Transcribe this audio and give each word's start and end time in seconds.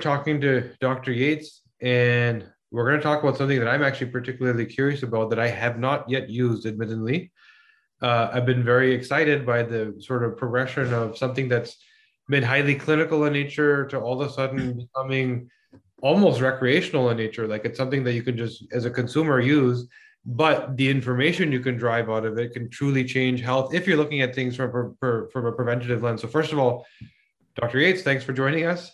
talking 0.00 0.40
to 0.40 0.72
Dr. 0.80 1.12
Yates, 1.12 1.62
and 1.80 2.46
we're 2.70 2.84
going 2.84 2.98
to 2.98 3.02
talk 3.02 3.22
about 3.22 3.36
something 3.36 3.58
that 3.58 3.68
I'm 3.68 3.82
actually 3.82 4.10
particularly 4.10 4.66
curious 4.66 5.02
about 5.02 5.30
that 5.30 5.38
I 5.38 5.48
have 5.48 5.78
not 5.78 6.08
yet 6.08 6.28
used, 6.28 6.66
admittedly. 6.66 7.32
Uh, 8.00 8.30
I've 8.32 8.46
been 8.46 8.64
very 8.64 8.94
excited 8.94 9.44
by 9.44 9.62
the 9.62 9.96
sort 10.00 10.24
of 10.24 10.36
progression 10.36 10.92
of 10.94 11.18
something 11.18 11.48
that's 11.48 11.76
been 12.28 12.42
highly 12.42 12.74
clinical 12.74 13.24
in 13.24 13.32
nature 13.32 13.86
to 13.86 13.98
all 13.98 14.20
of 14.22 14.28
a 14.28 14.32
sudden 14.32 14.78
becoming 14.78 15.50
almost 16.00 16.40
recreational 16.40 17.10
in 17.10 17.16
nature. 17.16 17.46
Like 17.46 17.64
it's 17.64 17.76
something 17.76 18.04
that 18.04 18.14
you 18.14 18.22
can 18.22 18.36
just, 18.36 18.64
as 18.72 18.84
a 18.84 18.90
consumer, 18.90 19.40
use, 19.40 19.86
but 20.24 20.76
the 20.76 20.88
information 20.88 21.52
you 21.52 21.60
can 21.60 21.76
drive 21.76 22.08
out 22.08 22.24
of 22.24 22.38
it 22.38 22.52
can 22.52 22.70
truly 22.70 23.04
change 23.04 23.40
health 23.40 23.74
if 23.74 23.86
you're 23.86 23.96
looking 23.96 24.20
at 24.20 24.34
things 24.34 24.56
from, 24.56 24.96
from 25.00 25.46
a 25.46 25.52
preventative 25.52 26.02
lens. 26.02 26.22
So, 26.22 26.28
first 26.28 26.52
of 26.52 26.58
all, 26.58 26.86
Dr. 27.56 27.80
Yates, 27.80 28.02
thanks 28.02 28.24
for 28.24 28.32
joining 28.32 28.66
us. 28.66 28.92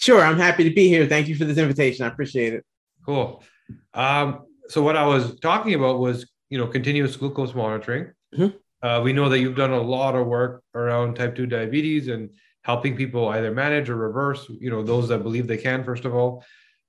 Sure, 0.00 0.22
I'm 0.22 0.38
happy 0.38 0.64
to 0.64 0.74
be 0.74 0.88
here. 0.88 1.06
Thank 1.06 1.28
you 1.28 1.34
for 1.36 1.44
this 1.44 1.58
invitation. 1.58 2.06
I 2.06 2.08
appreciate 2.08 2.54
it. 2.54 2.64
Cool. 3.04 3.44
Um, 3.92 4.46
so 4.68 4.82
what 4.82 4.96
I 4.96 5.06
was 5.06 5.38
talking 5.40 5.74
about 5.74 5.98
was, 5.98 6.26
you 6.48 6.56
know, 6.56 6.66
continuous 6.66 7.16
glucose 7.16 7.54
monitoring. 7.54 8.12
Mm-hmm. 8.34 8.56
Uh, 8.82 9.02
we 9.02 9.12
know 9.12 9.28
that 9.28 9.40
you've 9.40 9.56
done 9.56 9.72
a 9.72 9.80
lot 9.80 10.16
of 10.16 10.26
work 10.26 10.62
around 10.74 11.16
type 11.16 11.36
two 11.36 11.44
diabetes 11.44 12.08
and 12.08 12.30
helping 12.62 12.96
people 12.96 13.28
either 13.28 13.50
manage 13.50 13.90
or 13.90 13.96
reverse. 13.96 14.46
You 14.48 14.70
know, 14.70 14.82
those 14.82 15.08
that 15.08 15.22
believe 15.22 15.46
they 15.46 15.58
can, 15.58 15.84
first 15.84 16.06
of 16.06 16.14
all, 16.14 16.44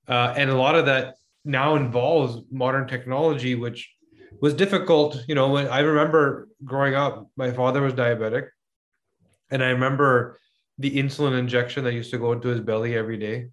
uh, 0.08 0.32
and 0.34 0.48
a 0.48 0.56
lot 0.56 0.74
of 0.74 0.86
that 0.86 1.16
now 1.44 1.76
involves 1.76 2.42
modern 2.50 2.88
technology, 2.88 3.56
which 3.56 3.94
was 4.40 4.54
difficult. 4.54 5.22
You 5.28 5.34
know, 5.34 5.50
when 5.50 5.68
I 5.68 5.80
remember 5.80 6.48
growing 6.64 6.94
up, 6.94 7.28
my 7.36 7.50
father 7.50 7.82
was 7.82 7.92
diabetic, 7.92 8.48
and 9.50 9.62
I 9.62 9.68
remember 9.68 10.38
the 10.82 10.90
insulin 10.90 11.38
injection 11.38 11.84
that 11.84 11.94
used 11.94 12.10
to 12.10 12.18
go 12.18 12.32
into 12.32 12.48
his 12.48 12.60
belly 12.60 12.96
every 12.96 13.16
day. 13.16 13.46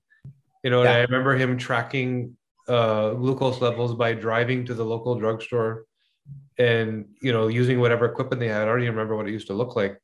You 0.64 0.72
know, 0.72 0.84
yeah. 0.84 0.92
I 0.92 0.98
remember 1.02 1.38
him 1.38 1.58
tracking 1.58 2.36
uh, 2.68 3.12
glucose 3.12 3.62
levels 3.62 3.96
by 3.96 4.14
driving 4.14 4.66
to 4.66 4.74
the 4.74 4.84
local 4.84 5.16
drugstore 5.16 5.86
and 6.58 7.06
you 7.22 7.32
know 7.32 7.48
using 7.48 7.80
whatever 7.80 8.06
equipment 8.06 8.40
they 8.40 8.48
had. 8.48 8.64
I 8.64 8.66
don't 8.66 8.82
even 8.82 8.96
remember 8.96 9.16
what 9.16 9.28
it 9.28 9.32
used 9.32 9.48
to 9.48 9.54
look 9.54 9.76
like. 9.76 9.98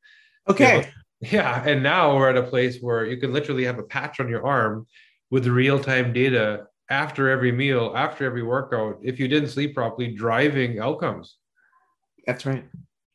Okay. 0.48 0.76
You 0.76 0.82
know, 0.82 0.88
yeah, 1.20 1.64
and 1.66 1.82
now 1.82 2.16
we're 2.16 2.30
at 2.30 2.36
a 2.36 2.42
place 2.42 2.78
where 2.80 3.04
you 3.04 3.16
can 3.16 3.32
literally 3.32 3.64
have 3.64 3.78
a 3.78 3.82
patch 3.82 4.20
on 4.20 4.28
your 4.28 4.46
arm 4.46 4.86
with 5.30 5.46
real 5.46 5.80
time 5.80 6.12
data 6.12 6.66
after 6.88 7.28
every 7.28 7.50
meal, 7.50 7.92
after 7.96 8.24
every 8.24 8.44
workout, 8.44 8.98
if 9.02 9.18
you 9.18 9.26
didn't 9.26 9.48
sleep 9.48 9.74
properly, 9.74 10.14
driving 10.14 10.78
outcomes. 10.78 11.36
That's 12.26 12.46
right. 12.46 12.64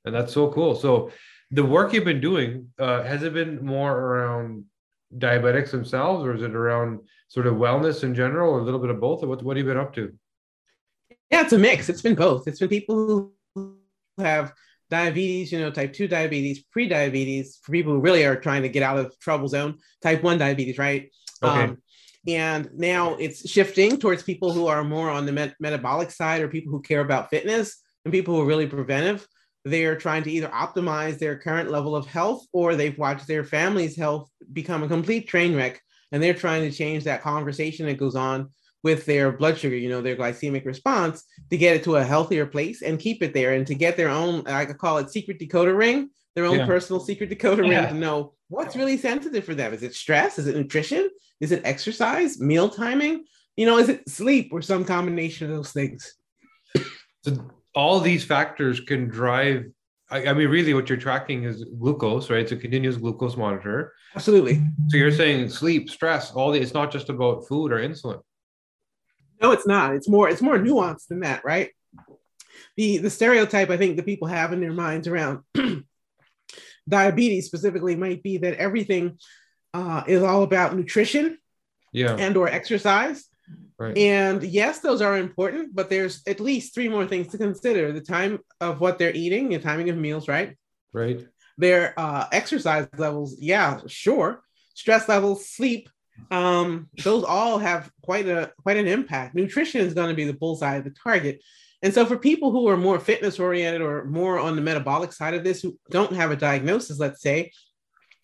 And 0.03 0.13
that's 0.13 0.33
so 0.33 0.51
cool. 0.51 0.75
So 0.75 1.11
the 1.51 1.63
work 1.63 1.93
you've 1.93 2.05
been 2.05 2.21
doing 2.21 2.69
uh, 2.79 3.03
has 3.03 3.23
it 3.23 3.33
been 3.33 3.63
more 3.63 3.97
around 3.97 4.65
diabetics 5.17 5.71
themselves 5.71 6.23
or 6.25 6.33
is 6.33 6.41
it 6.41 6.55
around 6.55 7.01
sort 7.27 7.47
of 7.47 7.55
wellness 7.55 8.03
in 8.03 8.15
general 8.15 8.53
or 8.53 8.59
a 8.59 8.63
little 8.63 8.79
bit 8.79 8.89
of 8.89 8.99
both? 8.99 9.23
Or 9.23 9.27
what, 9.27 9.43
what 9.43 9.57
have 9.57 9.65
you 9.65 9.71
been 9.71 9.81
up 9.81 9.93
to? 9.95 10.13
Yeah 11.29 11.41
it's 11.41 11.53
a 11.53 11.57
mix. 11.57 11.89
It's 11.89 12.01
been 12.01 12.15
both. 12.15 12.47
It's 12.47 12.59
been 12.59 12.69
people 12.69 13.31
who 13.55 13.77
have 14.17 14.53
diabetes 14.89 15.53
you 15.53 15.59
know 15.59 15.71
type 15.71 15.93
2 15.93 16.09
diabetes 16.09 16.63
pre-diabetes 16.63 17.59
for 17.63 17.71
people 17.71 17.93
who 17.93 18.01
really 18.01 18.25
are 18.25 18.35
trying 18.35 18.61
to 18.61 18.67
get 18.67 18.83
out 18.83 18.97
of 18.97 19.17
trouble 19.19 19.47
zone 19.47 19.77
type 20.03 20.21
1 20.21 20.37
diabetes 20.37 20.77
right? 20.77 21.09
Okay. 21.41 21.63
Um, 21.63 21.77
and 22.27 22.69
now 22.73 23.15
it's 23.15 23.49
shifting 23.49 23.97
towards 23.97 24.21
people 24.21 24.51
who 24.51 24.67
are 24.67 24.83
more 24.83 25.09
on 25.09 25.25
the 25.25 25.31
met- 25.31 25.55
metabolic 25.59 26.11
side 26.11 26.41
or 26.41 26.49
people 26.49 26.71
who 26.71 26.81
care 26.81 26.99
about 26.99 27.29
fitness 27.29 27.81
and 28.05 28.13
people 28.13 28.35
who 28.35 28.41
are 28.41 28.45
really 28.45 28.67
preventive 28.67 29.25
they're 29.63 29.95
trying 29.95 30.23
to 30.23 30.31
either 30.31 30.47
optimize 30.47 31.19
their 31.19 31.37
current 31.37 31.69
level 31.69 31.95
of 31.95 32.07
health 32.07 32.45
or 32.51 32.75
they've 32.75 32.97
watched 32.97 33.27
their 33.27 33.43
family's 33.43 33.95
health 33.95 34.29
become 34.53 34.83
a 34.83 34.87
complete 34.87 35.27
train 35.27 35.55
wreck 35.55 35.81
and 36.11 36.21
they're 36.21 36.33
trying 36.33 36.69
to 36.69 36.75
change 36.75 37.03
that 37.03 37.21
conversation 37.21 37.85
that 37.85 37.97
goes 37.97 38.15
on 38.15 38.49
with 38.83 39.05
their 39.05 39.31
blood 39.31 39.57
sugar, 39.57 39.75
you 39.75 39.89
know, 39.89 40.01
their 40.01 40.15
glycemic 40.15 40.65
response 40.65 41.23
to 41.49 41.57
get 41.57 41.75
it 41.75 41.83
to 41.83 41.97
a 41.97 42.03
healthier 42.03 42.45
place 42.45 42.81
and 42.81 42.99
keep 42.99 43.21
it 43.21 43.33
there 43.33 43.53
and 43.53 43.67
to 43.67 43.75
get 43.75 43.95
their 43.95 44.09
own, 44.09 44.45
I 44.47 44.65
could 44.65 44.79
call 44.79 44.97
it 44.97 45.11
secret 45.11 45.39
decoder 45.39 45.77
ring, 45.77 46.09
their 46.35 46.45
own 46.45 46.59
yeah. 46.59 46.65
personal 46.65 46.99
secret 46.99 47.29
decoder 47.29 47.67
yeah. 47.67 47.81
ring 47.81 47.93
to 47.93 47.99
know 47.99 48.33
what's 48.47 48.75
really 48.75 48.97
sensitive 48.97 49.45
for 49.45 49.53
them. 49.53 49.73
Is 49.73 49.83
it 49.83 49.93
stress? 49.93 50.39
Is 50.39 50.47
it 50.47 50.55
nutrition? 50.55 51.09
Is 51.39 51.51
it 51.51 51.61
exercise? 51.63 52.39
Meal 52.39 52.69
timing? 52.69 53.25
You 53.55 53.67
know, 53.67 53.77
is 53.77 53.89
it 53.89 54.09
sleep 54.09 54.49
or 54.51 54.61
some 54.61 54.83
combination 54.83 55.49
of 55.49 55.55
those 55.55 55.71
things? 55.71 56.15
So 57.23 57.51
all 57.73 57.99
these 57.99 58.23
factors 58.23 58.79
can 58.79 59.07
drive 59.07 59.65
I, 60.09 60.27
I, 60.27 60.33
mean 60.33 60.49
really 60.49 60.73
what 60.73 60.89
you're 60.89 60.97
tracking 60.97 61.43
is 61.43 61.63
glucose 61.63 62.29
right? 62.29 62.41
It's 62.41 62.51
a 62.51 62.57
continuous 62.57 62.97
glucose 62.97 63.37
monitor. 63.37 63.93
Absolutely. 64.13 64.61
So 64.89 64.97
you're 64.97 65.11
saying 65.11 65.49
sleep 65.49 65.89
stress 65.89 66.31
all 66.31 66.51
the 66.51 66.59
it's 66.59 66.73
not 66.73 66.91
just 66.91 67.09
about 67.09 67.47
food 67.47 67.71
or 67.71 67.77
insulin. 67.77 68.21
No 69.41 69.51
it's 69.51 69.65
not. 69.65 69.95
It's 69.95 70.09
more 70.09 70.29
it's 70.29 70.41
more 70.41 70.57
nuanced 70.57 71.07
than 71.07 71.21
that 71.21 71.45
right? 71.45 71.69
The 72.77 72.97
the 72.97 73.09
stereotype 73.09 73.69
i 73.69 73.77
think 73.77 73.97
that 73.97 74.05
people 74.05 74.27
have 74.27 74.53
in 74.53 74.59
their 74.59 74.73
minds 74.73 75.07
around 75.07 75.43
diabetes 76.89 77.45
specifically 77.45 77.95
might 77.95 78.23
be 78.23 78.37
that 78.37 78.55
everything 78.55 79.17
uh, 79.73 80.03
is 80.07 80.23
all 80.23 80.43
about 80.43 80.75
nutrition 80.75 81.37
yeah. 81.93 82.15
and 82.17 82.35
or 82.37 82.47
exercise 82.47 83.25
Right. 83.77 83.97
And 83.97 84.43
yes, 84.43 84.79
those 84.79 85.01
are 85.01 85.17
important, 85.17 85.75
but 85.75 85.89
there's 85.89 86.21
at 86.27 86.39
least 86.39 86.75
three 86.75 86.87
more 86.87 87.07
things 87.07 87.27
to 87.29 87.37
consider: 87.37 87.91
the 87.91 88.01
time 88.01 88.39
of 88.59 88.79
what 88.79 88.99
they're 88.99 89.15
eating, 89.15 89.49
the 89.49 89.59
timing 89.59 89.89
of 89.89 89.97
meals, 89.97 90.27
right? 90.27 90.55
Right. 90.93 91.25
Their 91.57 91.93
uh, 91.99 92.27
exercise 92.31 92.87
levels, 92.97 93.37
yeah, 93.39 93.79
sure. 93.87 94.43
Stress 94.73 95.09
levels, 95.09 95.49
sleep, 95.49 95.89
um, 96.29 96.89
those 97.03 97.23
all 97.23 97.57
have 97.57 97.91
quite 98.01 98.27
a 98.27 98.51
quite 98.61 98.77
an 98.77 98.87
impact. 98.87 99.35
Nutrition 99.35 99.81
is 99.81 99.93
going 99.93 100.09
to 100.09 100.15
be 100.15 100.25
the 100.25 100.33
bullseye 100.33 100.75
of 100.75 100.83
the 100.83 100.93
target. 101.03 101.41
And 101.81 101.93
so, 101.93 102.05
for 102.05 102.17
people 102.17 102.51
who 102.51 102.67
are 102.67 102.77
more 102.77 102.99
fitness 102.99 103.39
oriented 103.39 103.81
or 103.81 104.05
more 104.05 104.37
on 104.37 104.55
the 104.55 104.61
metabolic 104.61 105.11
side 105.13 105.33
of 105.33 105.43
this, 105.43 105.61
who 105.61 105.77
don't 105.89 106.13
have 106.13 106.31
a 106.31 106.35
diagnosis, 106.35 106.99
let's 106.99 107.21
say, 107.21 107.51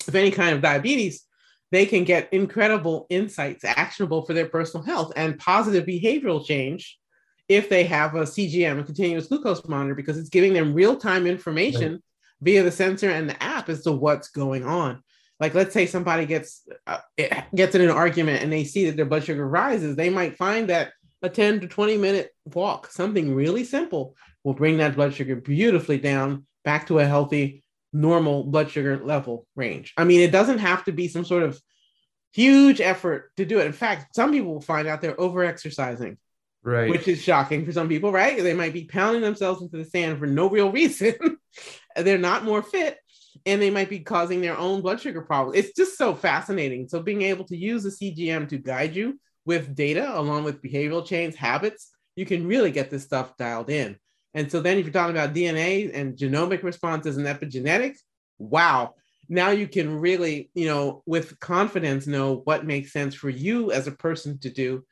of 0.07 0.15
any 0.15 0.29
kind 0.29 0.55
of 0.55 0.61
diabetes, 0.61 1.23
they 1.72 1.85
can 1.85 2.03
get 2.03 2.31
incredible 2.31 3.05
insights 3.09 3.66
actionable 3.66 4.25
for 4.25 4.33
their 4.33 4.47
personal 4.47 4.85
health 4.85 5.11
and 5.16 5.39
positive 5.39 5.85
behavioral 5.85 6.45
change 6.45 6.97
if 7.50 7.69
they 7.69 7.83
have 7.85 8.16
a 8.16 8.23
CGM, 8.23 8.79
a 8.79 8.83
continuous 8.83 9.28
glucose 9.28 9.66
monitor, 9.67 9.95
because 9.95 10.17
it's 10.17 10.29
giving 10.29 10.53
them 10.53 10.73
real 10.73 10.97
time 10.97 11.25
information 11.25 11.94
right. 11.94 12.01
via 12.41 12.63
the 12.63 12.72
sensor 12.72 13.09
and 13.09 13.29
the 13.29 13.41
app 13.41 13.69
as 13.69 13.83
to 13.83 13.91
what's 13.91 14.29
going 14.29 14.66
on. 14.66 15.01
Like, 15.39 15.53
let's 15.53 15.73
say 15.73 15.85
somebody 15.85 16.25
gets 16.25 16.67
uh, 16.88 16.97
gets 17.56 17.75
in 17.75 17.81
an 17.81 17.89
argument 17.89 18.44
and 18.44 18.51
they 18.51 18.63
see 18.63 18.85
that 18.85 18.97
their 18.97 19.06
blood 19.06 19.23
sugar 19.23 19.47
rises, 19.47 19.95
they 19.95 20.09
might 20.09 20.38
find 20.38 20.69
that 20.69 20.91
a 21.22 21.29
10 21.29 21.61
to 21.61 21.67
20 21.67 21.97
minute 21.97 22.31
walk, 22.53 22.91
something 22.91 23.33
really 23.33 23.63
simple, 23.63 24.16
will 24.44 24.53
bring 24.53 24.77
that 24.77 24.95
blood 24.95 25.13
sugar 25.13 25.35
beautifully 25.35 25.97
down 25.97 26.45
back 26.63 26.88
to 26.88 27.00
a 27.00 27.06
healthy 27.06 27.63
normal 27.93 28.43
blood 28.43 28.69
sugar 28.69 29.03
level 29.03 29.47
range. 29.55 29.93
I 29.97 30.03
mean, 30.03 30.21
it 30.21 30.31
doesn't 30.31 30.59
have 30.59 30.83
to 30.85 30.91
be 30.91 31.07
some 31.07 31.25
sort 31.25 31.43
of 31.43 31.59
huge 32.33 32.81
effort 32.81 33.31
to 33.37 33.45
do 33.45 33.59
it. 33.59 33.65
In 33.65 33.73
fact, 33.73 34.15
some 34.15 34.31
people 34.31 34.53
will 34.53 34.61
find 34.61 34.87
out 34.87 35.01
they're 35.01 35.19
over 35.19 35.43
exercising, 35.43 36.17
right? 36.63 36.89
Which 36.89 37.07
is 37.07 37.21
shocking 37.21 37.65
for 37.65 37.71
some 37.71 37.89
people, 37.89 38.11
right? 38.11 38.41
They 38.41 38.53
might 38.53 38.73
be 38.73 38.85
pounding 38.85 39.21
themselves 39.21 39.61
into 39.61 39.77
the 39.77 39.85
sand 39.85 40.19
for 40.19 40.27
no 40.27 40.49
real 40.49 40.71
reason. 40.71 41.15
they're 41.95 42.17
not 42.17 42.43
more 42.43 42.61
fit 42.61 42.97
and 43.45 43.61
they 43.61 43.69
might 43.69 43.89
be 43.89 43.99
causing 43.99 44.41
their 44.41 44.57
own 44.57 44.81
blood 44.81 44.99
sugar 44.99 45.21
problems. 45.21 45.57
It's 45.57 45.75
just 45.75 45.97
so 45.97 46.15
fascinating. 46.15 46.87
So, 46.87 47.01
being 47.01 47.21
able 47.23 47.45
to 47.45 47.57
use 47.57 47.83
the 47.83 47.89
CGM 47.89 48.49
to 48.49 48.57
guide 48.57 48.95
you 48.95 49.19
with 49.45 49.75
data 49.75 50.17
along 50.17 50.44
with 50.44 50.62
behavioral 50.62 51.06
change 51.06 51.35
habits, 51.35 51.89
you 52.15 52.25
can 52.25 52.47
really 52.47 52.71
get 52.71 52.89
this 52.89 53.03
stuff 53.03 53.38
dialed 53.38 53.69
in. 53.69 53.97
And 54.38 54.51
so 54.51 54.62
then 54.62 54.78
if 54.78 54.86
you're 54.86 54.94
talking 54.94 55.18
about 55.18 55.34
DNA 55.34 55.89
and 55.95 56.16
genomic 56.16 56.62
responses 56.62 57.18
and 57.18 57.25
epigenetics, 57.25 57.98
wow. 58.38 58.94
Now 59.28 59.50
you 59.50 59.68
can 59.68 60.00
really, 60.00 60.51
you 60.54 60.68
know, 60.68 61.01
with 61.07 61.39
confidence 61.39 62.06
know 62.06 62.42
what 62.44 62.63
makes 62.63 62.94
sense 62.94 63.16
for 63.16 63.31
you 63.31 63.72
as 63.72 63.88
a 63.88 63.92
person 63.92 64.38
to 64.42 64.51
do, 64.51 64.86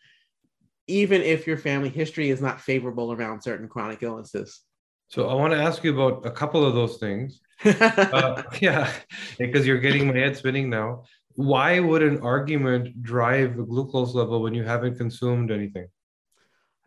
even 0.88 1.22
if 1.22 1.46
your 1.46 1.60
family 1.60 1.90
history 1.90 2.32
is 2.32 2.42
not 2.42 2.60
favorable 2.60 3.14
around 3.14 3.44
certain 3.44 3.68
chronic 3.68 4.02
illnesses. 4.02 4.62
So 5.10 5.30
I 5.30 5.36
want 5.36 5.54
to 5.54 5.62
ask 5.62 5.84
you 5.84 5.94
about 5.94 6.26
a 6.26 6.32
couple 6.32 6.66
of 6.66 6.74
those 6.74 6.98
things. 6.98 7.40
uh, 7.66 8.42
yeah, 8.60 8.92
because 9.38 9.68
you're 9.68 9.78
getting 9.78 10.08
my 10.08 10.18
head 10.18 10.36
spinning 10.36 10.72
now. 10.72 11.04
Why 11.36 11.80
would 11.80 12.02
an 12.02 12.20
argument 12.22 13.04
drive 13.04 13.58
the 13.58 13.64
glucose 13.64 14.16
level 14.16 14.42
when 14.42 14.56
you 14.56 14.64
haven't 14.64 14.98
consumed 14.98 15.52
anything? 15.52 15.86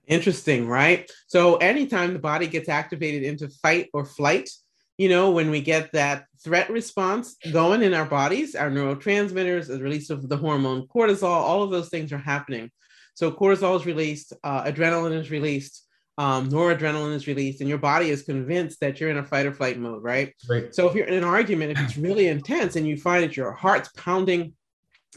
Interesting, 0.08 0.66
right? 0.66 1.10
So 1.26 1.56
anytime 1.56 2.12
the 2.12 2.18
body 2.18 2.46
gets 2.46 2.68
activated 2.68 3.22
into 3.22 3.48
fight 3.48 3.88
or 3.92 4.04
flight, 4.04 4.50
you 4.96 5.08
know, 5.08 5.30
when 5.30 5.50
we 5.50 5.60
get 5.60 5.92
that 5.92 6.24
threat 6.42 6.70
response 6.70 7.36
going 7.52 7.82
in 7.82 7.94
our 7.94 8.06
bodies, 8.06 8.54
our 8.54 8.70
neurotransmitters, 8.70 9.68
the 9.68 9.80
release 9.80 10.10
of 10.10 10.28
the 10.28 10.36
hormone 10.36 10.88
cortisol, 10.88 11.28
all 11.28 11.62
of 11.62 11.70
those 11.70 11.88
things 11.88 12.12
are 12.12 12.18
happening. 12.18 12.70
So 13.14 13.30
cortisol 13.30 13.78
is 13.78 13.86
released, 13.86 14.32
uh, 14.42 14.64
adrenaline 14.64 15.16
is 15.16 15.30
released, 15.30 15.84
um, 16.16 16.48
noradrenaline 16.48 17.14
is 17.14 17.28
released, 17.28 17.60
and 17.60 17.68
your 17.68 17.78
body 17.78 18.10
is 18.10 18.22
convinced 18.22 18.80
that 18.80 18.98
you're 18.98 19.10
in 19.10 19.18
a 19.18 19.24
fight 19.24 19.46
or 19.46 19.52
flight 19.52 19.78
mode, 19.78 20.02
right? 20.02 20.34
Right. 20.48 20.74
So 20.74 20.88
if 20.88 20.96
you're 20.96 21.06
in 21.06 21.14
an 21.14 21.24
argument, 21.24 21.72
if 21.72 21.80
it's 21.80 21.96
really 21.96 22.26
intense 22.26 22.74
and 22.74 22.86
you 22.88 22.96
find 22.96 23.22
that 23.22 23.36
your 23.36 23.52
heart's 23.52 23.90
pounding 23.96 24.54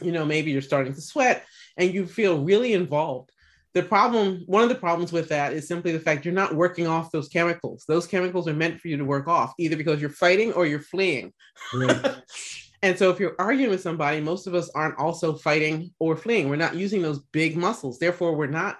you 0.01 0.11
know, 0.11 0.25
maybe 0.25 0.51
you're 0.51 0.61
starting 0.61 0.93
to 0.93 1.01
sweat 1.01 1.45
and 1.77 1.93
you 1.93 2.05
feel 2.05 2.43
really 2.43 2.73
involved. 2.73 3.31
The 3.73 3.83
problem, 3.83 4.43
one 4.47 4.63
of 4.63 4.69
the 4.69 4.75
problems 4.75 5.13
with 5.13 5.29
that 5.29 5.53
is 5.53 5.67
simply 5.67 5.93
the 5.93 5.99
fact 5.99 6.25
you're 6.25 6.33
not 6.33 6.55
working 6.55 6.87
off 6.87 7.11
those 7.11 7.29
chemicals. 7.29 7.85
Those 7.87 8.05
chemicals 8.05 8.47
are 8.47 8.53
meant 8.53 8.81
for 8.81 8.89
you 8.89 8.97
to 8.97 9.05
work 9.05 9.29
off, 9.29 9.53
either 9.57 9.77
because 9.77 10.01
you're 10.01 10.09
fighting 10.09 10.51
or 10.53 10.65
you're 10.65 10.81
fleeing. 10.81 11.31
Right. 11.73 12.21
and 12.81 12.97
so 12.97 13.09
if 13.09 13.19
you're 13.19 13.35
arguing 13.39 13.71
with 13.71 13.81
somebody, 13.81 14.19
most 14.19 14.45
of 14.45 14.55
us 14.55 14.69
aren't 14.75 14.97
also 14.97 15.35
fighting 15.35 15.93
or 15.99 16.17
fleeing. 16.17 16.49
We're 16.49 16.57
not 16.57 16.75
using 16.75 17.01
those 17.01 17.19
big 17.31 17.55
muscles. 17.55 17.97
Therefore, 17.97 18.35
we're 18.35 18.47
not 18.47 18.77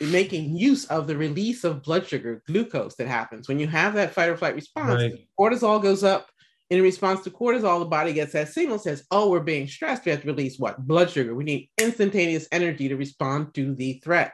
making 0.00 0.56
use 0.56 0.86
of 0.86 1.06
the 1.06 1.16
release 1.16 1.64
of 1.64 1.82
blood 1.82 2.06
sugar, 2.06 2.42
glucose 2.46 2.96
that 2.96 3.06
happens 3.06 3.48
when 3.48 3.58
you 3.58 3.66
have 3.66 3.94
that 3.94 4.14
fight 4.14 4.28
or 4.28 4.36
flight 4.36 4.54
response. 4.54 4.94
Right. 5.02 5.26
Cortisol 5.38 5.82
goes 5.82 6.02
up. 6.02 6.29
In 6.70 6.82
response 6.82 7.22
to 7.24 7.30
cortisol, 7.30 7.80
the 7.80 7.84
body 7.84 8.12
gets 8.12 8.32
that 8.32 8.48
signal 8.48 8.78
says, 8.78 9.04
"Oh, 9.10 9.28
we're 9.28 9.40
being 9.40 9.66
stressed. 9.66 10.04
We 10.04 10.12
have 10.12 10.22
to 10.22 10.26
release 10.28 10.58
what 10.58 10.86
blood 10.86 11.10
sugar. 11.10 11.34
We 11.34 11.44
need 11.44 11.68
instantaneous 11.80 12.46
energy 12.52 12.88
to 12.88 12.96
respond 12.96 13.54
to 13.54 13.74
the 13.74 14.00
threat." 14.04 14.32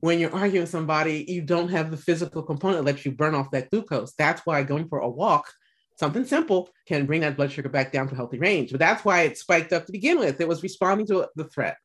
When 0.00 0.20
you're 0.20 0.34
arguing 0.34 0.62
with 0.62 0.70
somebody, 0.70 1.24
you 1.26 1.42
don't 1.42 1.68
have 1.70 1.90
the 1.90 1.96
physical 1.96 2.42
component 2.42 2.84
that 2.84 2.92
lets 2.92 3.04
you 3.04 3.12
burn 3.12 3.34
off 3.34 3.50
that 3.50 3.70
glucose. 3.70 4.14
That's 4.14 4.42
why 4.46 4.62
going 4.62 4.88
for 4.88 5.00
a 5.00 5.08
walk, 5.08 5.52
something 5.98 6.24
simple, 6.24 6.70
can 6.86 7.06
bring 7.06 7.22
that 7.22 7.36
blood 7.36 7.50
sugar 7.50 7.68
back 7.68 7.92
down 7.92 8.08
to 8.08 8.14
healthy 8.14 8.38
range. 8.38 8.70
But 8.70 8.80
that's 8.80 9.04
why 9.04 9.22
it 9.22 9.38
spiked 9.38 9.72
up 9.72 9.86
to 9.86 9.92
begin 9.92 10.18
with. 10.18 10.40
It 10.40 10.46
was 10.46 10.62
responding 10.62 11.06
to 11.08 11.28
the 11.34 11.44
threat 11.44 11.78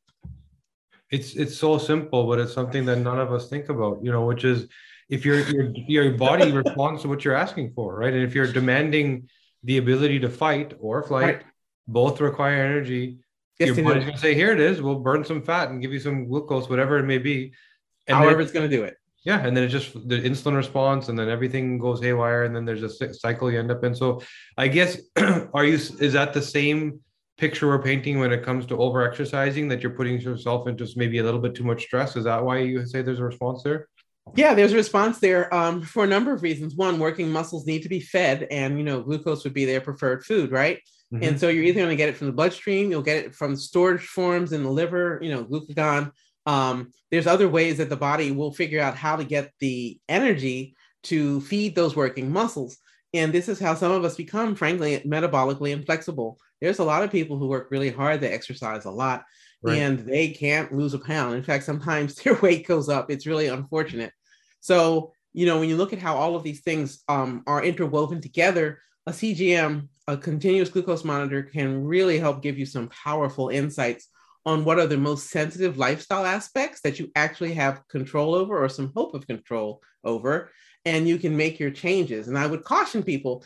it's 1.12 1.34
it's 1.34 1.56
so 1.56 1.78
simple, 1.78 2.26
but 2.26 2.40
it's 2.40 2.54
something 2.54 2.86
that 2.86 2.96
none 2.96 3.20
of 3.20 3.32
us 3.32 3.48
think 3.48 3.68
about, 3.68 4.02
you 4.02 4.10
know, 4.10 4.24
which 4.24 4.44
is 4.44 4.66
if 5.10 5.26
your 5.26 5.40
your 5.50 5.70
your 5.86 6.12
body 6.12 6.50
responds 6.62 7.02
to 7.02 7.08
what 7.08 7.24
you're 7.24 7.36
asking 7.36 7.72
for, 7.74 7.94
right? 7.94 8.14
And 8.14 8.22
if 8.24 8.34
you're 8.34 8.50
demanding 8.50 9.28
the 9.64 9.78
ability 9.78 10.18
to 10.20 10.28
fight 10.28 10.74
or 10.80 11.02
flight, 11.02 11.36
right. 11.36 11.42
both 11.86 12.20
require 12.20 12.64
energy. 12.64 13.18
Yes, 13.58 13.76
your 13.76 13.84
body's 13.84 14.04
gonna 14.04 14.18
say, 14.18 14.34
"Here 14.34 14.52
it 14.52 14.60
is. 14.60 14.82
We'll 14.82 14.98
burn 14.98 15.24
some 15.24 15.42
fat 15.42 15.70
and 15.70 15.80
give 15.80 15.92
you 15.92 16.00
some 16.00 16.26
glucose, 16.26 16.68
whatever 16.68 16.98
it 16.98 17.04
may 17.04 17.18
be." 17.18 17.52
And 18.08 18.16
However, 18.16 18.40
it's 18.40 18.52
gonna 18.52 18.68
do 18.68 18.82
it. 18.84 18.96
Yeah, 19.24 19.46
and 19.46 19.56
then 19.56 19.62
it's 19.64 19.72
just 19.72 19.94
the 20.08 20.20
insulin 20.20 20.56
response, 20.56 21.08
and 21.08 21.16
then 21.16 21.28
everything 21.28 21.78
goes 21.78 22.02
haywire, 22.02 22.44
and 22.44 22.56
then 22.56 22.64
there's 22.64 22.82
a 22.82 23.14
cycle 23.14 23.52
you 23.52 23.60
end 23.60 23.70
up 23.70 23.84
in. 23.84 23.94
So, 23.94 24.20
I 24.58 24.66
guess, 24.66 25.00
are 25.54 25.64
you? 25.64 25.74
Is 25.74 26.12
that 26.14 26.32
the 26.32 26.42
same? 26.42 27.00
picture 27.38 27.66
we're 27.66 27.82
painting 27.82 28.20
when 28.20 28.30
it 28.30 28.44
comes 28.44 28.66
to 28.66 28.76
over 28.76 29.02
exercising 29.02 29.66
that 29.66 29.82
you're 29.82 29.96
putting 29.98 30.20
yourself 30.20 30.68
into 30.68 30.86
maybe 30.96 31.18
a 31.18 31.22
little 31.22 31.40
bit 31.40 31.54
too 31.54 31.64
much 31.64 31.82
stress 31.82 32.14
is 32.14 32.24
that 32.24 32.44
why 32.44 32.58
you 32.58 32.86
say 32.86 33.02
there's 33.02 33.18
a 33.18 33.24
response 33.24 33.62
there 33.62 33.88
yeah 34.34 34.54
there's 34.54 34.72
a 34.72 34.76
response 34.76 35.18
there 35.18 35.52
um, 35.54 35.82
for 35.82 36.04
a 36.04 36.08
number 36.08 36.32
of 36.32 36.42
reasons. 36.42 36.74
One 36.74 36.98
working 36.98 37.30
muscles 37.30 37.66
need 37.66 37.82
to 37.82 37.88
be 37.88 38.00
fed 38.00 38.46
and 38.50 38.78
you 38.78 38.84
know 38.84 39.02
glucose 39.02 39.44
would 39.44 39.54
be 39.54 39.64
their 39.64 39.80
preferred 39.80 40.24
food 40.24 40.50
right? 40.50 40.78
Mm-hmm. 41.12 41.24
and 41.24 41.40
so 41.40 41.48
you're 41.48 41.64
either 41.64 41.80
going 41.80 41.90
to 41.90 41.96
get 41.96 42.08
it 42.08 42.16
from 42.16 42.28
the 42.28 42.32
bloodstream 42.32 42.90
you'll 42.90 43.02
get 43.02 43.22
it 43.22 43.34
from 43.34 43.54
storage 43.54 44.06
forms 44.06 44.52
in 44.52 44.62
the 44.62 44.70
liver 44.70 45.18
you 45.22 45.30
know 45.30 45.44
glucagon. 45.44 46.12
Um, 46.46 46.92
there's 47.10 47.26
other 47.26 47.48
ways 47.48 47.78
that 47.78 47.88
the 47.88 47.96
body 47.96 48.32
will 48.32 48.52
figure 48.52 48.80
out 48.80 48.96
how 48.96 49.16
to 49.16 49.24
get 49.24 49.52
the 49.60 50.00
energy 50.08 50.74
to 51.04 51.40
feed 51.42 51.74
those 51.74 51.96
working 51.96 52.32
muscles. 52.32 52.78
And 53.14 53.32
this 53.32 53.48
is 53.48 53.60
how 53.60 53.74
some 53.74 53.92
of 53.92 54.04
us 54.04 54.16
become 54.16 54.54
frankly 54.54 54.98
metabolically 55.06 55.70
inflexible. 55.70 56.38
There's 56.60 56.78
a 56.78 56.84
lot 56.84 57.02
of 57.02 57.10
people 57.10 57.38
who 57.38 57.48
work 57.48 57.70
really 57.70 57.90
hard, 57.90 58.20
they 58.20 58.30
exercise 58.30 58.84
a 58.84 58.90
lot, 58.90 59.24
right. 59.62 59.78
and 59.78 60.00
they 60.00 60.28
can't 60.28 60.74
lose 60.74 60.94
a 60.94 60.98
pound. 60.98 61.34
In 61.34 61.42
fact, 61.42 61.64
sometimes 61.64 62.14
their 62.22 62.34
weight 62.36 62.66
goes 62.66 62.88
up. 62.88 63.10
It's 63.10 63.26
really 63.26 63.48
unfortunate. 63.48 64.12
So, 64.60 65.12
you 65.32 65.46
know, 65.46 65.58
when 65.58 65.68
you 65.68 65.76
look 65.76 65.92
at 65.92 65.98
how 65.98 66.16
all 66.16 66.36
of 66.36 66.42
these 66.42 66.60
things 66.60 67.02
um, 67.08 67.42
are 67.46 67.64
interwoven 67.64 68.20
together, 68.20 68.80
a 69.06 69.12
CGM, 69.12 69.88
a 70.06 70.16
continuous 70.16 70.68
glucose 70.68 71.04
monitor, 71.04 71.42
can 71.42 71.84
really 71.84 72.18
help 72.18 72.42
give 72.42 72.58
you 72.58 72.66
some 72.66 72.88
powerful 72.88 73.48
insights 73.48 74.08
on 74.44 74.64
what 74.64 74.78
are 74.78 74.86
the 74.86 74.96
most 74.96 75.30
sensitive 75.30 75.78
lifestyle 75.78 76.26
aspects 76.26 76.80
that 76.82 76.98
you 76.98 77.10
actually 77.14 77.54
have 77.54 77.86
control 77.88 78.34
over 78.34 78.62
or 78.62 78.68
some 78.68 78.92
hope 78.94 79.14
of 79.14 79.26
control 79.26 79.80
over. 80.04 80.50
And 80.84 81.08
you 81.08 81.18
can 81.18 81.36
make 81.36 81.60
your 81.60 81.70
changes. 81.70 82.26
And 82.28 82.36
I 82.36 82.46
would 82.46 82.64
caution 82.64 83.02
people 83.02 83.44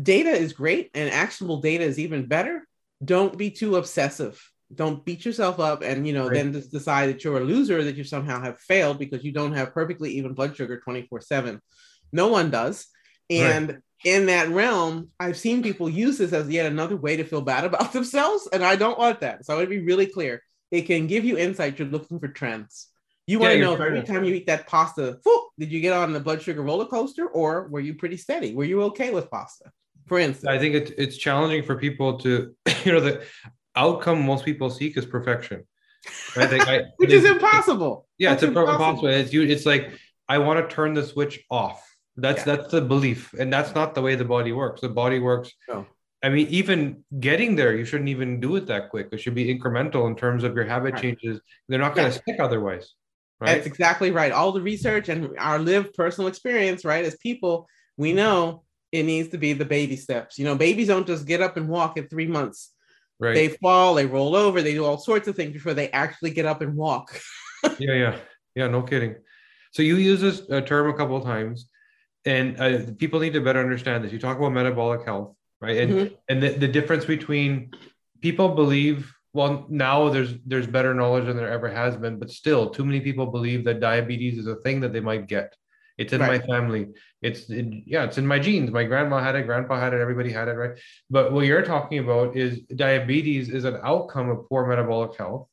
data 0.00 0.30
is 0.30 0.52
great 0.52 0.90
and 0.94 1.10
actionable 1.10 1.60
data 1.60 1.84
is 1.84 1.98
even 1.98 2.26
better. 2.26 2.66
Don't 3.04 3.36
be 3.36 3.50
too 3.50 3.76
obsessive. 3.76 4.40
Don't 4.74 5.04
beat 5.04 5.24
yourself 5.24 5.58
up 5.58 5.82
and 5.82 6.06
you 6.06 6.12
know 6.12 6.28
right. 6.28 6.34
then 6.34 6.52
just 6.52 6.70
decide 6.70 7.08
that 7.08 7.24
you're 7.24 7.38
a 7.38 7.44
loser 7.44 7.82
that 7.82 7.96
you 7.96 8.04
somehow 8.04 8.40
have 8.42 8.60
failed 8.60 8.98
because 8.98 9.24
you 9.24 9.32
don't 9.32 9.54
have 9.54 9.74
perfectly 9.74 10.12
even 10.12 10.34
blood 10.34 10.56
sugar 10.56 10.80
24/7. 10.86 11.60
No 12.12 12.28
one 12.28 12.50
does. 12.50 12.86
And 13.28 13.68
right. 13.68 13.78
in 14.04 14.26
that 14.26 14.48
realm, 14.48 15.10
I've 15.18 15.36
seen 15.36 15.62
people 15.62 15.88
use 15.88 16.18
this 16.18 16.32
as 16.32 16.48
yet 16.48 16.66
another 16.66 16.96
way 16.96 17.16
to 17.16 17.24
feel 17.24 17.40
bad 17.40 17.64
about 17.70 17.92
themselves 17.92 18.48
and 18.52 18.64
I 18.64 18.76
don't 18.76 18.98
want 18.98 19.20
that. 19.20 19.44
So 19.44 19.52
I 19.52 19.56
want 19.56 19.66
to 19.66 19.76
be 19.76 19.84
really 19.84 20.06
clear. 20.06 20.42
It 20.70 20.82
can 20.82 21.08
give 21.08 21.24
you 21.24 21.36
insight 21.36 21.78
you're 21.78 21.88
looking 21.88 22.20
for 22.20 22.28
trends. 22.28 22.88
You 23.26 23.38
want 23.38 23.52
to 23.52 23.60
know 23.60 23.74
if 23.74 23.80
every 23.80 24.02
time 24.02 24.24
you 24.24 24.34
eat 24.34 24.46
that 24.46 24.66
pasta, 24.66 25.18
whoop, 25.24 25.44
did 25.58 25.70
you 25.70 25.80
get 25.80 25.92
on 25.92 26.12
the 26.12 26.18
blood 26.18 26.42
sugar 26.42 26.62
roller 26.62 26.86
coaster 26.86 27.28
or 27.28 27.68
were 27.68 27.80
you 27.80 27.94
pretty 27.94 28.16
steady? 28.16 28.54
Were 28.54 28.64
you 28.64 28.82
okay 28.84 29.12
with 29.12 29.30
pasta? 29.30 29.70
For 30.06 30.18
instance, 30.18 30.48
I 30.48 30.58
think 30.58 30.74
it's 30.74 30.90
it's 30.98 31.16
challenging 31.16 31.62
for 31.62 31.76
people 31.76 32.18
to, 32.18 32.52
you 32.84 32.92
know, 32.92 32.98
the 32.98 33.24
outcome 33.76 34.24
most 34.24 34.44
people 34.44 34.70
seek 34.70 34.96
is 34.96 35.06
perfection. 35.06 35.64
I 36.36 36.46
think 36.46 36.68
I, 36.68 36.82
Which 36.96 37.12
is 37.12 37.24
impossible. 37.24 38.06
Yeah, 38.18 38.30
that's 38.30 38.42
it's 38.42 38.48
impossible. 38.48 38.72
impossible. 38.72 39.08
It's 39.08 39.32
you. 39.32 39.42
It's 39.42 39.66
like 39.66 39.90
I 40.28 40.38
want 40.38 40.68
to 40.68 40.74
turn 40.74 40.94
the 40.94 41.04
switch 41.04 41.40
off. 41.50 41.86
That's 42.16 42.46
yeah. 42.46 42.56
that's 42.56 42.70
the 42.70 42.80
belief, 42.80 43.32
and 43.38 43.52
that's 43.52 43.74
not 43.74 43.94
the 43.94 44.02
way 44.02 44.14
the 44.14 44.24
body 44.24 44.52
works. 44.52 44.80
The 44.80 44.88
body 44.88 45.18
works. 45.18 45.52
No. 45.68 45.86
I 46.22 46.28
mean, 46.28 46.48
even 46.48 47.02
getting 47.18 47.56
there, 47.56 47.74
you 47.74 47.86
shouldn't 47.86 48.10
even 48.10 48.40
do 48.40 48.56
it 48.56 48.66
that 48.66 48.90
quick. 48.90 49.08
It 49.10 49.20
should 49.20 49.34
be 49.34 49.46
incremental 49.46 50.06
in 50.06 50.16
terms 50.16 50.44
of 50.44 50.54
your 50.54 50.64
habit 50.64 50.94
right. 50.94 51.02
changes. 51.02 51.40
They're 51.68 51.78
not 51.78 51.94
going 51.94 52.10
to 52.10 52.14
yeah. 52.14 52.20
stick 52.20 52.40
otherwise. 52.40 52.92
Right? 53.40 53.54
That's 53.54 53.66
exactly 53.66 54.10
right. 54.10 54.30
All 54.30 54.52
the 54.52 54.60
research 54.60 55.08
and 55.08 55.30
our 55.38 55.58
lived 55.58 55.94
personal 55.94 56.28
experience, 56.28 56.84
right? 56.84 57.06
As 57.06 57.16
people, 57.16 57.66
we 57.96 58.10
mm-hmm. 58.10 58.16
know 58.16 58.62
it 58.92 59.04
needs 59.04 59.30
to 59.30 59.38
be 59.38 59.54
the 59.54 59.64
baby 59.64 59.96
steps. 59.96 60.38
You 60.38 60.44
know, 60.44 60.56
babies 60.56 60.88
don't 60.88 61.06
just 61.06 61.26
get 61.26 61.40
up 61.40 61.56
and 61.56 61.68
walk 61.68 61.96
at 61.96 62.10
three 62.10 62.26
months. 62.26 62.70
Right. 63.20 63.34
They 63.34 63.48
fall, 63.48 63.94
they 63.94 64.06
roll 64.06 64.34
over, 64.34 64.62
they 64.62 64.72
do 64.72 64.84
all 64.84 64.96
sorts 64.96 65.28
of 65.28 65.36
things 65.36 65.52
before 65.52 65.74
they 65.74 65.90
actually 65.90 66.30
get 66.30 66.46
up 66.46 66.62
and 66.62 66.74
walk. 66.74 67.20
yeah, 67.78 67.92
yeah, 67.92 68.16
yeah. 68.54 68.66
No 68.66 68.82
kidding. 68.82 69.16
So 69.72 69.82
you 69.82 69.96
use 69.96 70.22
this 70.22 70.42
uh, 70.50 70.62
term 70.62 70.88
a 70.88 70.94
couple 70.94 71.16
of 71.16 71.24
times, 71.24 71.68
and 72.24 72.58
uh, 72.58 72.78
people 72.98 73.20
need 73.20 73.34
to 73.34 73.40
better 73.42 73.60
understand 73.60 74.02
this. 74.02 74.12
You 74.12 74.18
talk 74.18 74.38
about 74.38 74.52
metabolic 74.52 75.04
health, 75.04 75.36
right? 75.60 75.76
And 75.76 75.92
mm-hmm. 75.92 76.14
and 76.30 76.42
the, 76.42 76.48
the 76.50 76.68
difference 76.68 77.04
between 77.04 77.72
people 78.20 78.48
believe. 78.54 79.12
Well, 79.32 79.66
now 79.68 80.08
there's 80.08 80.34
there's 80.44 80.66
better 80.66 80.92
knowledge 80.92 81.26
than 81.26 81.36
there 81.36 81.52
ever 81.52 81.68
has 81.68 81.96
been, 81.96 82.18
but 82.18 82.30
still, 82.30 82.70
too 82.70 82.84
many 82.84 83.00
people 83.00 83.26
believe 83.26 83.64
that 83.66 83.78
diabetes 83.78 84.38
is 84.38 84.46
a 84.46 84.56
thing 84.56 84.80
that 84.80 84.92
they 84.92 85.00
might 85.00 85.28
get. 85.28 85.54
It's 86.00 86.14
in 86.14 86.20
right. 86.20 86.40
my 86.40 86.46
family. 86.46 86.88
It's 87.20 87.50
in, 87.50 87.82
yeah, 87.86 88.04
it's 88.04 88.16
in 88.16 88.26
my 88.26 88.38
genes. 88.38 88.70
My 88.70 88.84
grandma 88.84 89.22
had 89.22 89.34
it, 89.36 89.44
grandpa 89.44 89.78
had 89.78 89.92
it, 89.92 90.00
everybody 90.00 90.32
had 90.32 90.48
it, 90.48 90.52
right? 90.52 90.78
But 91.10 91.32
what 91.32 91.44
you're 91.44 91.62
talking 91.62 91.98
about 91.98 92.36
is 92.36 92.60
diabetes 92.60 93.50
is 93.50 93.64
an 93.64 93.78
outcome 93.82 94.30
of 94.30 94.48
poor 94.48 94.66
metabolic 94.66 95.18
health. 95.18 95.46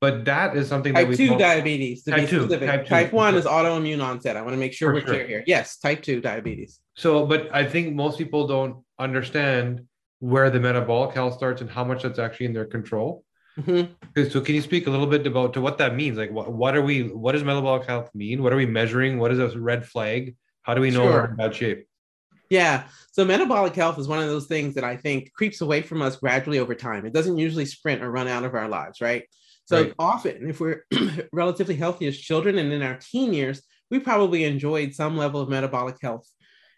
But 0.00 0.24
that 0.26 0.56
is 0.56 0.68
something 0.68 0.94
type 0.94 1.08
that 1.08 1.10
we 1.10 1.16
two 1.16 1.28
call, 1.30 1.38
diabetes 1.38 2.04
to 2.04 2.12
type 2.12 2.20
be 2.20 2.26
specific. 2.26 2.60
Two, 2.60 2.66
type, 2.66 2.86
type 2.86 3.12
one 3.12 3.34
is 3.34 3.44
autoimmune 3.44 4.02
onset. 4.02 4.36
I 4.36 4.42
want 4.42 4.54
to 4.54 4.58
make 4.58 4.72
sure 4.72 4.90
For 4.90 4.94
we're 4.94 5.00
sure. 5.00 5.14
clear 5.14 5.26
here. 5.26 5.44
Yes, 5.46 5.76
type 5.78 6.02
two 6.02 6.20
diabetes. 6.20 6.80
So, 6.96 7.26
but 7.26 7.48
I 7.52 7.66
think 7.66 7.94
most 7.94 8.16
people 8.16 8.46
don't 8.46 8.84
understand 8.98 9.86
where 10.20 10.50
the 10.50 10.60
metabolic 10.60 11.14
health 11.14 11.34
starts 11.34 11.60
and 11.60 11.68
how 11.68 11.84
much 11.84 12.04
that's 12.04 12.18
actually 12.18 12.46
in 12.46 12.52
their 12.54 12.64
control. 12.64 13.24
Mm-hmm. 13.58 14.30
So 14.30 14.40
can 14.40 14.54
you 14.54 14.62
speak 14.62 14.86
a 14.86 14.90
little 14.90 15.06
bit 15.06 15.26
about 15.26 15.54
to 15.54 15.60
what 15.60 15.78
that 15.78 15.94
means? 15.94 16.16
Like 16.18 16.30
what, 16.30 16.52
what 16.52 16.76
are 16.76 16.82
we 16.82 17.08
what 17.08 17.32
does 17.32 17.44
metabolic 17.44 17.86
health 17.86 18.10
mean? 18.14 18.42
What 18.42 18.52
are 18.52 18.56
we 18.56 18.66
measuring? 18.66 19.18
What 19.18 19.32
is 19.32 19.38
a 19.38 19.58
red 19.58 19.86
flag? 19.86 20.36
How 20.62 20.74
do 20.74 20.80
we 20.80 20.90
know 20.90 21.02
sure. 21.02 21.12
we're 21.12 21.30
in 21.30 21.36
bad 21.36 21.54
shape? 21.54 21.86
Yeah. 22.48 22.84
So 23.12 23.24
metabolic 23.24 23.74
health 23.74 23.98
is 23.98 24.08
one 24.08 24.18
of 24.18 24.26
those 24.26 24.46
things 24.46 24.74
that 24.74 24.84
I 24.84 24.96
think 24.96 25.32
creeps 25.32 25.60
away 25.60 25.82
from 25.82 26.02
us 26.02 26.16
gradually 26.16 26.58
over 26.58 26.74
time. 26.74 27.06
It 27.06 27.12
doesn't 27.12 27.38
usually 27.38 27.64
sprint 27.64 28.02
or 28.02 28.10
run 28.10 28.28
out 28.28 28.44
of 28.44 28.54
our 28.54 28.68
lives, 28.68 29.00
right? 29.00 29.24
So 29.66 29.82
right. 29.82 29.94
often, 29.98 30.48
if 30.48 30.58
we're 30.58 30.84
relatively 31.32 31.76
healthy 31.76 32.08
as 32.08 32.18
children 32.18 32.58
and 32.58 32.72
in 32.72 32.82
our 32.82 32.96
teen 32.96 33.32
years, 33.32 33.62
we 33.90 34.00
probably 34.00 34.44
enjoyed 34.44 34.94
some 34.94 35.16
level 35.16 35.40
of 35.40 35.48
metabolic 35.48 35.96
health 36.02 36.28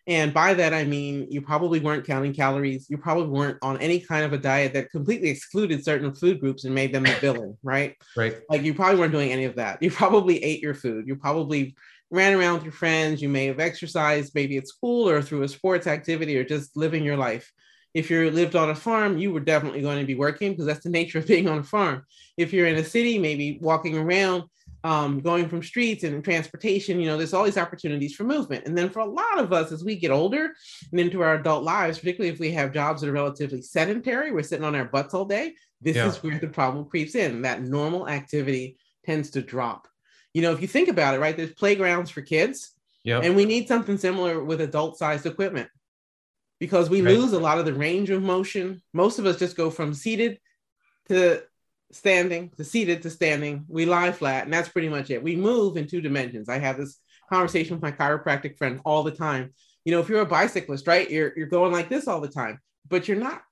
and 0.06 0.34
by 0.34 0.54
that, 0.54 0.74
I 0.74 0.84
mean, 0.84 1.28
you 1.30 1.40
probably 1.40 1.78
weren't 1.78 2.06
counting 2.06 2.34
calories. 2.34 2.90
You 2.90 2.98
probably 2.98 3.28
weren't 3.28 3.58
on 3.62 3.78
any 3.78 4.00
kind 4.00 4.24
of 4.24 4.32
a 4.32 4.38
diet 4.38 4.72
that 4.72 4.90
completely 4.90 5.28
excluded 5.28 5.84
certain 5.84 6.12
food 6.12 6.40
groups 6.40 6.64
and 6.64 6.74
made 6.74 6.92
them 6.92 7.04
the 7.04 7.12
villain, 7.20 7.56
right? 7.62 7.96
Right. 8.16 8.38
Like 8.50 8.62
you 8.62 8.74
probably 8.74 8.98
weren't 8.98 9.12
doing 9.12 9.30
any 9.30 9.44
of 9.44 9.54
that. 9.56 9.80
You 9.80 9.90
probably 9.90 10.42
ate 10.42 10.60
your 10.60 10.74
food. 10.74 11.06
You 11.06 11.14
probably 11.14 11.76
ran 12.10 12.34
around 12.34 12.54
with 12.54 12.64
your 12.64 12.72
friends. 12.72 13.22
You 13.22 13.28
may 13.28 13.46
have 13.46 13.60
exercised 13.60 14.34
maybe 14.34 14.56
at 14.56 14.66
school 14.66 15.08
or 15.08 15.22
through 15.22 15.42
a 15.42 15.48
sports 15.48 15.86
activity 15.86 16.36
or 16.36 16.44
just 16.44 16.76
living 16.76 17.04
your 17.04 17.16
life. 17.16 17.52
If 17.94 18.10
you 18.10 18.28
lived 18.30 18.56
on 18.56 18.70
a 18.70 18.74
farm, 18.74 19.18
you 19.18 19.32
were 19.32 19.40
definitely 19.40 19.82
going 19.82 20.00
to 20.00 20.06
be 20.06 20.14
working 20.14 20.52
because 20.52 20.66
that's 20.66 20.82
the 20.82 20.90
nature 20.90 21.18
of 21.18 21.26
being 21.28 21.48
on 21.48 21.58
a 21.58 21.64
farm. 21.64 22.04
If 22.36 22.52
you're 22.52 22.66
in 22.66 22.76
a 22.76 22.84
city, 22.84 23.18
maybe 23.18 23.58
walking 23.60 23.96
around, 23.96 24.44
um, 24.84 25.20
going 25.20 25.48
from 25.48 25.62
streets 25.62 26.02
and 26.04 26.24
transportation, 26.24 27.00
you 27.00 27.06
know, 27.06 27.16
there's 27.16 27.32
all 27.32 27.44
these 27.44 27.58
opportunities 27.58 28.14
for 28.14 28.24
movement. 28.24 28.66
And 28.66 28.76
then 28.76 28.90
for 28.90 29.00
a 29.00 29.04
lot 29.04 29.38
of 29.38 29.52
us, 29.52 29.70
as 29.70 29.84
we 29.84 29.94
get 29.96 30.10
older 30.10 30.52
and 30.90 31.00
into 31.00 31.22
our 31.22 31.34
adult 31.34 31.62
lives, 31.62 31.98
particularly 31.98 32.32
if 32.32 32.40
we 32.40 32.50
have 32.52 32.72
jobs 32.72 33.00
that 33.00 33.08
are 33.08 33.12
relatively 33.12 33.62
sedentary, 33.62 34.32
we're 34.32 34.42
sitting 34.42 34.64
on 34.64 34.74
our 34.74 34.84
butts 34.86 35.14
all 35.14 35.24
day, 35.24 35.54
This 35.84 35.96
Yeah. 35.96 36.08
is 36.08 36.22
where 36.22 36.38
the 36.38 36.46
problem 36.46 36.84
creeps 36.84 37.16
in. 37.16 37.42
That 37.42 37.62
normal 37.62 38.08
activity 38.08 38.76
tends 39.04 39.30
to 39.30 39.42
drop. 39.42 39.88
You 40.32 40.40
know, 40.42 40.52
if 40.52 40.62
you 40.62 40.68
think 40.68 40.88
about 40.88 41.16
it, 41.16 41.18
right? 41.18 41.36
There's 41.36 41.54
playgrounds 41.54 42.08
for 42.08 42.22
kids, 42.22 42.70
Yeah. 43.02 43.18
and 43.18 43.34
we 43.34 43.44
need 43.44 43.66
something 43.66 43.98
similar 43.98 44.44
with 44.44 44.60
adult-sized 44.60 45.26
equipment 45.26 45.68
because 46.60 46.88
we 46.88 47.02
Right. 47.02 47.18
lose 47.18 47.32
a 47.32 47.40
lot 47.40 47.58
of 47.58 47.64
the 47.64 47.74
range 47.74 48.10
of 48.10 48.22
motion. 48.22 48.80
Most 48.92 49.18
of 49.18 49.26
us 49.26 49.40
just 49.40 49.56
go 49.56 49.70
from 49.70 49.92
seated 49.92 50.38
to 51.08 51.42
standing 51.92 52.50
to 52.56 52.64
seated 52.64 53.02
to 53.02 53.10
standing. 53.10 53.64
We 53.68 53.86
lie 53.86 54.12
flat, 54.12 54.44
and 54.44 54.52
that's 54.52 54.68
pretty 54.68 54.88
much 54.88 55.10
it. 55.10 55.22
We 55.22 55.36
move 55.36 55.76
in 55.76 55.86
two 55.86 56.00
dimensions. 56.00 56.48
I 56.48 56.58
have 56.58 56.76
this 56.76 56.98
conversation 57.30 57.74
with 57.74 57.82
my 57.82 57.92
chiropractic 57.92 58.58
friend 58.58 58.80
all 58.84 59.02
the 59.02 59.10
time. 59.10 59.52
You 59.84 59.92
know, 59.92 60.00
if 60.00 60.08
you're 60.08 60.20
a 60.20 60.26
bicyclist, 60.26 60.86
right, 60.86 61.10
you're 61.10 61.32
you're 61.36 61.46
going 61.46 61.72
like 61.72 61.88
this 61.88 62.08
all 62.08 62.20
the 62.20 62.28
time, 62.28 62.58
but 62.88 63.08
you're 63.08 63.16
not 63.16 63.42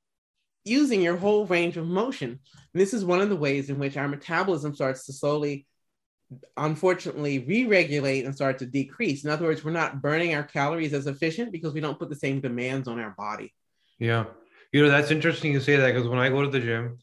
using 0.65 1.01
your 1.01 1.17
whole 1.17 1.47
range 1.47 1.77
of 1.77 1.87
motion. 1.87 2.31
And 2.31 2.81
this 2.81 2.95
is 2.95 3.05
one 3.05 3.21
of 3.21 3.29
the 3.29 3.37
ways 3.37 3.71
in 3.71 3.79
which 3.79 3.97
our 3.97 4.09
metabolism 4.09 4.75
starts 4.75 5.07
to 5.07 5.13
slowly, 5.13 5.67
unfortunately, 6.57 7.39
re-regulate 7.41 8.25
and 8.25 8.35
start 8.35 8.59
to 8.59 8.67
decrease. 8.67 9.25
In 9.25 9.31
other 9.31 9.47
words, 9.47 9.65
we're 9.65 9.71
not 9.73 10.03
burning 10.03 10.35
our 10.35 10.43
calories 10.43 10.93
as 10.93 11.07
efficient 11.07 11.51
because 11.51 11.73
we 11.73 11.81
don't 11.81 11.99
put 11.99 12.11
the 12.11 12.17
same 12.17 12.41
demands 12.41 12.89
on 12.89 13.01
our 13.01 13.15
body. 13.17 13.55
Yeah. 13.99 14.27
You 14.73 14.83
know, 14.83 14.91
that's 14.91 15.11
interesting 15.11 15.53
you 15.53 15.61
say 15.61 15.77
that 15.77 15.95
because 15.95 16.09
when 16.09 16.19
I 16.19 16.29
go 16.29 16.43
to 16.43 16.51
the 16.51 16.61
gym, 16.61 16.99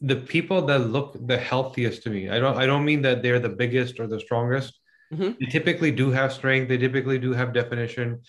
the 0.00 0.16
people 0.16 0.62
that 0.66 0.80
look 0.90 1.16
the 1.26 1.38
healthiest 1.38 2.02
to 2.04 2.10
me, 2.10 2.28
I 2.28 2.38
don't 2.38 2.56
I 2.56 2.66
don't 2.66 2.84
mean 2.84 3.02
that 3.02 3.22
they're 3.22 3.40
the 3.40 3.48
biggest 3.48 3.98
or 4.00 4.06
the 4.06 4.20
strongest. 4.20 4.78
Mhm. 5.12 5.38
They 5.38 5.46
typically 5.46 5.90
do 5.90 6.10
have 6.10 6.32
strength, 6.32 6.68
they 6.68 6.78
typically 6.78 7.18
do 7.18 7.32
have 7.32 7.52
definition. 7.52 8.20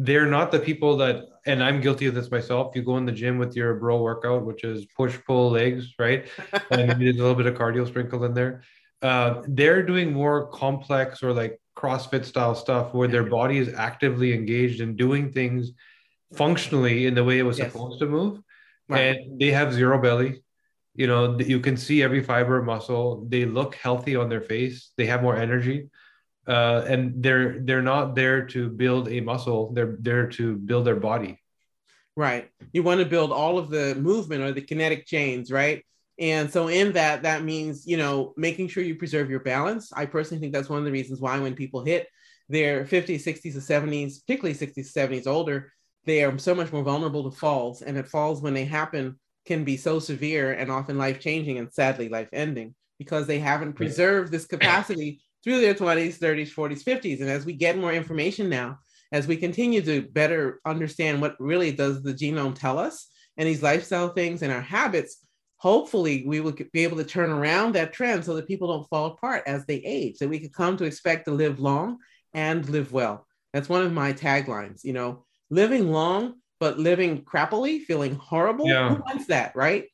They're 0.00 0.26
not 0.26 0.52
the 0.52 0.60
people 0.60 0.96
that 0.98 1.24
and 1.44 1.62
I'm 1.64 1.80
guilty 1.80 2.06
of 2.06 2.14
this 2.14 2.30
myself. 2.30 2.76
You 2.76 2.82
go 2.82 2.98
in 2.98 3.06
the 3.06 3.12
gym 3.12 3.38
with 3.38 3.56
your 3.56 3.74
bro 3.74 4.00
workout, 4.00 4.44
which 4.44 4.62
is 4.62 4.86
push, 4.96 5.18
pull, 5.26 5.50
legs, 5.50 5.94
right? 5.98 6.28
and 6.70 7.00
there's 7.00 7.16
a 7.16 7.22
little 7.22 7.34
bit 7.34 7.46
of 7.46 7.54
cardio 7.54 7.86
sprinkled 7.86 8.24
in 8.24 8.34
there. 8.34 8.62
Uh, 9.02 9.42
they're 9.48 9.82
doing 9.82 10.12
more 10.12 10.48
complex 10.48 11.22
or 11.22 11.32
like 11.32 11.60
CrossFit 11.76 12.24
style 12.24 12.54
stuff 12.54 12.92
where 12.94 13.08
their 13.08 13.24
body 13.24 13.58
is 13.58 13.72
actively 13.74 14.32
engaged 14.34 14.80
in 14.80 14.94
doing 14.96 15.32
things 15.32 15.72
functionally 16.34 17.06
in 17.06 17.14
the 17.14 17.24
way 17.24 17.38
it 17.38 17.44
was 17.44 17.58
Yes. 17.58 17.72
supposed 17.72 17.98
to 18.00 18.06
move. 18.06 18.40
Right. 18.88 19.16
And 19.16 19.40
they 19.40 19.50
have 19.50 19.72
zero 19.72 20.00
belly. 20.00 20.42
You 20.94 21.06
know, 21.06 21.38
you 21.38 21.60
can 21.60 21.76
see 21.76 22.02
every 22.02 22.22
fiber 22.22 22.62
muscle. 22.62 23.26
They 23.28 23.44
look 23.44 23.76
healthy 23.76 24.16
on 24.16 24.28
their 24.28 24.40
face. 24.40 24.92
They 24.96 25.06
have 25.06 25.22
more 25.22 25.36
energy. 25.36 25.90
Uh, 26.46 26.82
and 26.88 27.22
they're 27.22 27.60
they're 27.60 27.82
not 27.82 28.14
there 28.14 28.46
to 28.46 28.70
build 28.70 29.08
a 29.08 29.20
muscle. 29.20 29.72
They're 29.72 29.96
there 30.00 30.28
to 30.28 30.56
build 30.56 30.86
their 30.86 30.96
body. 30.96 31.38
Right. 32.16 32.50
You 32.72 32.82
want 32.82 33.00
to 33.00 33.06
build 33.06 33.30
all 33.32 33.58
of 33.58 33.70
the 33.70 33.94
movement 33.94 34.42
or 34.42 34.52
the 34.52 34.62
kinetic 34.62 35.06
chains, 35.06 35.52
right? 35.52 35.84
And 36.18 36.50
so 36.52 36.66
in 36.66 36.92
that, 36.92 37.22
that 37.22 37.44
means, 37.44 37.86
you 37.86 37.96
know, 37.96 38.34
making 38.36 38.68
sure 38.68 38.82
you 38.82 38.96
preserve 38.96 39.30
your 39.30 39.40
balance. 39.40 39.92
I 39.92 40.06
personally 40.06 40.40
think 40.40 40.52
that's 40.52 40.68
one 40.68 40.80
of 40.80 40.84
the 40.84 40.90
reasons 40.90 41.20
why 41.20 41.38
when 41.38 41.54
people 41.54 41.84
hit 41.84 42.08
their 42.48 42.84
50s, 42.84 43.22
60s, 43.22 43.54
or 43.54 43.60
70s, 43.60 44.26
particularly 44.26 44.58
60s, 44.58 44.92
70s, 44.92 45.26
older, 45.28 45.72
they 46.06 46.24
are 46.24 46.36
so 46.38 46.54
much 46.54 46.72
more 46.72 46.82
vulnerable 46.82 47.30
to 47.30 47.36
falls. 47.36 47.82
And 47.82 47.96
it 47.96 48.08
falls 48.08 48.42
when 48.42 48.54
they 48.54 48.64
happen 48.64 49.20
can 49.48 49.64
be 49.64 49.76
so 49.76 49.98
severe 49.98 50.52
and 50.52 50.70
often 50.70 50.98
life 50.98 51.18
changing 51.18 51.58
and 51.58 51.72
sadly 51.72 52.08
life 52.08 52.28
ending 52.32 52.74
because 52.98 53.26
they 53.26 53.38
haven't 53.38 53.72
preserved 53.72 54.30
this 54.30 54.46
capacity 54.46 55.20
through 55.42 55.60
their 55.60 55.74
20s, 55.74 56.18
30s, 56.18 56.52
40s, 56.52 56.84
50s. 56.84 57.20
And 57.20 57.30
as 57.30 57.46
we 57.46 57.54
get 57.54 57.78
more 57.78 57.92
information 57.92 58.48
now, 58.48 58.78
as 59.10 59.26
we 59.26 59.36
continue 59.36 59.80
to 59.82 60.02
better 60.02 60.60
understand 60.66 61.20
what 61.20 61.40
really 61.40 61.72
does 61.72 62.02
the 62.02 62.12
genome 62.12 62.54
tell 62.54 62.78
us 62.78 63.08
and 63.38 63.48
these 63.48 63.62
lifestyle 63.62 64.10
things 64.10 64.42
and 64.42 64.52
our 64.52 64.60
habits, 64.60 65.24
hopefully 65.56 66.24
we 66.26 66.40
will 66.40 66.54
be 66.72 66.84
able 66.84 66.98
to 66.98 67.04
turn 67.04 67.30
around 67.30 67.74
that 67.74 67.92
trend 67.92 68.24
so 68.24 68.34
that 68.34 68.46
people 68.46 68.68
don't 68.68 68.88
fall 68.88 69.06
apart 69.06 69.42
as 69.46 69.64
they 69.64 69.76
age, 69.76 70.18
that 70.18 70.28
we 70.28 70.38
could 70.38 70.52
come 70.52 70.76
to 70.76 70.84
expect 70.84 71.24
to 71.24 71.30
live 71.30 71.58
long 71.58 71.98
and 72.34 72.68
live 72.68 72.92
well. 72.92 73.26
That's 73.54 73.68
one 73.68 73.82
of 73.82 73.92
my 73.94 74.12
taglines, 74.12 74.84
you 74.84 74.92
know, 74.92 75.24
living 75.48 75.90
long, 75.90 76.34
but 76.60 76.78
living 76.78 77.22
crappily, 77.24 77.80
feeling 77.82 78.14
horrible. 78.16 78.66
Yeah. 78.66 78.94
Who 78.94 79.02
wants 79.06 79.26
that, 79.26 79.54
right? 79.54 79.84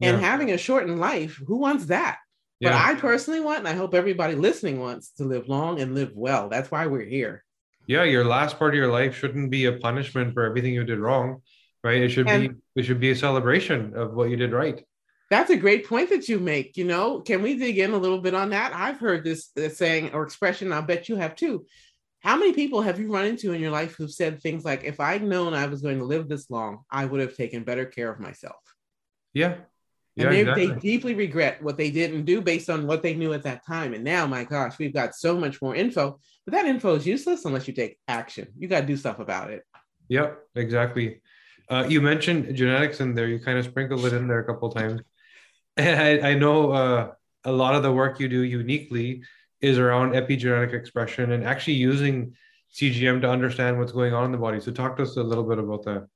And 0.00 0.20
Yeah. 0.20 0.26
having 0.30 0.50
a 0.52 0.58
shortened 0.58 0.98
life, 0.98 1.40
who 1.46 1.56
wants 1.56 1.86
that? 1.86 2.18
But 2.60 2.70
Yeah. 2.72 2.82
I 2.84 2.94
personally 2.94 3.40
want, 3.40 3.60
and 3.60 3.68
I 3.68 3.74
hope 3.74 3.94
everybody 3.94 4.34
listening 4.34 4.80
wants 4.80 5.10
to 5.18 5.24
live 5.24 5.48
long 5.48 5.80
and 5.80 5.94
live 5.94 6.12
well. 6.14 6.48
That's 6.48 6.70
why 6.70 6.86
we're 6.86 7.04
here. 7.04 7.44
yeah 7.86 8.02
your 8.04 8.24
last 8.24 8.58
part 8.58 8.72
of 8.72 8.78
your 8.78 8.90
life 8.90 9.14
shouldn't 9.14 9.50
be 9.50 9.66
a 9.66 9.72
punishment 9.74 10.32
for 10.32 10.42
everything 10.44 10.72
you 10.72 10.84
did 10.84 10.98
wrong 10.98 11.42
right 11.82 12.00
it 12.00 12.08
should 12.08 12.26
And- 12.26 12.42
be 12.74 12.80
it 12.80 12.84
should 12.86 12.98
be 12.98 13.10
a 13.10 13.14
celebration 13.26 13.92
of 13.94 14.14
what 14.14 14.30
you 14.30 14.36
did 14.36 14.52
right 14.52 14.82
That's 15.28 15.50
a 15.50 15.56
great 15.56 15.86
point 15.86 16.08
that 16.10 16.26
you 16.28 16.38
make. 16.38 16.76
You 16.78 16.84
know, 16.84 17.20
can 17.20 17.42
we 17.42 17.58
dig 17.58 17.78
in 17.78 17.92
a 17.92 17.98
little 17.98 18.20
bit 18.26 18.34
on 18.34 18.50
that? 18.50 18.72
I've 18.74 19.00
heard 19.00 19.22
this, 19.24 19.48
this 19.48 19.76
saying 19.76 20.12
or 20.14 20.22
expression. 20.22 20.72
I'll 20.72 20.82
bet 20.92 21.08
you 21.10 21.16
have 21.16 21.34
too. 21.34 21.66
How 22.24 22.36
many 22.38 22.54
people 22.54 22.80
have 22.80 22.98
you 22.98 23.12
run 23.12 23.26
into 23.26 23.52
in 23.52 23.60
your 23.60 23.70
life 23.70 23.94
who've 23.96 24.10
said 24.10 24.40
things 24.40 24.64
like, 24.64 24.82
if 24.82 24.98
I'd 24.98 25.22
known 25.22 25.52
I 25.52 25.66
was 25.66 25.82
going 25.82 25.98
to 25.98 26.06
live 26.06 26.26
this 26.26 26.50
long, 26.50 26.80
I 26.90 27.04
would 27.04 27.20
have 27.20 27.36
taken 27.36 27.64
better 27.64 27.84
care 27.84 28.10
of 28.10 28.18
myself? 28.18 28.56
yeah 29.34 29.56
yeah 30.16 30.26
And 30.26 30.34
they, 30.34 30.40
exactly. 30.40 30.66
they 30.66 30.74
deeply 30.80 31.14
regret 31.14 31.62
what 31.62 31.76
they 31.76 31.90
didn't 31.90 32.24
do 32.24 32.40
based 32.40 32.70
on 32.70 32.86
what 32.86 33.02
they 33.02 33.14
knew 33.14 33.32
at 33.32 33.42
that 33.42 33.66
time. 33.66 33.94
And 33.94 34.04
now, 34.04 34.26
my 34.26 34.44
gosh, 34.44 34.78
we've 34.78 34.94
got 34.94 35.14
so 35.14 35.36
much 35.36 35.60
more 35.60 35.74
info, 35.74 36.18
but 36.46 36.54
that 36.54 36.66
info 36.66 36.94
is 36.94 37.06
useless 37.06 37.44
unless 37.44 37.68
you 37.68 37.74
take 37.74 37.98
action. 38.08 38.48
You 38.56 38.68
got 38.68 38.82
to 38.82 38.86
do 38.86 38.96
stuff 38.96 39.18
about 39.18 39.50
it. 39.50 39.64
Yep, 40.08 40.38
exactly. 40.54 41.20
Uh, 41.68 41.84
you 41.88 42.00
mentioned 42.00 42.54
genetics 42.54 43.00
in 43.00 43.14
there. 43.14 43.26
You 43.26 43.38
kind 43.38 43.58
of 43.58 43.64
sprinkled 43.64 44.04
it 44.06 44.12
in 44.12 44.28
there 44.28 44.40
a 44.40 44.46
couple 44.46 44.70
times. 44.70 45.00
And 45.76 46.00
I, 46.00 46.30
I 46.30 46.34
know 46.34 46.70
uh, 46.70 47.12
a 47.42 47.50
lot 47.50 47.74
of 47.74 47.82
the 47.82 47.92
work 47.92 48.20
you 48.20 48.28
do 48.28 48.42
uniquely 48.42 49.24
is 49.64 49.78
around 49.78 50.12
epigenetic 50.12 50.74
expression 50.74 51.32
and 51.32 51.42
actually 51.42 51.74
using 51.74 52.34
CGM 52.74 53.22
to 53.22 53.30
understand 53.30 53.78
what's 53.78 53.92
going 53.92 54.12
on 54.12 54.26
in 54.26 54.32
the 54.32 54.38
body. 54.38 54.60
So 54.60 54.70
talk 54.72 54.96
to 54.96 55.04
us 55.04 55.16
a 55.16 55.22
little 55.22 55.44
bit 55.44 55.58
about 55.58 55.84
that. 55.84 56.06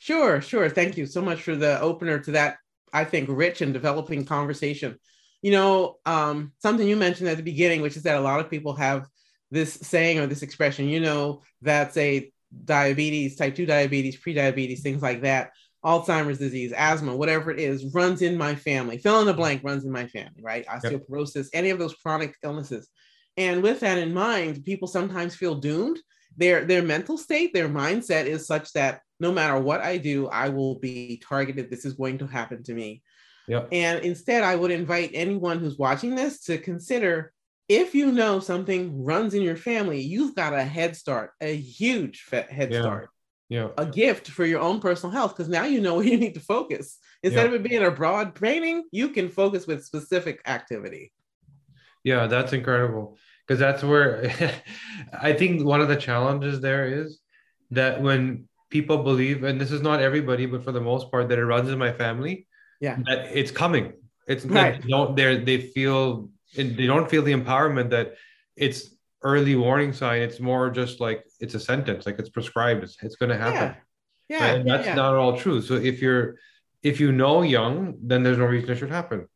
Sure, 0.00 0.40
sure. 0.40 0.68
Thank 0.68 0.96
you 0.96 1.06
so 1.06 1.22
much 1.22 1.42
for 1.42 1.54
the 1.54 1.80
opener 1.80 2.18
to 2.18 2.32
that, 2.32 2.56
I 2.92 3.04
think, 3.04 3.28
rich 3.30 3.60
and 3.60 3.72
developing 3.72 4.24
conversation. 4.24 4.98
You 5.40 5.52
know, 5.52 5.98
um, 6.04 6.52
something 6.58 6.88
you 6.88 6.96
mentioned 6.96 7.28
at 7.28 7.36
the 7.36 7.42
beginning, 7.44 7.80
which 7.80 7.96
is 7.96 8.02
that 8.02 8.16
a 8.16 8.20
lot 8.20 8.40
of 8.40 8.50
people 8.50 8.74
have 8.74 9.06
this 9.52 9.74
saying 9.74 10.18
or 10.18 10.26
this 10.26 10.42
expression, 10.42 10.88
you 10.88 10.98
know, 10.98 11.42
that's 11.62 11.96
a 11.96 12.32
diabetes, 12.64 13.36
type 13.36 13.54
2 13.54 13.66
diabetes, 13.66 14.16
pre-diabetes, 14.16 14.82
things 14.82 15.02
like 15.02 15.22
that, 15.22 15.52
Alzheimer's 15.86 16.38
disease, 16.38 16.72
asthma, 16.72 17.14
whatever 17.14 17.50
it 17.50 17.60
is, 17.60 17.94
runs 17.94 18.20
in 18.20 18.36
my 18.36 18.54
family. 18.56 18.98
Fill 18.98 19.20
in 19.20 19.26
the 19.26 19.32
mm. 19.32 19.36
blank 19.36 19.62
runs 19.62 19.84
in 19.84 19.92
my 19.92 20.06
family, 20.08 20.42
right? 20.42 20.66
Osteoporosis, 20.66 21.48
any 21.52 21.70
of 21.70 21.78
those 21.78 21.94
chronic 21.94 22.34
illnesses. 22.42 22.88
And 23.36 23.62
with 23.62 23.80
that 23.80 23.98
in 23.98 24.12
mind, 24.12 24.64
people 24.64 24.88
sometimes 24.88 25.36
feel 25.36 25.54
doomed. 25.54 25.98
Their 26.36 26.64
their 26.64 26.82
mental 26.82 27.16
state, 27.16 27.54
their 27.54 27.68
mindset 27.68 28.26
is 28.26 28.46
such 28.46 28.72
that 28.72 29.00
no 29.20 29.32
matter 29.32 29.58
what 29.58 29.80
I 29.80 29.96
do, 29.96 30.26
I 30.28 30.50
will 30.50 30.78
be 30.78 31.22
targeted. 31.26 31.70
This 31.70 31.84
is 31.84 31.94
going 31.94 32.18
to 32.18 32.26
happen 32.26 32.62
to 32.64 32.74
me. 32.74 33.02
Yep. 33.48 33.68
And 33.72 34.04
instead, 34.04 34.42
I 34.42 34.56
would 34.56 34.70
invite 34.70 35.12
anyone 35.14 35.60
who's 35.60 35.78
watching 35.78 36.14
this 36.14 36.40
to 36.42 36.58
consider 36.58 37.32
if 37.68 37.94
you 37.94 38.12
know 38.12 38.40
something 38.40 39.04
runs 39.04 39.34
in 39.34 39.42
your 39.42 39.56
family, 39.56 40.00
you've 40.00 40.34
got 40.34 40.52
a 40.52 40.62
head 40.62 40.96
start, 40.96 41.30
a 41.40 41.56
huge 41.56 42.24
head 42.30 42.70
Yeah. 42.70 42.80
start, 42.80 43.08
Yeah. 43.48 43.68
a 43.78 43.86
gift 43.86 44.28
for 44.28 44.44
your 44.44 44.60
own 44.60 44.80
personal 44.80 45.12
health, 45.12 45.36
because 45.36 45.48
now 45.48 45.64
you 45.64 45.80
know 45.80 45.94
where 45.96 46.04
you 46.04 46.16
need 46.16 46.34
to 46.34 46.40
focus. 46.40 46.98
Instead 47.22 47.42
Yeah. 47.42 47.48
of 47.48 47.54
it 47.54 47.68
being 47.68 47.84
a 47.84 47.90
broad 47.90 48.34
training, 48.34 48.84
you 48.90 49.10
can 49.10 49.28
focus 49.28 49.66
with 49.66 49.84
specific 49.84 50.40
activity. 50.46 51.12
Yeah, 52.02 52.26
that's 52.26 52.52
incredible. 52.52 53.18
Because 53.46 53.60
that's 53.60 53.82
where 53.84 54.30
I 55.12 55.32
think 55.32 55.64
one 55.64 55.80
of 55.80 55.88
the 55.88 55.96
challenges 55.96 56.60
there 56.60 56.86
is 56.86 57.20
that 57.70 58.02
when 58.02 58.48
people 58.70 58.98
believe, 59.04 59.44
and 59.44 59.60
this 59.60 59.70
is 59.70 59.80
not 59.80 60.00
everybody, 60.00 60.46
but 60.46 60.64
for 60.64 60.72
the 60.72 60.80
most 60.80 61.10
part, 61.12 61.28
that 61.28 61.38
it 61.38 61.44
runs 61.44 61.68
in 61.70 61.78
my 61.78 61.92
family, 61.92 62.48
Yeah. 62.80 62.98
that 63.06 63.30
it's 63.32 63.52
coming. 63.52 63.92
It's 64.26 64.44
Right. 64.44 64.82
they 64.82 64.88
don't 64.88 65.14
they 65.16 65.38
they 65.38 65.58
feel 65.60 66.30
they 66.56 66.86
don't 66.86 67.08
feel 67.08 67.22
the 67.22 67.32
empowerment 67.32 67.90
that 67.90 68.14
it's 68.56 68.92
early 69.22 69.54
warning 69.54 69.92
sign. 69.92 70.22
It's 70.22 70.40
more 70.40 70.70
just 70.70 70.98
like 71.00 71.24
it's 71.40 71.54
a 71.54 71.60
sentence, 71.60 72.06
like 72.06 72.18
it's 72.18 72.28
prescribed. 72.28 72.84
It's, 72.84 72.96
it's 73.02 73.16
going 73.16 73.30
to 73.30 73.38
happen. 73.38 73.76
Yeah. 74.28 74.40
Yeah. 74.40 74.54
And 74.54 74.68
that's 74.68 74.86
yeah. 74.86 74.94
not 74.94 75.14
all 75.14 75.36
true. 75.36 75.62
So 75.62 75.74
if 75.74 76.02
you're 76.02 76.36
if 76.82 77.00
you 77.00 77.12
know 77.12 77.42
young, 77.42 77.96
then 78.02 78.22
there's 78.22 78.38
no 78.38 78.44
reason 78.44 78.70
it 78.70 78.78
should 78.78 78.90
happen. 78.90 79.26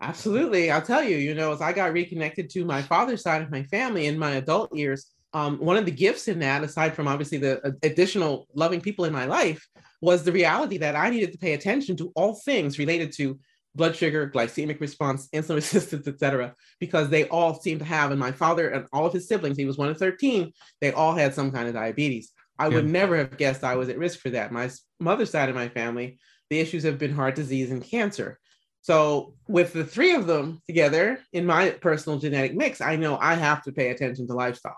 Absolutely. 0.00 0.70
I'll 0.70 0.82
tell 0.82 1.02
you, 1.02 1.16
you 1.16 1.34
know, 1.34 1.52
as 1.52 1.60
I 1.60 1.72
got 1.72 1.92
reconnected 1.92 2.50
to 2.50 2.64
my 2.64 2.82
father's 2.82 3.22
side 3.22 3.42
of 3.42 3.50
my 3.50 3.62
family 3.64 4.06
in 4.06 4.18
my 4.18 4.32
adult 4.32 4.74
years, 4.74 5.12
um, 5.32 5.58
one 5.58 5.76
of 5.76 5.84
the 5.84 5.92
gifts 5.92 6.28
in 6.28 6.40
that, 6.40 6.64
aside 6.64 6.94
from 6.94 7.08
obviously 7.08 7.38
the 7.38 7.76
additional 7.82 8.46
loving 8.54 8.80
people 8.80 9.04
in 9.04 9.12
my 9.12 9.24
life, 9.24 9.66
was 10.00 10.24
the 10.24 10.32
reality 10.32 10.78
that 10.78 10.96
I 10.96 11.08
needed 11.08 11.32
to 11.32 11.38
pay 11.38 11.54
attention 11.54 11.96
to 11.96 12.12
all 12.16 12.34
things 12.34 12.78
related 12.78 13.12
to 13.12 13.38
blood 13.74 13.96
sugar, 13.96 14.30
glycemic 14.30 14.80
response, 14.80 15.28
insulin 15.28 15.54
resistance, 15.56 16.06
etc., 16.06 16.54
because 16.80 17.08
they 17.08 17.28
all 17.28 17.54
seem 17.54 17.78
to 17.78 17.84
have, 17.84 18.10
and 18.10 18.20
my 18.20 18.32
father 18.32 18.68
and 18.68 18.86
all 18.92 19.06
of 19.06 19.12
his 19.12 19.28
siblings, 19.28 19.56
he 19.56 19.64
was 19.64 19.78
one 19.78 19.88
of 19.88 19.98
13, 19.98 20.52
they 20.80 20.92
all 20.92 21.14
had 21.14 21.34
some 21.34 21.50
kind 21.50 21.68
of 21.68 21.74
diabetes. 21.74 22.32
I 22.58 22.68
would 22.68 22.86
never 22.86 23.16
have 23.16 23.36
guessed 23.36 23.64
I 23.64 23.74
was 23.74 23.88
at 23.88 23.98
risk 23.98 24.20
for 24.20 24.30
that. 24.30 24.52
My 24.52 24.70
mother's 25.00 25.30
side 25.30 25.48
of 25.48 25.54
my 25.54 25.68
family, 25.68 26.18
the 26.48 26.60
issues 26.60 26.84
have 26.84 26.98
been 26.98 27.14
heart 27.14 27.34
disease 27.34 27.70
and 27.70 27.82
cancer. 27.82 28.38
So 28.82 29.34
with 29.48 29.72
the 29.72 29.84
three 29.84 30.14
of 30.14 30.26
them 30.26 30.60
together 30.66 31.18
in 31.32 31.46
my 31.46 31.70
personal 31.70 32.18
genetic 32.18 32.54
mix, 32.54 32.80
I 32.80 32.96
know 32.96 33.16
I 33.20 33.34
have 33.34 33.62
to 33.64 33.72
pay 33.72 33.90
attention 33.90 34.26
to 34.26 34.34
lifestyle. 34.34 34.76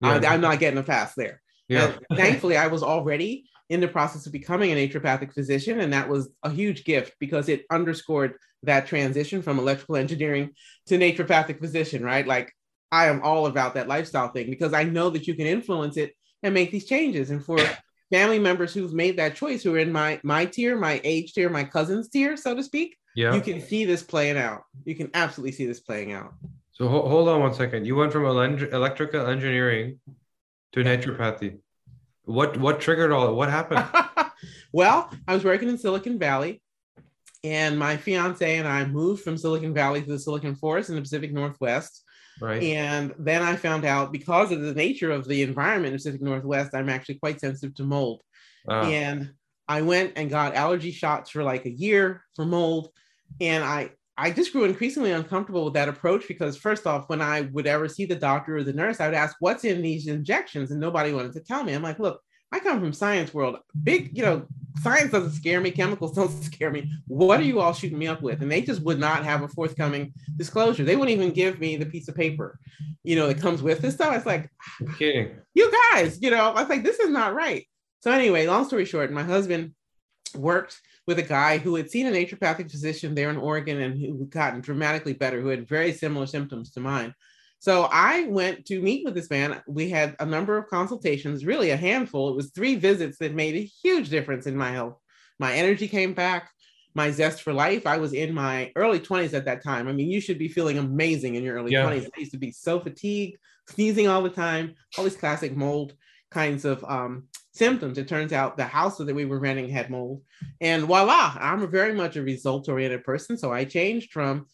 Yeah. 0.00 0.20
I, 0.22 0.34
am 0.34 0.40
not 0.40 0.60
getting 0.60 0.78
a 0.78 0.82
pass 0.82 1.14
there. 1.14 1.42
Yeah. 1.68 1.92
thankfully, 2.14 2.56
I 2.56 2.68
was 2.68 2.82
already 2.82 3.46
in 3.68 3.80
the 3.80 3.88
process 3.88 4.26
of 4.26 4.32
becoming 4.32 4.70
a 4.70 4.74
naturopathic 4.74 5.32
physician, 5.32 5.80
and 5.80 5.92
that 5.92 6.08
was 6.08 6.30
a 6.42 6.50
huge 6.50 6.84
gift 6.84 7.14
because 7.18 7.48
it 7.48 7.64
underscored 7.70 8.34
that 8.62 8.86
transition 8.86 9.42
from 9.42 9.58
electrical 9.58 9.96
engineering 9.96 10.50
to 10.86 10.98
naturopathic 10.98 11.58
physician. 11.58 12.02
Right, 12.02 12.26
like 12.26 12.52
I 12.92 13.06
am 13.06 13.22
all 13.22 13.46
about 13.46 13.74
that 13.74 13.88
lifestyle 13.88 14.28
thing 14.28 14.48
because 14.50 14.72
I 14.72 14.84
know 14.84 15.10
that 15.10 15.26
you 15.26 15.34
can 15.34 15.46
influence 15.46 15.96
it 15.96 16.14
and 16.42 16.54
make 16.54 16.70
these 16.70 16.86
changes. 16.86 17.30
And 17.30 17.44
for 17.44 17.58
family 18.12 18.38
members 18.38 18.72
who've 18.72 18.94
made 18.94 19.16
that 19.18 19.34
choice, 19.34 19.62
who 19.62 19.74
are 19.74 19.78
in 19.78 19.92
my 19.92 20.20
my 20.22 20.44
tier, 20.44 20.76
my 20.76 21.00
age 21.04 21.32
tier, 21.32 21.50
my 21.50 21.64
cousin's 21.64 22.08
tier, 22.08 22.36
so 22.36 22.54
to 22.54 22.62
speak, 22.62 22.96
yeah. 23.14 23.34
you 23.34 23.40
can 23.40 23.60
see 23.60 23.84
this 23.84 24.02
playing 24.02 24.36
out. 24.36 24.62
You 24.84 24.94
can 24.94 25.10
absolutely 25.14 25.52
see 25.52 25.66
this 25.66 25.80
playing 25.80 26.12
out. 26.12 26.34
So 26.72 26.88
ho- 26.88 27.08
hold 27.08 27.28
on 27.28 27.40
one 27.40 27.54
second. 27.54 27.86
You 27.86 27.96
went 27.96 28.12
from 28.12 28.26
electrical 28.26 29.26
engineering 29.26 29.98
to 30.72 30.84
naturopathy. 30.84 31.58
What 32.26 32.56
what 32.58 32.80
triggered 32.80 33.12
all? 33.12 33.34
What 33.34 33.50
happened? 33.50 33.84
well, 34.72 35.10
I 35.26 35.34
was 35.34 35.44
working 35.44 35.68
in 35.68 35.78
Silicon 35.78 36.18
Valley, 36.18 36.60
and 37.42 37.78
my 37.78 37.96
fiance 37.96 38.58
and 38.58 38.68
I 38.68 38.84
moved 38.84 39.22
from 39.22 39.38
Silicon 39.38 39.72
Valley 39.72 40.02
to 40.02 40.08
the 40.08 40.18
Silicon 40.18 40.54
Forest 40.54 40.90
in 40.90 40.96
the 40.96 41.02
Pacific 41.02 41.32
Northwest. 41.32 42.02
Right. 42.40 42.62
And 42.62 43.14
then 43.18 43.42
I 43.42 43.56
found 43.56 43.86
out 43.86 44.12
because 44.12 44.52
of 44.52 44.60
the 44.60 44.74
nature 44.74 45.10
of 45.10 45.26
the 45.26 45.42
environment 45.42 45.86
in 45.86 45.92
the 45.92 45.98
Pacific 45.98 46.20
Northwest, 46.20 46.74
I'm 46.74 46.90
actually 46.90 47.14
quite 47.14 47.40
sensitive 47.40 47.74
to 47.76 47.84
mold. 47.84 48.20
Uh. 48.68 48.82
And 48.82 49.32
I 49.68 49.82
went 49.82 50.12
and 50.16 50.28
got 50.28 50.54
allergy 50.54 50.90
shots 50.90 51.30
for 51.30 51.42
like 51.42 51.64
a 51.64 51.70
year 51.70 52.22
for 52.34 52.44
mold 52.44 52.90
and 53.40 53.64
I 53.64 53.90
I 54.18 54.30
just 54.30 54.52
grew 54.52 54.64
increasingly 54.64 55.12
uncomfortable 55.12 55.64
with 55.64 55.74
that 55.74 55.88
approach 55.88 56.26
because 56.26 56.56
first 56.56 56.86
off, 56.86 57.08
when 57.08 57.20
I 57.20 57.42
would 57.52 57.66
ever 57.66 57.88
see 57.88 58.06
the 58.06 58.14
doctor 58.14 58.56
or 58.56 58.64
the 58.64 58.72
nurse, 58.72 59.00
I 59.00 59.06
would 59.06 59.14
ask, 59.14 59.36
"What's 59.40 59.64
in 59.64 59.82
these 59.82 60.06
injections?" 60.06 60.70
and 60.70 60.80
nobody 60.80 61.12
wanted 61.12 61.34
to 61.34 61.40
tell 61.40 61.62
me. 61.64 61.74
I'm 61.74 61.82
like, 61.82 61.98
"Look, 61.98 62.20
I 62.50 62.60
come 62.60 62.80
from 62.80 62.94
science 62.94 63.34
world. 63.34 63.58
Big, 63.82 64.16
you 64.16 64.22
know, 64.22 64.46
science 64.80 65.12
doesn't 65.12 65.32
scare 65.32 65.60
me. 65.60 65.70
Chemicals 65.70 66.12
don't 66.16 66.30
scare 66.42 66.70
me. 66.70 66.90
What 67.06 67.40
are 67.40 67.44
you 67.44 67.60
all 67.60 67.74
shooting 67.74 67.98
me 67.98 68.06
up 68.06 68.22
with?" 68.22 68.40
And 68.40 68.50
they 68.50 68.62
just 68.62 68.82
would 68.82 68.98
not 68.98 69.24
have 69.24 69.42
a 69.42 69.48
forthcoming 69.48 70.14
disclosure. 70.36 70.84
They 70.84 70.96
wouldn't 70.96 71.16
even 71.16 71.32
give 71.34 71.60
me 71.60 71.76
the 71.76 71.86
piece 71.86 72.08
of 72.08 72.14
paper, 72.14 72.58
you 73.04 73.16
know, 73.16 73.26
that 73.26 73.40
comes 73.40 73.62
with 73.62 73.80
this 73.80 73.94
stuff. 73.94 74.16
It's 74.16 74.26
like, 74.26 74.50
kidding. 74.98 75.36
You 75.54 75.70
guys, 75.92 76.18
you 76.22 76.30
know, 76.30 76.52
I 76.52 76.60
was 76.60 76.70
like, 76.70 76.84
this 76.84 77.00
is 77.00 77.10
not 77.10 77.34
right. 77.34 77.66
So 78.00 78.10
anyway, 78.12 78.46
long 78.46 78.64
story 78.64 78.84
short, 78.86 79.12
my 79.12 79.24
husband 79.24 79.74
worked 80.34 80.80
with 81.06 81.18
a 81.18 81.22
guy 81.22 81.58
who 81.58 81.76
had 81.76 81.90
seen 81.90 82.06
a 82.06 82.10
naturopathic 82.10 82.70
physician 82.70 83.14
there 83.14 83.30
in 83.30 83.36
Oregon 83.36 83.80
and 83.80 83.98
who 83.98 84.18
had 84.18 84.30
gotten 84.30 84.60
dramatically 84.60 85.12
better, 85.12 85.40
who 85.40 85.48
had 85.48 85.68
very 85.68 85.92
similar 85.92 86.26
symptoms 86.26 86.70
to 86.72 86.80
mine. 86.80 87.14
So 87.58 87.88
I 87.90 88.24
went 88.24 88.66
to 88.66 88.80
meet 88.80 89.04
with 89.04 89.14
this 89.14 89.30
man. 89.30 89.62
We 89.66 89.88
had 89.88 90.16
a 90.20 90.26
number 90.26 90.56
of 90.58 90.68
consultations, 90.68 91.46
really 91.46 91.70
a 91.70 91.76
handful. 91.76 92.28
It 92.28 92.36
was 92.36 92.50
three 92.50 92.76
visits 92.76 93.18
that 93.18 93.34
made 93.34 93.54
a 93.54 93.70
huge 93.82 94.08
difference 94.08 94.46
in 94.46 94.56
my 94.56 94.70
health. 94.70 94.98
My 95.38 95.52
energy 95.54 95.88
came 95.88 96.12
back, 96.12 96.50
my 96.94 97.10
zest 97.10 97.42
for 97.42 97.52
life. 97.52 97.86
I 97.86 97.98
was 97.98 98.12
in 98.12 98.34
my 98.34 98.72
early 98.76 99.00
20s 99.00 99.34
at 99.34 99.44
that 99.46 99.62
time. 99.62 99.88
I 99.88 99.92
mean, 99.92 100.10
you 100.10 100.20
should 100.20 100.38
be 100.38 100.48
feeling 100.48 100.78
amazing 100.78 101.34
in 101.34 101.44
your 101.44 101.56
early 101.56 101.72
yeah. 101.72 101.84
20s. 101.84 102.06
I 102.16 102.20
used 102.20 102.32
to 102.32 102.38
be 102.38 102.50
so 102.50 102.80
fatigued, 102.80 103.38
sneezing 103.68 104.08
all 104.08 104.22
the 104.22 104.30
time, 104.30 104.74
all 104.96 105.04
these 105.04 105.16
classic 105.16 105.56
mold 105.56 105.94
kinds 106.30 106.64
of 106.64 106.84
um, 106.84 107.28
symptoms. 107.56 107.98
It 107.98 108.08
turns 108.08 108.32
out 108.32 108.56
the 108.56 108.64
house 108.64 108.98
that 108.98 109.14
we 109.14 109.24
were 109.24 109.38
renting 109.38 109.68
had 109.68 109.90
mold. 109.90 110.22
And 110.60 110.84
voila, 110.84 111.36
I'm 111.38 111.68
very 111.70 111.94
much 111.94 112.16
a 112.16 112.22
result 112.22 112.68
oriented 112.68 113.04
person. 113.04 113.36
So 113.36 113.52
I 113.52 113.64
changed 113.64 114.12
from 114.12 114.46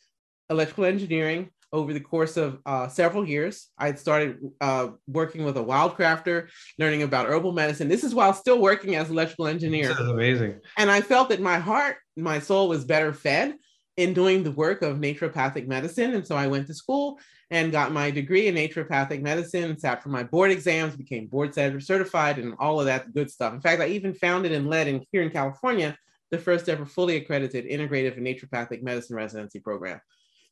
electrical 0.51 0.85
engineering 0.85 1.51
over 1.73 1.95
the 1.95 2.01
course 2.01 2.37
of 2.37 2.59
uh, 2.67 2.87
several 2.89 3.27
years. 3.27 3.69
I 3.79 3.95
started 3.95 4.39
uh, 4.61 4.89
working 5.07 5.45
with 5.45 5.57
a 5.57 5.65
wildcrafter, 5.65 6.49
learning 6.79 7.03
about 7.03 7.27
herbal 7.27 7.53
medicine. 7.53 7.89
This 7.89 8.05
is 8.05 8.15
while 8.15 8.35
still 8.35 8.59
working 8.59 8.95
as 8.95 9.11
electrical 9.11 9.47
engineer. 9.47 9.89
This 9.89 9.99
is 9.99 10.09
amazing. 10.09 10.61
And 10.77 10.91
I 10.91 11.01
felt 11.01 11.31
that 11.31 11.41
my 11.41 11.59
heart, 11.59 11.97
my 12.17 12.41
soul 12.41 12.69
was 12.69 12.85
better 12.85 13.15
fed 13.15 13.55
in 13.97 14.15
doing 14.15 14.43
the 14.43 14.53
work 14.53 14.83
of 14.83 14.99
naturopathic 14.99 15.67
medicine. 15.67 16.15
And 16.15 16.27
so 16.27 16.37
I 16.37 16.47
went 16.47 16.67
to 16.69 16.75
school 16.75 17.19
and 17.51 17.71
got 17.71 17.93
my 17.93 18.11
degree 18.11 18.47
in 18.47 18.55
naturopathic 18.55 19.21
medicine, 19.21 19.79
sat 19.79 20.03
for 20.03 20.09
my 20.09 20.23
board 20.23 20.51
exams, 20.51 20.97
became 20.97 21.27
board 21.27 21.55
certified, 21.55 22.39
and 22.39 22.55
all 22.59 22.81
of 22.81 22.87
that 22.87 23.13
good 23.13 23.31
stuff. 23.31 23.53
In 23.53 23.61
fact, 23.61 23.83
I 23.83 23.89
even 23.89 24.15
founded 24.15 24.53
and 24.53 24.71
led 24.71 24.89
in 24.89 25.05
here 25.13 25.23
in 25.23 25.31
California 25.31 25.97
the 26.31 26.39
first 26.39 26.71
ever 26.71 26.87
fully 26.87 27.17
accredited 27.17 27.67
integrative 27.67 28.17
and 28.17 28.27
naturopathic 28.27 28.83
medicine 28.83 29.17
residency 29.17 29.61
program. 29.61 30.01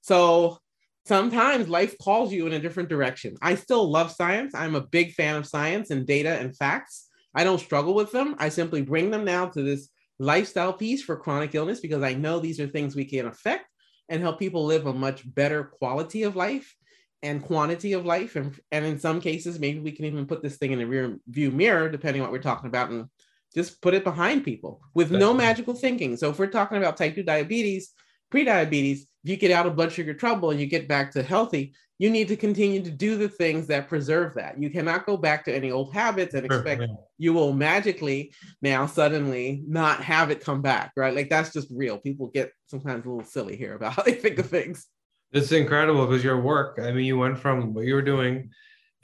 So 0.03 0.59
sometimes 1.07 1.70
life 1.70 1.96
calls 2.03 2.35
you 2.35 2.46
in 2.46 2.53
a 2.53 2.59
different 2.59 2.90
direction. 2.90 3.37
I 3.40 3.55
still 3.55 3.90
love 3.90 4.12
science. 4.12 4.55
I'm 4.55 4.74
a 4.74 4.83
big 4.83 5.14
fan 5.14 5.37
of 5.37 5.46
science 5.46 5.88
and 5.90 6.07
data 6.07 6.38
and 6.38 6.55
facts. 6.55 7.09
I 7.35 7.44
don't 7.44 7.61
struggle 7.61 7.94
with 7.94 8.12
them. 8.12 8.35
I 8.38 8.50
simply 8.50 8.83
bring 8.83 9.11
them 9.11 9.24
now 9.24 9.46
to 9.46 9.62
this 9.62 9.88
lifestyle 10.21 10.73
piece 10.73 11.03
for 11.03 11.17
chronic 11.17 11.55
illness 11.55 11.81
because 11.81 12.03
I 12.03 12.13
know 12.13 12.39
these 12.39 12.61
are 12.61 12.69
things 12.69 12.95
we 12.95 13.07
can 13.07 13.27
affect 13.27 13.67
and 14.11 14.21
help 14.21 14.39
people 14.39 14.67
live 14.67 14.87
a 14.87 14.93
much 14.93 15.23
better 15.35 15.65
quality 15.65 16.25
of 16.25 16.37
life 16.37 16.77
and 17.23 17.43
quantity 17.43 17.95
of 17.95 18.05
life. 18.05 18.37
And, 18.37 18.55
and 18.71 18.85
in 18.85 18.99
some 18.99 19.21
cases, 19.21 19.59
maybe 19.59 19.81
we 19.81 19.93
can 19.93 20.05
even 20.05 20.27
put 20.27 20.43
this 20.43 20.59
thing 20.59 20.73
in 20.73 20.81
a 20.81 20.87
rear 20.87 21.17
view 21.27 21.51
mirror, 21.51 21.89
depending 21.89 22.21
on 22.21 22.27
what 22.27 22.33
we're 22.33 22.43
talking 22.43 22.69
about, 22.69 22.91
and 22.91 23.07
just 23.55 23.81
put 23.81 23.95
it 23.95 24.05
behind 24.05 24.45
people 24.45 24.81
with 24.95 25.11
no 25.11 25.33
magical 25.35 25.75
thinking. 25.75 26.17
So 26.17 26.31
if 26.31 26.39
we're 26.39 26.49
talking 26.49 26.79
about 26.79 26.97
type 26.97 27.15
2 27.15 27.23
diabetes, 27.23 27.93
pre-diabetes, 28.31 29.07
if 29.25 29.31
you 29.31 29.37
get 29.37 29.51
out 29.51 29.67
of 29.67 29.77
blood 29.77 29.93
sugar 29.93 30.15
trouble 30.15 30.51
and 30.51 30.61
you 30.61 30.67
get 30.67 30.89
back 30.89 31.13
to 31.13 31.23
healthy, 31.23 31.75
you 31.99 32.09
need 32.09 32.29
to 32.29 32.37
continue 32.37 32.83
to 32.83 32.91
do 32.91 33.19
the 33.19 33.29
things 33.29 33.67
that 33.67 33.87
preserve 33.87 34.35
that. 34.35 34.61
You 34.61 34.71
cannot 34.71 35.05
go 35.05 35.19
back 35.19 35.45
to 35.45 35.55
any 35.55 35.71
old 35.71 35.93
habits 35.93 36.35
and 36.35 36.47
expect 36.47 36.83
you 37.19 37.35
will 37.35 37.53
magically 37.53 38.33
now 38.63 38.87
suddenly 38.87 39.63
not 39.67 40.03
have 40.03 40.31
it 40.31 40.43
come 40.43 40.63
back, 40.63 40.93
right? 40.97 41.15
Like 41.15 41.29
that's 41.29 41.53
just 41.53 41.69
real. 41.71 41.99
People 41.99 42.29
get 42.29 42.53
sometimes 42.69 43.05
a 43.05 43.09
little 43.11 43.25
silly 43.25 43.55
here 43.55 43.75
about 43.75 43.93
how 43.93 44.03
they 44.03 44.15
think 44.15 44.39
of 44.39 44.47
things. 44.47 44.87
It's 45.33 45.53
incredible 45.53 46.07
because 46.07 46.25
your 46.25 46.41
work, 46.41 46.79
I 46.83 46.91
mean, 46.91 47.05
you 47.05 47.19
went 47.19 47.39
from 47.39 47.75
what 47.75 47.85
you 47.85 47.95
were 47.95 48.03
doing, 48.03 48.51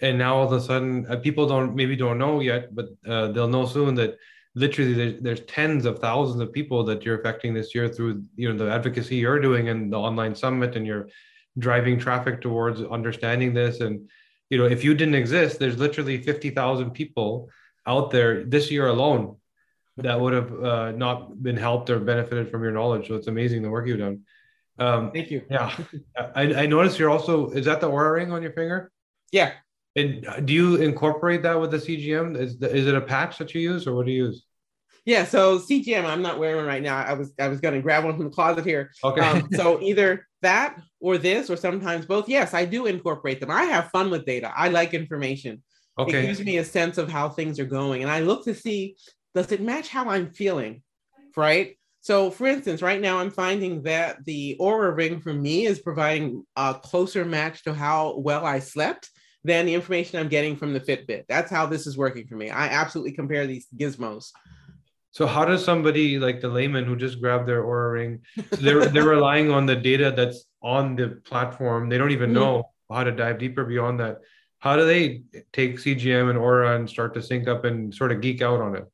and 0.00 0.18
now 0.18 0.36
all 0.36 0.46
of 0.46 0.52
a 0.52 0.60
sudden, 0.60 1.06
uh, 1.08 1.16
people 1.16 1.46
don't 1.46 1.76
maybe 1.76 1.96
don't 1.96 2.18
know 2.18 2.40
yet, 2.40 2.74
but 2.74 2.86
uh, 3.06 3.28
they'll 3.28 3.46
know 3.46 3.66
soon 3.66 3.94
that 3.96 4.16
literally 4.56 4.94
there's, 4.94 5.22
there's 5.22 5.40
tens 5.42 5.84
of 5.84 6.00
thousands 6.00 6.40
of 6.40 6.52
people 6.52 6.82
that 6.82 7.04
you're 7.04 7.20
affecting 7.20 7.54
this 7.54 7.74
year 7.74 7.88
through 7.88 8.24
you 8.34 8.52
know 8.52 8.64
the 8.64 8.72
advocacy 8.72 9.16
you're 9.16 9.38
doing 9.38 9.68
and 9.68 9.92
the 9.92 9.98
online 9.98 10.34
summit, 10.34 10.74
and 10.74 10.84
you're 10.86 11.08
driving 11.58 11.98
traffic 11.98 12.40
towards 12.40 12.82
understanding 12.82 13.54
this. 13.54 13.80
And 13.80 14.08
you 14.50 14.58
know, 14.58 14.64
if 14.64 14.82
you 14.82 14.94
didn't 14.94 15.14
exist, 15.14 15.60
there's 15.60 15.78
literally 15.78 16.20
fifty 16.20 16.50
thousand 16.50 16.90
people 16.90 17.50
out 17.86 18.10
there 18.10 18.44
this 18.44 18.70
year 18.70 18.88
alone 18.88 19.36
that 19.98 20.18
would 20.18 20.32
have 20.32 20.64
uh, 20.64 20.92
not 20.92 21.40
been 21.42 21.56
helped 21.56 21.88
or 21.88 22.00
benefited 22.00 22.50
from 22.50 22.62
your 22.62 22.72
knowledge. 22.72 23.08
So 23.08 23.14
it's 23.14 23.28
amazing 23.28 23.62
the 23.62 23.70
work 23.70 23.86
you've 23.86 23.98
done. 23.98 24.22
Um, 24.78 25.10
Thank 25.12 25.30
you. 25.30 25.42
Yeah, 25.50 25.74
I, 26.34 26.62
I 26.62 26.66
noticed 26.66 26.98
you're 26.98 27.10
also 27.10 27.50
is 27.50 27.66
that 27.66 27.80
the 27.80 27.90
Oura 27.90 28.14
ring 28.14 28.32
on 28.32 28.42
your 28.42 28.52
finger? 28.52 28.90
Yeah. 29.32 29.52
And 29.96 30.46
do 30.46 30.52
you 30.52 30.76
incorporate 30.76 31.42
that 31.42 31.58
with 31.58 31.70
the 31.70 31.78
CGM? 31.78 32.38
Is 32.38 32.58
the, 32.58 32.72
is 32.72 32.86
it 32.86 32.94
a 32.94 33.00
patch 33.00 33.38
that 33.38 33.54
you 33.54 33.62
use, 33.62 33.86
or 33.86 33.94
what 33.94 34.06
do 34.06 34.12
you 34.12 34.26
use? 34.26 34.44
Yeah, 35.06 35.24
so 35.24 35.58
CGM, 35.58 36.04
I'm 36.04 36.20
not 36.20 36.38
wearing 36.38 36.56
one 36.56 36.66
right 36.66 36.82
now. 36.82 36.98
I 36.98 37.14
was 37.14 37.32
I 37.38 37.48
was 37.48 37.60
going 37.60 37.74
to 37.74 37.80
grab 37.80 38.04
one 38.04 38.16
from 38.16 38.24
the 38.24 38.30
closet 38.30 38.66
here. 38.66 38.90
Okay. 39.02 39.20
Um, 39.20 39.48
so 39.54 39.80
either 39.82 40.26
that 40.42 40.78
or 41.00 41.16
this, 41.16 41.48
or 41.48 41.56
sometimes 41.56 42.04
both. 42.04 42.28
Yes, 42.28 42.52
I 42.52 42.66
do 42.66 42.86
incorporate 42.86 43.40
them. 43.40 43.50
I 43.50 43.64
have 43.64 43.90
fun 43.90 44.10
with 44.10 44.26
data. 44.26 44.52
I 44.54 44.68
like 44.68 44.94
information. 44.94 45.62
Okay. 45.98 46.18
It 46.18 46.26
gives 46.26 46.44
me 46.44 46.58
a 46.58 46.64
sense 46.64 46.98
of 46.98 47.08
how 47.08 47.30
things 47.30 47.58
are 47.58 47.64
going, 47.64 48.02
and 48.02 48.10
I 48.10 48.20
look 48.20 48.44
to 48.44 48.54
see 48.54 48.96
does 49.34 49.52
it 49.52 49.60
match 49.60 49.88
how 49.88 50.08
I'm 50.08 50.30
feeling, 50.32 50.82
right? 51.36 51.76
So, 52.00 52.30
for 52.30 52.46
instance, 52.46 52.82
right 52.82 53.00
now 53.00 53.18
I'm 53.18 53.30
finding 53.30 53.82
that 53.82 54.24
the 54.24 54.56
Oura 54.60 54.96
Ring 54.96 55.20
for 55.20 55.32
me 55.32 55.66
is 55.66 55.78
providing 55.78 56.44
a 56.56 56.74
closer 56.74 57.24
match 57.24 57.64
to 57.64 57.74
how 57.74 58.16
well 58.18 58.44
I 58.44 58.58
slept 58.58 59.10
than 59.46 59.66
the 59.66 59.74
information 59.74 60.18
I'm 60.18 60.28
getting 60.28 60.56
from 60.56 60.72
the 60.72 60.80
Fitbit. 60.80 61.24
That's 61.28 61.50
how 61.50 61.66
this 61.66 61.86
is 61.86 61.96
working 61.96 62.26
for 62.26 62.34
me. 62.34 62.50
I 62.50 62.66
absolutely 62.66 63.12
compare 63.12 63.46
these 63.46 63.66
gizmos. 63.76 64.32
So, 65.12 65.26
how 65.26 65.44
does 65.44 65.64
somebody 65.64 66.18
like 66.18 66.40
the 66.40 66.48
layman 66.48 66.84
who 66.84 66.96
just 66.96 67.20
grabbed 67.20 67.48
their 67.48 67.62
Oura 67.62 67.92
Ring, 67.92 68.20
they're 68.60 68.86
they're 68.86 69.08
relying 69.08 69.50
on 69.50 69.64
the 69.64 69.76
data 69.76 70.12
that's 70.14 70.44
on 70.62 70.96
the 70.96 71.20
platform. 71.24 71.88
They 71.88 71.96
don't 71.96 72.10
even 72.10 72.30
mm-hmm. 72.30 72.40
know 72.40 72.70
how 72.90 73.04
to 73.04 73.12
dive 73.12 73.38
deeper 73.38 73.64
beyond 73.64 74.00
that. 74.00 74.18
How 74.58 74.76
do 74.76 74.84
they 74.84 75.22
take 75.52 75.76
CGM 75.76 76.28
and 76.30 76.38
Oura 76.38 76.76
and 76.76 76.90
start 76.90 77.14
to 77.14 77.22
sync 77.22 77.46
up 77.46 77.64
and 77.64 77.94
sort 77.94 78.12
of 78.12 78.20
geek 78.20 78.42
out 78.42 78.60
on 78.60 78.76
it? 78.76 78.84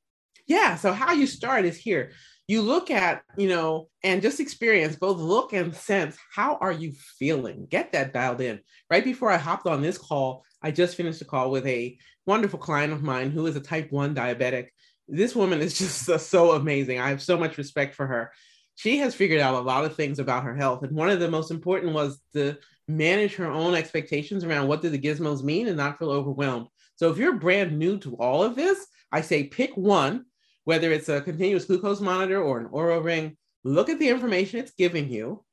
Yeah. 0.46 0.76
So 0.76 0.92
how 0.92 1.12
you 1.12 1.26
start 1.26 1.64
is 1.64 1.76
here 1.76 2.12
you 2.48 2.62
look 2.62 2.90
at, 2.90 3.22
you 3.36 3.48
know, 3.48 3.88
and 4.02 4.22
just 4.22 4.40
experience 4.40 4.96
both 4.96 5.18
look 5.18 5.52
and 5.52 5.74
sense. 5.74 6.16
How 6.34 6.56
are 6.60 6.72
you 6.72 6.92
feeling? 7.18 7.66
Get 7.70 7.92
that 7.92 8.12
dialed 8.12 8.40
in. 8.40 8.60
Right 8.90 9.04
before 9.04 9.30
I 9.30 9.36
hopped 9.36 9.66
on 9.66 9.82
this 9.82 9.98
call, 9.98 10.44
I 10.60 10.70
just 10.70 10.96
finished 10.96 11.22
a 11.22 11.24
call 11.24 11.50
with 11.50 11.66
a 11.66 11.96
wonderful 12.26 12.58
client 12.58 12.92
of 12.92 13.02
mine 13.02 13.30
who 13.30 13.46
is 13.46 13.56
a 13.56 13.60
type 13.60 13.90
1 13.90 14.14
diabetic. 14.14 14.68
this 15.08 15.34
woman 15.34 15.60
is 15.60 15.78
just 15.78 16.30
so 16.30 16.52
amazing. 16.52 16.98
I 16.98 17.10
have 17.10 17.22
so 17.22 17.36
much 17.36 17.58
respect 17.58 17.94
for 17.94 18.06
her. 18.06 18.32
She 18.74 18.98
has 18.98 19.14
figured 19.14 19.40
out 19.40 19.54
a 19.54 19.60
lot 19.60 19.84
of 19.84 19.94
things 19.94 20.18
about 20.18 20.44
her 20.44 20.56
health. 20.56 20.82
And 20.82 20.96
one 20.96 21.10
of 21.10 21.20
the 21.20 21.30
most 21.30 21.50
important 21.50 21.92
was 21.92 22.20
to 22.32 22.56
manage 22.88 23.34
her 23.36 23.46
own 23.46 23.74
expectations 23.74 24.44
around 24.44 24.66
what 24.66 24.82
do 24.82 24.88
the 24.88 24.98
gizmos 24.98 25.42
mean 25.42 25.68
and 25.68 25.76
not 25.76 25.98
feel 25.98 26.10
overwhelmed. 26.10 26.68
So 26.96 27.10
if 27.10 27.18
you're 27.18 27.38
brand 27.38 27.78
new 27.78 27.98
to 27.98 28.16
all 28.16 28.42
of 28.42 28.56
this, 28.56 28.86
I 29.10 29.20
say 29.20 29.44
pick 29.44 29.76
one, 29.76 30.24
whether 30.64 30.92
it's 30.92 31.08
a 31.08 31.20
continuous 31.20 31.64
glucose 31.64 32.00
monitor 32.00 32.40
or 32.40 32.58
an 32.58 32.68
Oura 32.68 33.02
ring, 33.02 33.36
look 33.64 33.88
at 33.88 33.98
the 33.98 34.08
information 34.08 34.60
it's 34.60 34.72
giving 34.72 35.10
you, 35.10 35.44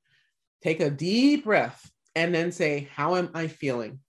take 0.63 0.79
a 0.79 0.89
deep 0.89 1.45
breath, 1.45 1.89
and 2.15 2.33
then 2.33 2.51
say, 2.51 2.89
How 2.93 3.15
am 3.15 3.29
I 3.33 3.47
feeling? 3.47 3.99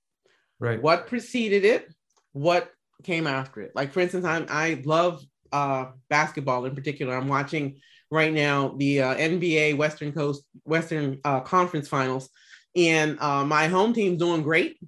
Right. 0.58 0.82
What 0.82 1.06
preceded 1.06 1.64
it? 1.64 1.88
What 2.32 2.70
came 3.02 3.26
after 3.26 3.62
it? 3.62 3.72
Like, 3.74 3.92
for 3.92 4.00
instance, 4.00 4.24
I'm, 4.24 4.46
I 4.48 4.82
love 4.84 5.22
uh, 5.52 5.86
basketball 6.08 6.66
in 6.66 6.74
particular. 6.74 7.16
I'm 7.16 7.28
watching 7.28 7.78
right 8.10 8.32
now 8.32 8.74
the 8.76 9.02
uh, 9.02 9.14
NBA 9.14 9.76
Western 9.76 10.12
Coast 10.12 10.44
Western 10.64 11.18
uh, 11.24 11.40
Conference 11.40 11.88
Finals, 11.88 12.28
and 12.76 13.18
uh, 13.20 13.44
my 13.44 13.68
home 13.68 13.92
team's 13.92 14.18
doing 14.18 14.42
great. 14.42 14.78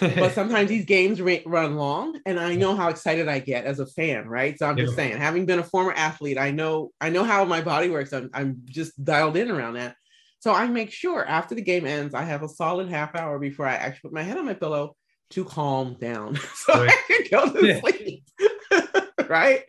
But 0.00 0.32
sometimes 0.34 0.68
these 0.68 0.84
games 0.84 1.20
run 1.20 1.76
long, 1.76 2.18
and 2.26 2.38
I 2.38 2.54
know 2.54 2.76
how 2.76 2.88
excited 2.88 3.28
I 3.28 3.38
get 3.38 3.64
as 3.64 3.80
a 3.80 3.86
fan, 3.86 4.28
right? 4.28 4.58
So 4.58 4.66
I'm 4.66 4.76
just 4.76 4.94
saying, 4.94 5.18
having 5.18 5.46
been 5.46 5.58
a 5.58 5.64
former 5.64 5.92
athlete, 5.92 6.38
I 6.38 6.50
know 6.50 6.92
I 7.00 7.10
know 7.10 7.24
how 7.24 7.44
my 7.44 7.60
body 7.60 7.90
works. 7.90 8.12
I'm, 8.12 8.30
I'm 8.32 8.62
just 8.64 9.02
dialed 9.02 9.36
in 9.36 9.50
around 9.50 9.74
that. 9.74 9.96
So 10.40 10.52
I 10.52 10.66
make 10.68 10.92
sure 10.92 11.24
after 11.24 11.54
the 11.54 11.62
game 11.62 11.86
ends, 11.86 12.14
I 12.14 12.22
have 12.22 12.42
a 12.42 12.48
solid 12.48 12.88
half 12.88 13.14
hour 13.14 13.38
before 13.38 13.66
I 13.66 13.74
actually 13.74 14.10
put 14.10 14.12
my 14.12 14.22
head 14.22 14.38
on 14.38 14.46
my 14.46 14.54
pillow 14.54 14.96
to 15.30 15.44
calm 15.44 15.96
down, 16.00 16.36
so 16.54 16.74
right. 16.74 16.90
I 16.90 17.02
can 17.06 17.26
go 17.30 17.52
to 17.52 17.66
yeah. 17.66 17.80
sleep. 17.80 18.24
right? 19.28 19.64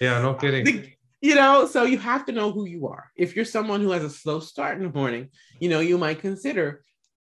Yeah, 0.00 0.20
no 0.22 0.34
kidding. 0.34 0.64
The, 0.64 0.88
you 1.20 1.34
know, 1.34 1.66
so 1.66 1.84
you 1.84 1.98
have 1.98 2.24
to 2.26 2.32
know 2.32 2.50
who 2.50 2.66
you 2.66 2.86
are. 2.88 3.10
If 3.16 3.36
you're 3.36 3.44
someone 3.44 3.82
who 3.82 3.90
has 3.90 4.04
a 4.04 4.10
slow 4.10 4.40
start 4.40 4.78
in 4.78 4.84
the 4.84 4.92
morning, 4.92 5.28
you 5.58 5.68
know, 5.68 5.80
you 5.80 5.98
might 5.98 6.20
consider 6.20 6.82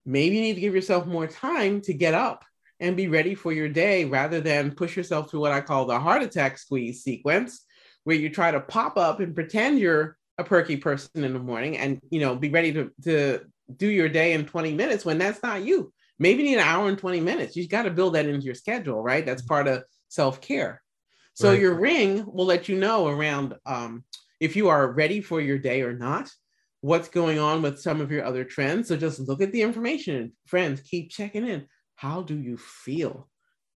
maybe 0.05 0.37
you 0.37 0.43
need 0.43 0.55
to 0.55 0.61
give 0.61 0.75
yourself 0.75 1.07
more 1.07 1.27
time 1.27 1.81
to 1.83 1.95
get 1.95 2.15
up 2.15 2.45
and 2.81 2.97
be 2.97 3.09
ready 3.09 3.35
for 3.35 3.53
your 3.53 3.69
day 3.69 4.05
rather 4.05 4.41
than 4.41 4.75
push 4.75 4.97
yourself 4.97 5.31
through 5.31 5.41
what 5.41 5.53
I 5.53 5.61
call 5.61 5.85
the 5.85 6.01
heart 6.01 6.23
attack 6.23 6.59
squeeze 6.59 7.03
sequence, 7.03 7.65
where 8.05 8.17
you 8.17 8.31
try 8.31 8.51
to 8.51 8.61
pop 8.61 8.97
up 8.97 9.21
and 9.21 9.35
pretend 9.35 9.79
you're 9.79 10.17
a 10.39 10.45
perky 10.45 10.77
person 10.77 11.23
in 11.23 11.35
the 11.35 11.39
morning 11.39 11.77
and 11.77 12.01
you 12.11 12.21
know 12.21 12.35
be 12.35 12.49
ready 12.49 12.73
to, 12.73 12.91
to 13.05 13.41
do 13.77 13.87
your 13.87 14.09
day 14.09 14.33
in 14.33 14.47
20 14.47 14.73
minutes 14.73 15.05
when 15.05 15.19
that's 15.19 15.43
not 15.43 15.63
you. 15.63 15.93
Maybe 16.19 16.43
you 16.43 16.51
need 16.51 16.57
an 16.57 16.67
hour 16.67 16.89
and 16.89 16.99
20 16.99 17.21
minutes. 17.21 17.57
You've 17.57 17.69
got 17.69 17.83
to 17.83 17.91
build 17.91 18.15
that 18.15 18.27
into 18.27 18.45
your 18.45 18.55
schedule, 18.55 19.03
right? 19.03 19.25
That's 19.25 19.43
part 19.43 19.69
of 19.69 19.85
self-care. 20.09 20.83
So 21.35 21.51
right. 21.51 21.61
your 21.61 21.75
ring 21.75 22.25
will 22.27 22.45
let 22.45 22.69
you 22.69 22.77
know 22.77 23.07
around 23.07 23.55
um, 23.65 24.05
if 24.39 24.57
you 24.57 24.69
are 24.69 24.93
ready 24.93 25.21
for 25.21 25.41
your 25.41 25.59
day 25.59 25.83
or 25.83 25.95
not, 25.95 26.31
what's 26.81 27.09
going 27.09 27.38
on 27.38 27.62
with 27.62 27.81
some 27.81 28.01
of 28.01 28.11
your 28.11 28.25
other 28.25 28.45
trends. 28.45 28.88
So 28.88 28.97
just 28.97 29.21
look 29.21 29.43
at 29.43 29.53
the 29.53 29.62
information. 29.62 30.33
Friends, 30.47 30.81
keep 30.81 31.11
checking 31.11 31.47
in. 31.47 31.66
How 31.97 32.23
do 32.23 32.38
you 32.38 32.57
feel? 32.57 33.29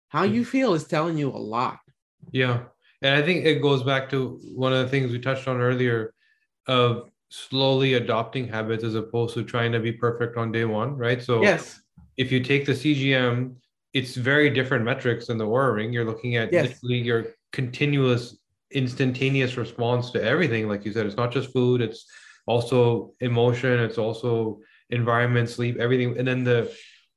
How 0.09 0.23
you 0.23 0.43
mm. 0.43 0.47
feel 0.47 0.75
is 0.75 0.85
telling 0.85 1.19
you 1.19 1.29
a 1.29 1.37
lot. 1.37 1.79
Yeah. 2.33 2.64
And 3.03 3.14
I 3.14 3.23
think 3.23 3.45
it 3.45 3.61
goes 3.61 3.83
back 3.83 4.09
to 4.11 4.40
one 4.55 4.73
of 4.73 4.79
the 4.79 4.88
things 4.88 5.12
we 5.12 5.19
touched 5.19 5.47
on 5.49 5.61
earlier 5.61 6.14
of 6.67 7.11
slowly 7.29 7.95
adopting 7.95 8.49
habits 8.49 8.85
as 8.85 8.95
opposed 8.95 9.35
to 9.35 9.45
trying 9.45 9.73
to 9.73 9.81
be 9.81 9.93
perfect 9.93 10.38
on 10.38 10.53
day 10.53 10.64
one, 10.64 10.97
right? 10.97 11.23
So 11.23 11.43
yes. 11.43 11.81
if 12.17 12.33
you 12.33 12.40
take 12.40 12.64
the 12.64 12.73
CGM, 12.73 13.57
it's 13.93 14.14
very 14.14 14.49
different 14.49 14.85
metrics 14.85 15.27
than 15.27 15.37
the 15.37 15.45
Oura 15.45 15.75
Ring. 15.75 15.93
You're 15.93 16.07
looking 16.07 16.37
at 16.37 16.53
yes. 16.53 16.83
literally 16.83 17.03
your 17.03 17.27
continuous 17.53 18.38
instantaneous 18.73 19.57
response 19.57 20.11
to 20.11 20.23
everything 20.23 20.69
like 20.69 20.85
you 20.85 20.93
said 20.93 21.07
it's 21.07 21.17
not 21.17 21.31
just 21.31 21.53
food 21.53 21.81
it's 21.81 22.07
also 22.47 23.13
emotion 23.21 23.81
it's 23.81 23.99
also 23.99 24.61
environment 24.91 25.49
sleep 25.49 25.77
everything. 25.79 26.19
And 26.19 26.27
then 26.27 26.45
the 26.45 26.75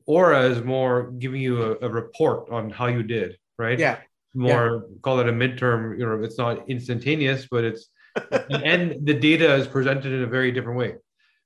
Oura 0.08 0.50
is 0.50 0.63
more 0.63 1.12
giving 1.12 1.42
you 1.42 1.62
a, 1.63 1.86
a 1.86 1.90
report 1.90 2.50
on 2.50 2.70
how 2.70 2.88
you 2.88 3.04
did 3.04 3.38
right? 3.58 3.80
Yeah. 3.80 3.98
More 4.34 4.86
yeah. 4.90 4.98
call 5.02 5.20
it 5.20 5.28
a 5.28 5.32
midterm 5.32 5.98
you 5.98 6.06
know 6.06 6.22
it's 6.24 6.38
not 6.38 6.70
instantaneous 6.70 7.48
but 7.50 7.63
it's 7.63 7.90
and 8.50 9.06
the 9.06 9.13
data 9.13 9.56
is 9.56 9.68
presented 9.68 10.12
in 10.12 10.24
a 10.24 10.28
very 10.28 10.52
different 10.52 10.78
way 10.78 10.96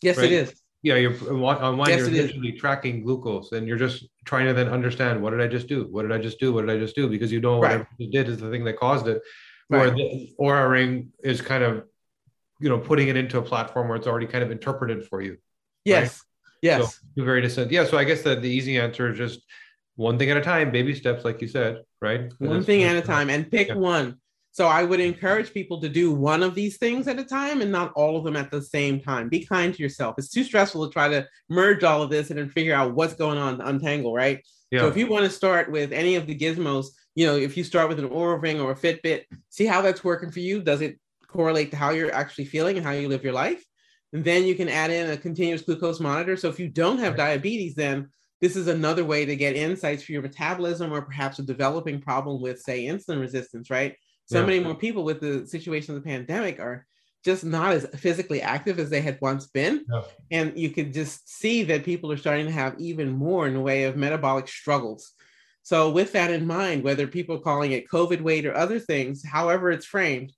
yes 0.02 0.18
right? 0.18 0.26
it 0.26 0.32
is. 0.32 0.62
Yeah 0.84 0.96
you're 0.96 1.14
uh, 1.14 1.68
on 1.68 1.78
one 1.78 1.90
yes, 1.90 2.00
you're 2.00 2.10
literally 2.10 2.54
tracking 2.54 3.04
glucose 3.04 3.52
and 3.52 3.68
you're 3.68 3.78
just 3.78 4.08
trying 4.26 4.48
to 4.48 4.54
then 4.54 4.68
understand 4.68 5.22
what 5.22 5.32
did 5.32 5.42
i 5.42 5.48
just 5.48 5.68
do? 5.68 5.88
What 5.90 6.04
did 6.04 6.12
i 6.12 6.18
just 6.18 6.40
do? 6.40 6.54
What 6.54 6.66
did 6.66 6.76
i 6.76 6.78
just 6.78 6.96
do? 6.96 7.08
Because 7.08 7.32
you 7.32 7.40
know 7.40 7.58
what 7.58 7.72
right. 7.72 7.88
you 7.98 8.12
did 8.12 8.28
is 8.28 8.38
the 8.38 8.50
thing 8.50 8.64
that 8.66 8.78
caused 8.78 9.08
it. 9.08 9.22
Right. 9.70 9.88
or 9.88 9.92
the 9.92 10.30
Oura 10.38 10.70
ring 10.70 11.14
is 11.24 11.40
kind 11.40 11.64
of 11.64 11.86
you 12.62 12.70
know 12.70 12.78
putting 12.78 13.08
it 13.08 13.18
into 13.18 13.38
a 13.38 13.42
platform 13.42 13.88
where 13.88 13.98
it's 13.98 14.08
already 14.08 14.28
kind 14.28 14.44
of 14.44 14.52
interpreted 14.52 15.06
for 15.06 15.22
you 15.22 15.38
yes 15.84 16.24
right? 16.64 16.80
yes 16.80 17.00
so, 17.18 17.24
very 17.24 17.42
distant 17.42 17.72
yeah 17.72 17.86
so 17.86 17.98
i 17.98 18.04
guess 18.04 18.22
that 18.22 18.42
the 18.42 18.50
easy 18.50 18.78
answer 18.78 19.12
is 19.12 19.18
just 19.18 19.42
one 19.96 20.18
thing 20.18 20.30
at 20.30 20.38
a 20.38 20.42
time 20.42 20.72
baby 20.72 20.96
steps 20.96 21.26
like 21.26 21.42
you 21.42 21.48
said 21.48 21.82
right 22.02 22.32
one 22.40 22.64
thing 22.64 22.84
at 22.84 22.96
a 22.96 23.02
time 23.02 23.30
and 23.30 23.52
pick 23.52 23.68
yeah. 23.68 23.76
one 23.76 24.18
so 24.54 24.68
I 24.68 24.84
would 24.84 25.00
encourage 25.00 25.54
people 25.54 25.80
to 25.80 25.88
do 25.88 26.14
one 26.14 26.44
of 26.44 26.56
these 26.56 26.78
things 26.78 27.08
at 27.08 27.18
a 27.18 27.24
time 27.24 27.62
and 27.62 27.72
not 27.72 27.94
all 27.96 28.18
of 28.18 28.26
them 28.26 28.36
at 28.36 28.52
the 28.52 28.62
same 28.62 29.00
time. 29.00 29.30
Be 29.30 29.46
kind 29.46 29.74
to 29.74 29.82
yourself. 29.82 30.16
It's 30.18 30.30
too 30.30 30.44
stressful 30.44 30.86
to 30.86 30.92
try 30.92 31.08
to 31.08 31.26
merge 31.50 31.84
all 31.86 32.02
of 32.02 32.10
this 32.10 32.30
and 32.30 32.38
then 32.38 32.50
figure 32.50 32.76
out 32.76 32.94
what's 32.94 33.14
going 33.14 33.38
on, 33.38 33.62
untangle, 33.62 34.14
right? 34.14 34.46
Yeah. 34.70 34.82
So 34.82 34.88
if 34.88 34.98
you 34.98 35.08
want 35.08 35.24
to 35.24 35.32
start 35.32 35.72
with 35.72 35.94
any 35.94 36.16
of 36.16 36.28
the 36.28 36.38
gizmos, 36.38 36.88
you 37.16 37.26
know, 37.26 37.38
if 37.38 37.56
you 37.56 37.64
start 37.64 37.88
with 37.88 38.00
an 38.00 38.10
Oura 38.10 38.42
Ring 38.42 38.60
or 38.60 38.72
a 38.72 38.76
Fitbit, 38.76 39.24
see 39.50 39.66
how 39.66 39.82
that's 39.82 40.04
working 40.04 40.32
for 40.32 40.40
you. 40.40 40.62
Does 40.62 40.82
it 40.82 41.00
correlate 41.32 41.72
to 41.72 41.78
how 41.78 41.92
you're 41.92 42.14
actually 42.14 42.46
feeling 42.46 42.78
and 42.78 42.86
how 42.86 42.92
you 42.92 43.08
live 43.08 43.24
your 43.24 43.34
life? 43.34 43.64
And 44.14 44.24
then 44.24 44.44
you 44.44 44.56
can 44.56 44.70
add 44.70 44.92
in 44.92 45.10
a 45.10 45.18
continuous 45.18 45.62
glucose 45.62 46.00
monitor. 46.00 46.36
So 46.36 46.50
if 46.50 46.60
you 46.60 46.68
don't 46.68 47.00
have 47.00 47.16
diabetes, 47.16 47.76
then 47.76 48.10
this 48.42 48.56
is 48.56 48.68
another 48.68 49.06
way 49.06 49.26
to 49.26 49.36
get 49.36 49.56
insights 49.56 50.04
for 50.04 50.12
your 50.12 50.22
metabolism 50.22 50.92
or 50.92 51.02
perhaps 51.02 51.40
a 51.40 51.44
developing 51.44 52.02
problem 52.02 52.42
with, 52.42 52.60
say, 52.60 52.86
insulin 52.86 53.22
resistance, 53.22 53.70
right? 53.70 53.96
so 54.32 54.40
yeah. 54.40 54.46
many 54.46 54.60
more 54.60 54.76
people 54.76 55.04
with 55.04 55.20
the 55.20 55.46
situation 55.46 55.94
of 55.94 56.02
the 56.02 56.10
pandemic 56.10 56.60
are 56.60 56.86
just 57.24 57.44
not 57.44 57.74
as 57.74 57.86
physically 57.98 58.42
active 58.42 58.80
as 58.80 58.90
they 58.90 59.02
had 59.02 59.20
once 59.22 59.48
been. 59.48 59.86
Yeah. 59.92 60.02
And 60.32 60.58
you 60.58 60.70
could 60.70 60.94
just 60.94 61.30
see 61.30 61.64
that 61.64 61.84
people 61.84 62.12
are 62.12 62.18
starting 62.18 62.46
to 62.46 62.52
have 62.52 62.80
even 62.80 63.12
more 63.12 63.46
in 63.46 63.54
the 63.54 63.60
way 63.60 63.84
of 63.84 63.98
metabolic 63.98 64.48
struggles. 64.48 65.12
So, 65.64 65.92
with 65.92 66.14
that 66.14 66.32
in 66.32 66.48
mind, 66.48 66.84
whether 66.84 67.06
people 67.08 67.36
are 67.36 67.42
calling 67.42 67.74
it 67.74 67.90
COVID 67.90 68.22
weight 68.22 68.46
or 68.46 68.56
other 68.56 68.80
things, 68.80 69.24
however 69.24 69.70
it's 69.70 69.86
framed, 69.86 70.34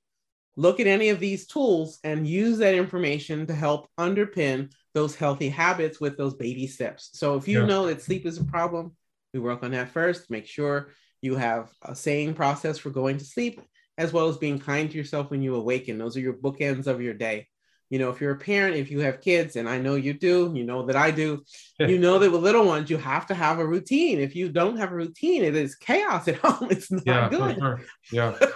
look 0.56 0.80
at 0.80 0.88
any 0.88 1.10
of 1.10 1.20
these 1.20 1.48
tools 1.48 2.00
and 2.04 2.28
use 2.28 2.58
that 2.60 2.76
information 2.76 3.46
to 3.48 3.54
help 3.54 3.90
underpin 4.00 4.72
those 4.94 5.16
healthy 5.16 5.50
habits 5.50 6.00
with 6.00 6.18
those 6.18 6.36
baby 6.36 6.68
steps. 6.68 7.10
So, 7.14 7.36
if 7.36 7.48
you 7.48 7.62
yeah. 7.62 7.66
know 7.66 7.88
that 7.88 8.02
sleep 8.02 8.26
is 8.26 8.38
a 8.38 8.44
problem, 8.44 8.96
we 9.34 9.40
work 9.40 9.64
on 9.64 9.72
that 9.72 9.90
first. 9.90 10.30
Make 10.30 10.48
sure 10.48 10.92
you 11.22 11.36
have 11.36 11.72
a 11.82 11.96
sane 11.96 12.34
process 12.34 12.78
for 12.78 12.90
going 12.90 13.18
to 13.18 13.26
sleep 13.26 13.62
as 13.98 14.12
well 14.12 14.28
as 14.28 14.38
being 14.38 14.60
kind 14.60 14.90
to 14.90 14.98
yourself 14.98 15.32
when 15.32 15.42
you 15.42 15.56
awaken. 15.56 15.98
Those 15.98 16.18
are 16.18 16.22
your 16.22 16.34
bookends 16.34 16.88
of 16.88 17.02
your 17.02 17.14
day. 17.14 17.48
You 17.90 18.00
know, 18.00 18.10
if 18.10 18.20
you're 18.20 18.32
a 18.32 18.38
parent, 18.38 18.76
if 18.76 18.90
you 18.90 19.02
have 19.02 19.22
kids, 19.22 19.56
and 19.56 19.70
I 19.70 19.78
know 19.78 19.96
you 19.96 20.14
do, 20.14 20.52
you 20.56 20.64
know 20.64 20.86
that 20.88 20.96
I 20.96 21.12
do, 21.12 21.44
you 21.80 22.00
know 22.00 22.18
that 22.18 22.32
with 22.32 22.42
little 22.42 22.66
ones, 22.66 22.90
you 22.90 22.98
have 22.98 23.28
to 23.28 23.36
have 23.36 23.60
a 23.60 23.68
routine. 23.68 24.20
If 24.20 24.36
you 24.36 24.50
don't 24.50 24.78
have 24.78 24.92
a 24.92 24.96
routine, 24.96 25.44
it 25.44 25.56
is 25.56 25.76
chaos 25.76 26.28
at 26.28 26.36
home. 26.44 26.70
It's 26.72 26.92
not 26.92 27.04
yeah, 27.06 27.30
good. 27.30 27.58
Sure. 27.58 27.82
Yeah. 28.12 28.38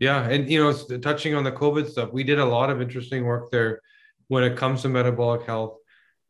yeah. 0.00 0.28
And, 0.28 0.50
you 0.50 0.62
know, 0.62 0.72
touching 0.98 1.34
on 1.34 1.44
the 1.44 1.52
COVID 1.52 1.88
stuff, 1.90 2.12
we 2.12 2.24
did 2.24 2.38
a 2.38 2.44
lot 2.44 2.70
of 2.70 2.80
interesting 2.80 3.24
work 3.24 3.50
there 3.50 3.80
when 4.28 4.44
it 4.44 4.56
comes 4.56 4.82
to 4.82 4.88
metabolic 4.88 5.42
health. 5.42 5.76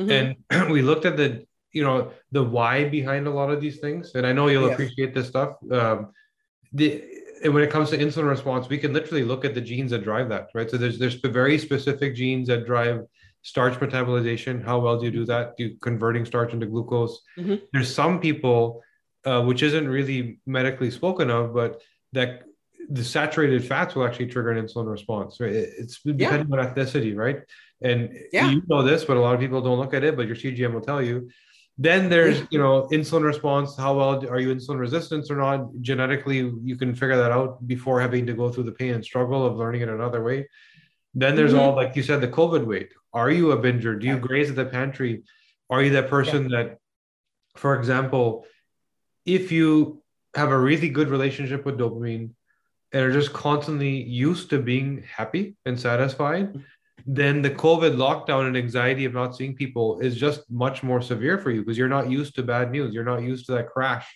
Mm-hmm. 0.01 0.35
And 0.51 0.71
we 0.73 0.83
looked 0.83 1.05
at 1.05 1.17
the, 1.17 1.47
you 1.73 1.83
know, 1.83 2.13
the 2.33 2.43
why 2.43 2.89
behind 2.89 3.27
a 3.27 3.31
lot 3.31 3.51
of 3.51 3.61
these 3.61 3.79
things. 3.79 4.15
And 4.15 4.27
I 4.27 4.33
know 4.33 4.49
you'll 4.49 4.69
yes. 4.69 4.75
appreciate 4.75 5.15
this 5.15 5.29
stuff. 5.29 5.57
Um, 5.71 6.13
the 6.73 7.03
and 7.43 7.53
when 7.53 7.63
it 7.63 7.71
comes 7.71 7.91
to 7.91 7.99
insulin 7.99 8.29
response, 8.29 8.69
we 8.69 8.79
can 8.79 8.93
literally 8.93 9.23
look 9.23 9.45
at 9.45 9.55
the 9.55 9.61
genes 9.61 9.91
that 9.91 10.03
drive 10.03 10.31
that, 10.31 10.49
right? 10.55 10.71
So 10.71 10.79
there's 10.79 10.99
there's 10.99 11.15
very 11.17 11.59
specific 11.59 12.15
genes 12.15 12.49
that 12.49 12.65
drive 12.65 13.03
starch 13.43 13.75
metabolization. 13.75 14.65
How 14.65 14.79
well 14.81 14.99
do 14.99 15.05
you 15.05 15.11
do 15.13 15.27
that? 15.27 15.57
Do 15.57 15.65
you 15.65 15.77
converting 15.81 16.25
starch 16.25 16.53
into 16.53 16.67
glucose? 16.67 17.21
Mm-hmm. 17.39 17.57
There's 17.73 17.95
some 17.95 18.19
people, 18.19 18.83
uh, 19.25 19.43
which 19.43 19.63
isn't 19.63 19.87
really 19.87 20.41
medically 20.47 20.91
spoken 20.91 21.29
of, 21.31 21.53
but 21.53 21.83
that 22.13 22.45
the 22.89 23.05
saturated 23.05 23.65
fats 23.65 23.95
will 23.95 24.07
actually 24.07 24.27
trigger 24.27 24.53
an 24.53 24.65
insulin 24.65 24.91
response. 24.91 25.41
Right? 25.41 25.53
It's 25.53 26.01
depending 26.03 26.49
yeah. 26.51 26.61
on 26.61 26.75
ethnicity, 26.75 27.17
right? 27.17 27.41
And 27.83 28.19
yeah. 28.33 28.51
you 28.51 28.63
know 28.67 28.83
this, 28.83 29.05
but 29.05 29.17
a 29.17 29.21
lot 29.21 29.35
of 29.35 29.41
people 29.41 29.61
don't 29.61 29.79
look 29.79 29.95
at 29.95 30.05
it. 30.05 30.17
But 30.17 30.27
your 30.27 30.37
CGM 30.37 30.73
will 30.73 30.81
tell 30.81 31.03
you 31.03 31.31
then 31.77 32.09
there's 32.09 32.43
you 32.51 32.59
know 32.59 32.89
insulin 32.93 33.25
response 33.25 33.77
how 33.77 33.97
well 33.97 34.25
are 34.29 34.39
you 34.39 34.55
insulin 34.55 34.79
resistant 34.79 35.29
or 35.31 35.37
not 35.37 35.69
genetically 35.81 36.37
you 36.63 36.77
can 36.77 36.95
figure 36.95 37.17
that 37.17 37.33
out 37.33 37.67
before 37.67 38.01
having 38.01 38.27
to 38.27 38.33
go 38.33 38.51
through 38.51 38.63
the 38.63 38.73
pain 38.73 38.95
and 38.95 39.05
struggle 39.05 39.45
of 39.45 39.57
learning 39.57 39.81
it 39.81 39.89
another 39.89 40.23
way 40.23 40.49
then 41.15 41.35
there's 41.35 41.53
mm-hmm. 41.53 41.61
all 41.61 41.75
like 41.75 41.97
you 41.97 42.03
said 42.03 42.21
the 42.21 42.29
covid 42.29 42.65
weight 42.65 42.93
are 43.13 43.31
you 43.31 43.51
a 43.51 43.57
binger 43.57 43.99
do 43.99 44.07
you 44.07 44.19
graze 44.19 44.51
at 44.51 44.57
the 44.57 44.65
pantry 44.65 45.25
are 45.69 45.83
you 45.83 45.91
that 45.91 46.09
person 46.09 46.49
yeah. 46.49 46.63
that 46.63 46.79
for 47.57 47.77
example 47.77 48.47
if 49.27 49.51
you 49.51 50.01
have 50.37 50.51
a 50.51 50.59
really 50.59 50.89
good 50.89 51.09
relationship 51.09 51.65
with 51.65 51.77
dopamine 51.77 52.31
and 52.95 53.03
are 53.03 53.13
just 53.13 53.33
constantly 53.33 54.03
used 54.03 54.49
to 54.51 54.63
being 54.63 55.03
happy 55.03 55.57
and 55.67 55.79
satisfied, 55.79 56.55
then 57.07 57.43
the 57.43 57.51
COVID 57.51 57.97
lockdown 57.97 58.47
and 58.47 58.57
anxiety 58.57 59.05
of 59.05 59.13
not 59.13 59.37
seeing 59.37 59.55
people 59.55 59.99
is 59.99 60.17
just 60.17 60.49
much 60.51 60.83
more 60.83 61.03
severe 61.03 61.37
for 61.37 61.51
you 61.51 61.61
because 61.61 61.77
you're 61.77 61.89
not 61.89 62.09
used 62.09 62.37
to 62.37 62.43
bad 62.43 62.71
news. 62.71 62.95
You're 62.95 63.05
not 63.05 63.23
used 63.23 63.47
to 63.47 63.53
that 63.53 63.69
crash 63.69 64.07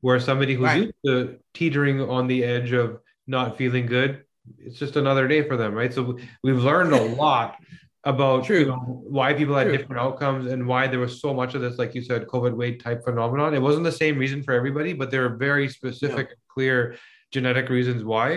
where 0.00 0.20
somebody 0.20 0.54
who's 0.54 0.64
right. 0.64 0.82
used 0.82 0.94
to 1.04 1.38
teetering 1.52 2.00
on 2.00 2.28
the 2.28 2.44
edge 2.44 2.72
of 2.72 3.00
not 3.26 3.58
feeling 3.58 3.86
good, 3.86 4.22
it's 4.60 4.78
just 4.78 4.94
another 4.94 5.26
day 5.26 5.42
for 5.42 5.56
them, 5.56 5.74
right? 5.74 5.92
So 5.92 6.16
we've 6.44 6.62
learned 6.62 6.92
a 6.92 7.02
lot 7.16 7.56
about 8.04 8.48
you 8.48 8.66
know, 8.66 8.76
why 8.76 9.34
people 9.34 9.56
had 9.56 9.64
True. 9.64 9.76
different 9.76 10.00
outcomes 10.00 10.52
and 10.52 10.64
why 10.64 10.86
there 10.86 11.00
was 11.00 11.20
so 11.20 11.34
much 11.34 11.56
of 11.56 11.60
this, 11.60 11.76
like 11.76 11.92
you 11.92 12.02
said, 12.02 12.28
COVID 12.28 12.54
weight 12.54 12.80
type 12.80 13.02
phenomenon. 13.02 13.52
It 13.52 13.60
wasn't 13.60 13.82
the 13.82 13.90
same 13.90 14.16
reason 14.16 14.44
for 14.44 14.54
everybody, 14.54 14.92
but 14.92 15.10
there 15.10 15.24
are 15.24 15.36
very 15.36 15.68
specific, 15.68 16.28
no. 16.28 16.34
clear 16.48 16.96
genetic 17.38 17.68
reasons 17.68 18.02
why. 18.12 18.28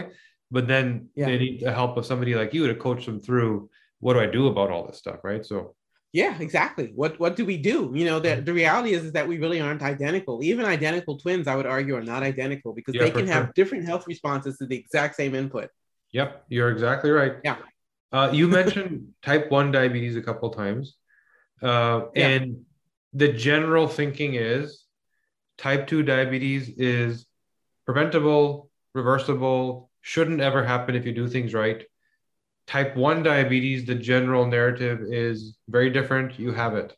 But 0.52 0.68
then 0.68 1.10
yeah. 1.16 1.28
they 1.28 1.38
need 1.38 1.62
the 1.62 1.74
help 1.80 1.98
of 1.98 2.06
somebody 2.06 2.34
like 2.36 2.54
you 2.54 2.68
to 2.68 2.76
coach 2.76 3.06
them 3.06 3.20
through 3.20 3.70
what 4.00 4.14
do 4.14 4.20
I 4.20 4.26
do 4.26 4.48
about 4.48 4.72
all 4.72 4.88
this 4.88 4.98
stuff, 4.98 5.20
right? 5.24 5.46
So 5.46 5.76
yeah, 6.12 6.34
exactly. 6.40 6.92
What 6.96 7.20
what 7.20 7.36
do 7.36 7.46
we 7.46 7.58
do? 7.58 7.92
You 7.94 8.06
know, 8.06 8.20
the, 8.20 8.42
the 8.42 8.54
reality 8.54 8.94
is, 8.98 9.04
is 9.06 9.12
that 9.12 9.28
we 9.28 9.38
really 9.38 9.62
aren't 9.62 9.84
identical. 9.84 10.44
Even 10.44 10.66
identical 10.66 11.20
twins, 11.20 11.48
I 11.48 11.56
would 11.56 11.68
argue, 11.68 11.96
are 11.96 12.10
not 12.16 12.24
identical 12.24 12.74
because 12.74 12.96
yeah, 12.96 13.04
they 13.04 13.12
can 13.12 13.26
sure. 13.28 13.36
have 13.36 13.54
different 13.54 13.86
health 13.86 14.06
responses 14.08 14.58
to 14.58 14.66
the 14.66 14.76
exact 14.76 15.16
same 15.16 15.36
input. 15.36 15.70
Yep, 16.12 16.46
you're 16.50 16.72
exactly 16.72 17.12
right. 17.12 17.34
Yeah. 17.44 17.58
Uh, 18.12 18.30
you 18.34 18.48
mentioned 18.48 19.10
type 19.22 19.52
1 19.52 19.72
diabetes 19.72 20.16
a 20.16 20.22
couple 20.22 20.50
times. 20.50 20.96
Uh, 21.62 22.08
yeah. 22.16 22.28
And 22.28 22.66
the 23.14 23.32
general 23.34 23.88
thinking 23.88 24.34
is 24.34 24.84
type 25.60 25.86
2 25.86 26.02
diabetes 26.04 26.70
is 26.70 27.28
preventable, 27.86 28.69
reversible, 28.94 29.90
shouldn't 30.02 30.42
ever 30.42 30.64
happen 30.64 30.96
if 30.96 31.06
you 31.06 31.14
do 31.14 31.28
things 31.28 31.54
right. 31.54 31.84
Type 32.68 32.96
1 32.96 33.24
diabetes, 33.24 33.86
the 33.86 33.96
general 33.96 34.46
narrative 34.46 35.02
is 35.10 35.58
very 35.68 35.90
different. 35.90 36.40
You 36.40 36.52
have 36.52 36.76
it. 36.76 36.96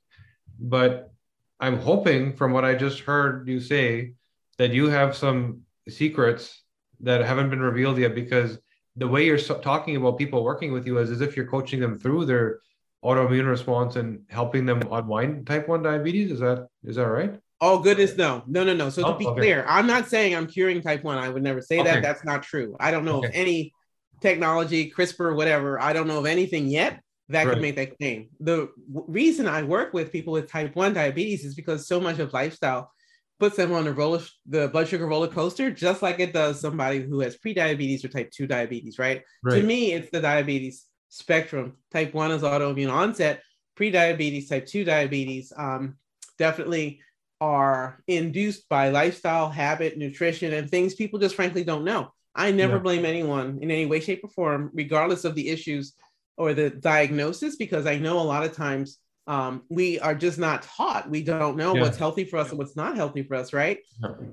But 0.59 1.11
I'm 1.59 1.77
hoping 1.77 2.33
from 2.33 2.51
what 2.51 2.65
I 2.65 2.75
just 2.75 2.99
heard 3.01 3.47
you 3.47 3.59
say 3.59 4.13
that 4.57 4.71
you 4.71 4.89
have 4.89 5.15
some 5.15 5.61
secrets 5.87 6.63
that 6.99 7.25
haven't 7.25 7.49
been 7.49 7.61
revealed 7.61 7.97
yet 7.97 8.13
because 8.13 8.59
the 8.95 9.07
way 9.07 9.25
you're 9.25 9.37
talking 9.37 9.95
about 9.95 10.17
people 10.17 10.43
working 10.43 10.71
with 10.71 10.85
you 10.85 10.97
is 10.97 11.09
as 11.09 11.21
if 11.21 11.35
you're 11.35 11.47
coaching 11.47 11.79
them 11.79 11.97
through 11.97 12.25
their 12.25 12.59
autoimmune 13.03 13.49
response 13.49 13.95
and 13.95 14.21
helping 14.29 14.65
them 14.65 14.81
unwind 14.91 15.47
type 15.47 15.67
1 15.67 15.81
diabetes 15.81 16.31
is 16.31 16.39
that 16.39 16.67
is 16.83 16.97
that 16.97 17.07
right 17.07 17.39
oh 17.61 17.79
goodness 17.79 18.17
no. 18.17 18.43
No 18.47 18.63
no 18.63 18.73
no. 18.73 18.89
So 18.89 19.03
oh, 19.05 19.13
to 19.13 19.17
be 19.17 19.27
okay. 19.27 19.39
clear 19.39 19.65
i'm 19.67 19.87
not 19.87 20.07
saying 20.07 20.35
i'm 20.35 20.47
curing 20.47 20.81
type 20.81 21.03
1 21.03 21.17
i 21.17 21.29
would 21.29 21.43
never 21.43 21.61
say 21.61 21.79
okay. 21.79 21.91
that 21.91 22.03
that's 22.03 22.25
not 22.25 22.43
true. 22.43 22.75
I 22.79 22.91
don't 22.91 23.05
know 23.05 23.17
okay. 23.17 23.27
of 23.27 23.33
any 23.33 23.73
technology 24.21 24.91
CRISPR 24.91 25.35
whatever. 25.35 25.81
I 25.81 25.93
don't 25.93 26.07
know 26.07 26.19
of 26.19 26.25
anything 26.25 26.67
yet 26.67 27.01
that 27.29 27.45
right. 27.45 27.53
could 27.53 27.61
make 27.61 27.75
that 27.77 27.97
claim. 27.97 28.29
The 28.39 28.69
reason 28.89 29.47
i 29.47 29.63
work 29.63 29.93
with 29.93 30.11
people 30.11 30.33
with 30.33 30.49
type 30.49 30.75
1 30.75 30.93
diabetes 30.93 31.45
is 31.45 31.55
because 31.55 31.87
so 31.87 31.99
much 31.99 32.19
of 32.19 32.33
lifestyle 32.33 32.91
puts 33.39 33.55
them 33.55 33.71
on 33.71 33.85
the 33.85 33.93
roller 33.93 34.21
the 34.45 34.67
blood 34.67 34.87
sugar 34.87 35.07
roller 35.07 35.27
coaster 35.27 35.71
just 35.71 36.03
like 36.03 36.19
it 36.19 36.31
does 36.31 36.59
somebody 36.59 37.01
who 37.01 37.21
has 37.21 37.37
pre-diabetes 37.37 38.05
or 38.05 38.07
type 38.07 38.29
2 38.31 38.45
diabetes 38.45 38.99
right, 38.99 39.23
right. 39.43 39.59
to 39.59 39.63
me 39.63 39.93
it's 39.93 40.11
the 40.11 40.21
diabetes 40.21 40.85
spectrum. 41.11 41.77
Type 41.91 42.13
1 42.13 42.31
is 42.31 42.41
autoimmune 42.41 42.91
onset. 42.91 43.43
Pre-diabetes 43.75 44.49
type 44.49 44.65
2 44.65 44.83
diabetes 44.83 45.53
um, 45.55 45.97
definitely 46.39 47.01
are 47.41 48.01
induced 48.07 48.69
by 48.69 48.89
lifestyle 48.89 49.49
habit 49.49 49.97
nutrition 49.97 50.53
and 50.53 50.69
things 50.69 50.95
people 50.95 51.19
just 51.19 51.35
frankly 51.35 51.63
don't 51.63 51.83
know 51.83 52.13
i 52.35 52.51
never 52.51 52.75
yeah. 52.75 52.79
blame 52.79 53.03
anyone 53.03 53.57
in 53.61 53.71
any 53.71 53.85
way 53.85 53.99
shape 53.99 54.23
or 54.23 54.29
form 54.29 54.69
regardless 54.73 55.25
of 55.25 55.35
the 55.35 55.49
issues 55.49 55.93
or 56.37 56.53
the 56.53 56.69
diagnosis 56.69 57.55
because 57.55 57.87
i 57.87 57.97
know 57.97 58.19
a 58.19 58.21
lot 58.21 58.45
of 58.45 58.55
times 58.55 58.99
um, 59.27 59.63
we 59.69 59.99
are 59.99 60.15
just 60.15 60.39
not 60.39 60.63
taught. 60.63 61.09
We 61.09 61.23
don't 61.23 61.55
know 61.55 61.75
yeah. 61.75 61.81
what's 61.81 61.97
healthy 61.97 62.25
for 62.25 62.37
us 62.37 62.49
and 62.49 62.57
what's 62.57 62.75
not 62.75 62.95
healthy 62.95 63.23
for 63.23 63.35
us, 63.35 63.53
right? 63.53 63.77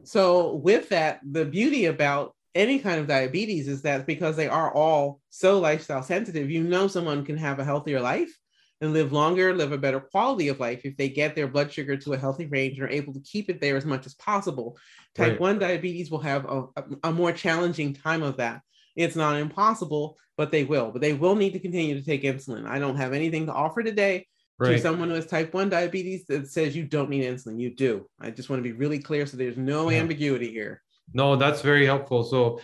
So, 0.02 0.54
with 0.54 0.88
that, 0.88 1.20
the 1.30 1.44
beauty 1.44 1.84
about 1.84 2.34
any 2.54 2.78
kind 2.78 2.98
of 2.98 3.06
diabetes 3.06 3.68
is 3.68 3.82
that 3.82 4.06
because 4.06 4.34
they 4.34 4.48
are 4.48 4.74
all 4.74 5.20
so 5.30 5.60
lifestyle 5.60 6.02
sensitive, 6.02 6.50
you 6.50 6.64
know, 6.64 6.88
someone 6.88 7.24
can 7.24 7.36
have 7.36 7.58
a 7.58 7.64
healthier 7.64 8.00
life 8.00 8.36
and 8.80 8.92
live 8.92 9.12
longer, 9.12 9.54
live 9.54 9.72
a 9.72 9.78
better 9.78 10.00
quality 10.00 10.48
of 10.48 10.60
life 10.60 10.82
if 10.84 10.96
they 10.96 11.08
get 11.08 11.34
their 11.34 11.48
blood 11.48 11.72
sugar 11.72 11.96
to 11.96 12.12
a 12.12 12.18
healthy 12.18 12.46
range 12.46 12.78
and 12.78 12.86
are 12.86 12.92
able 12.92 13.12
to 13.12 13.20
keep 13.20 13.50
it 13.50 13.60
there 13.60 13.76
as 13.76 13.84
much 13.84 14.06
as 14.06 14.14
possible. 14.14 14.78
Type 15.14 15.32
right. 15.32 15.40
1 15.40 15.58
diabetes 15.58 16.10
will 16.10 16.20
have 16.20 16.44
a, 16.44 16.64
a, 17.02 17.12
more 17.12 17.32
challenging 17.32 17.92
time 17.92 18.22
of 18.22 18.36
that. 18.36 18.62
It's 18.94 19.16
not 19.16 19.36
impossible, 19.36 20.16
but 20.36 20.52
they 20.52 20.64
will. 20.64 20.92
But 20.92 21.02
they 21.02 21.12
will 21.12 21.34
need 21.34 21.54
to 21.54 21.58
continue 21.58 21.98
to 21.98 22.04
take 22.04 22.22
insulin. 22.22 22.66
I 22.66 22.78
don't 22.78 22.96
have 22.96 23.12
anything 23.12 23.46
to 23.46 23.52
offer 23.52 23.82
today 23.82 24.26
right. 24.58 24.72
to 24.72 24.78
someone 24.78 25.08
who 25.08 25.16
has 25.16 25.26
type 25.26 25.52
1 25.52 25.70
diabetes 25.70 26.26
that 26.26 26.48
says 26.48 26.76
you 26.76 26.84
don't 26.84 27.10
need 27.10 27.24
insulin. 27.24 27.58
You 27.58 27.74
do. 27.74 28.08
I 28.20 28.30
just 28.30 28.48
want 28.48 28.62
to 28.62 28.68
be 28.68 28.76
really 28.76 29.00
clear 29.00 29.26
so 29.26 29.36
there's 29.36 29.56
no 29.56 29.90
yeah. 29.90 29.98
ambiguity 29.98 30.52
here. 30.52 30.82
No, 31.12 31.34
that's 31.34 31.62
very 31.62 31.84
helpful. 31.84 32.22
So 32.22 32.60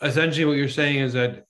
essentially 0.00 0.44
what 0.44 0.56
you're 0.56 0.68
saying 0.68 1.00
is 1.00 1.14
that 1.14 1.46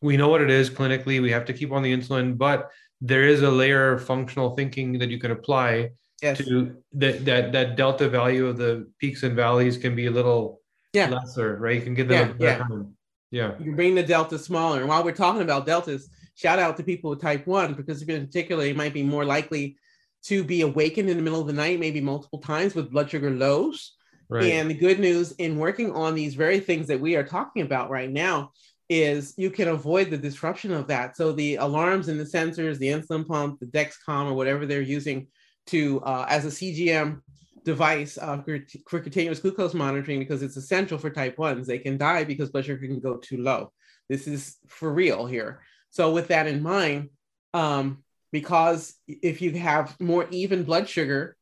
we 0.00 0.16
know 0.16 0.28
what 0.28 0.42
it 0.42 0.50
is 0.50 0.68
clinically, 0.68 1.22
we 1.22 1.30
have 1.30 1.44
to 1.46 1.52
keep 1.52 1.72
on 1.72 1.82
the 1.82 1.96
insulin, 1.96 2.36
but 2.36 2.70
there 3.02 3.24
is 3.24 3.42
a 3.42 3.50
layer 3.50 3.92
of 3.92 4.04
functional 4.04 4.54
thinking 4.54 4.98
that 5.00 5.10
you 5.10 5.18
can 5.18 5.32
apply 5.32 5.90
yes. 6.22 6.38
to 6.38 6.76
that 6.92 7.24
that 7.24 7.52
that 7.52 7.76
delta 7.76 8.08
value 8.08 8.46
of 8.46 8.56
the 8.56 8.88
peaks 8.98 9.24
and 9.24 9.34
valleys 9.34 9.76
can 9.76 9.94
be 9.94 10.06
a 10.06 10.10
little 10.10 10.60
yeah. 10.92 11.08
lesser, 11.08 11.56
right? 11.56 11.76
You 11.76 11.82
can 11.82 11.94
get 11.94 12.08
that 12.08 12.40
yeah, 12.40 12.64
yeah. 12.70 12.82
yeah. 13.30 13.58
You 13.58 13.64
can 13.64 13.76
bring 13.76 13.96
the 13.96 14.04
delta 14.04 14.38
smaller. 14.38 14.80
And 14.80 14.88
while 14.88 15.02
we're 15.02 15.12
talking 15.12 15.42
about 15.42 15.66
deltas, 15.66 16.08
shout 16.36 16.60
out 16.60 16.76
to 16.76 16.84
people 16.84 17.10
with 17.10 17.20
type 17.20 17.46
1 17.46 17.74
because 17.74 18.02
in 18.02 18.26
particular 18.26 18.64
you 18.64 18.74
might 18.74 18.94
be 18.94 19.02
more 19.02 19.24
likely 19.24 19.76
to 20.24 20.44
be 20.44 20.60
awakened 20.60 21.10
in 21.10 21.16
the 21.16 21.22
middle 21.22 21.40
of 21.40 21.46
the 21.46 21.52
night 21.52 21.80
maybe 21.80 22.00
multiple 22.00 22.38
times 22.38 22.74
with 22.74 22.90
blood 22.90 23.10
sugar 23.10 23.30
lows 23.30 23.96
right. 24.28 24.44
and 24.44 24.70
the 24.70 24.74
good 24.74 24.98
news 24.98 25.32
in 25.32 25.58
working 25.58 25.92
on 25.92 26.14
these 26.14 26.34
very 26.34 26.60
things 26.60 26.86
that 26.86 27.00
we 27.00 27.16
are 27.16 27.24
talking 27.24 27.62
about 27.62 27.90
right 27.90 28.10
now 28.10 28.52
is 28.88 29.34
you 29.36 29.50
can 29.50 29.68
avoid 29.68 30.10
the 30.10 30.18
disruption 30.18 30.72
of 30.72 30.86
that. 30.88 31.16
So 31.16 31.32
the 31.32 31.56
alarms 31.56 32.08
and 32.08 32.18
the 32.18 32.24
sensors 32.24 32.78
the 32.78 32.88
insulin 32.88 33.26
pump 33.26 33.60
the 33.60 33.66
Dexcom 33.66 34.30
or 34.30 34.34
whatever 34.34 34.66
they're 34.66 34.82
using 34.82 35.28
to 35.68 36.00
uh, 36.00 36.26
as 36.28 36.44
a 36.44 36.48
cgm 36.48 37.20
device 37.64 38.18
uh, 38.20 38.42
for, 38.42 38.58
for 38.88 38.98
continuous 38.98 39.38
glucose 39.38 39.74
monitoring 39.74 40.18
because 40.18 40.42
it's 40.42 40.56
essential 40.56 40.98
for 40.98 41.10
type 41.10 41.36
1s 41.36 41.66
they 41.66 41.78
can 41.78 41.96
die 41.96 42.24
because 42.24 42.50
blood 42.50 42.64
sugar 42.64 42.86
can 42.86 43.00
go 43.00 43.16
too 43.16 43.38
low. 43.38 43.72
This 44.08 44.26
is 44.26 44.56
for 44.66 44.92
real 44.92 45.26
here. 45.26 45.62
So 45.90 46.12
with 46.12 46.28
that 46.28 46.46
in 46.46 46.62
mind, 46.62 47.10
um, 47.54 48.02
because 48.32 48.94
if 49.06 49.42
you 49.42 49.52
have 49.52 49.98
more 50.00 50.26
even 50.30 50.64
blood 50.64 50.88
sugar, 50.88 51.36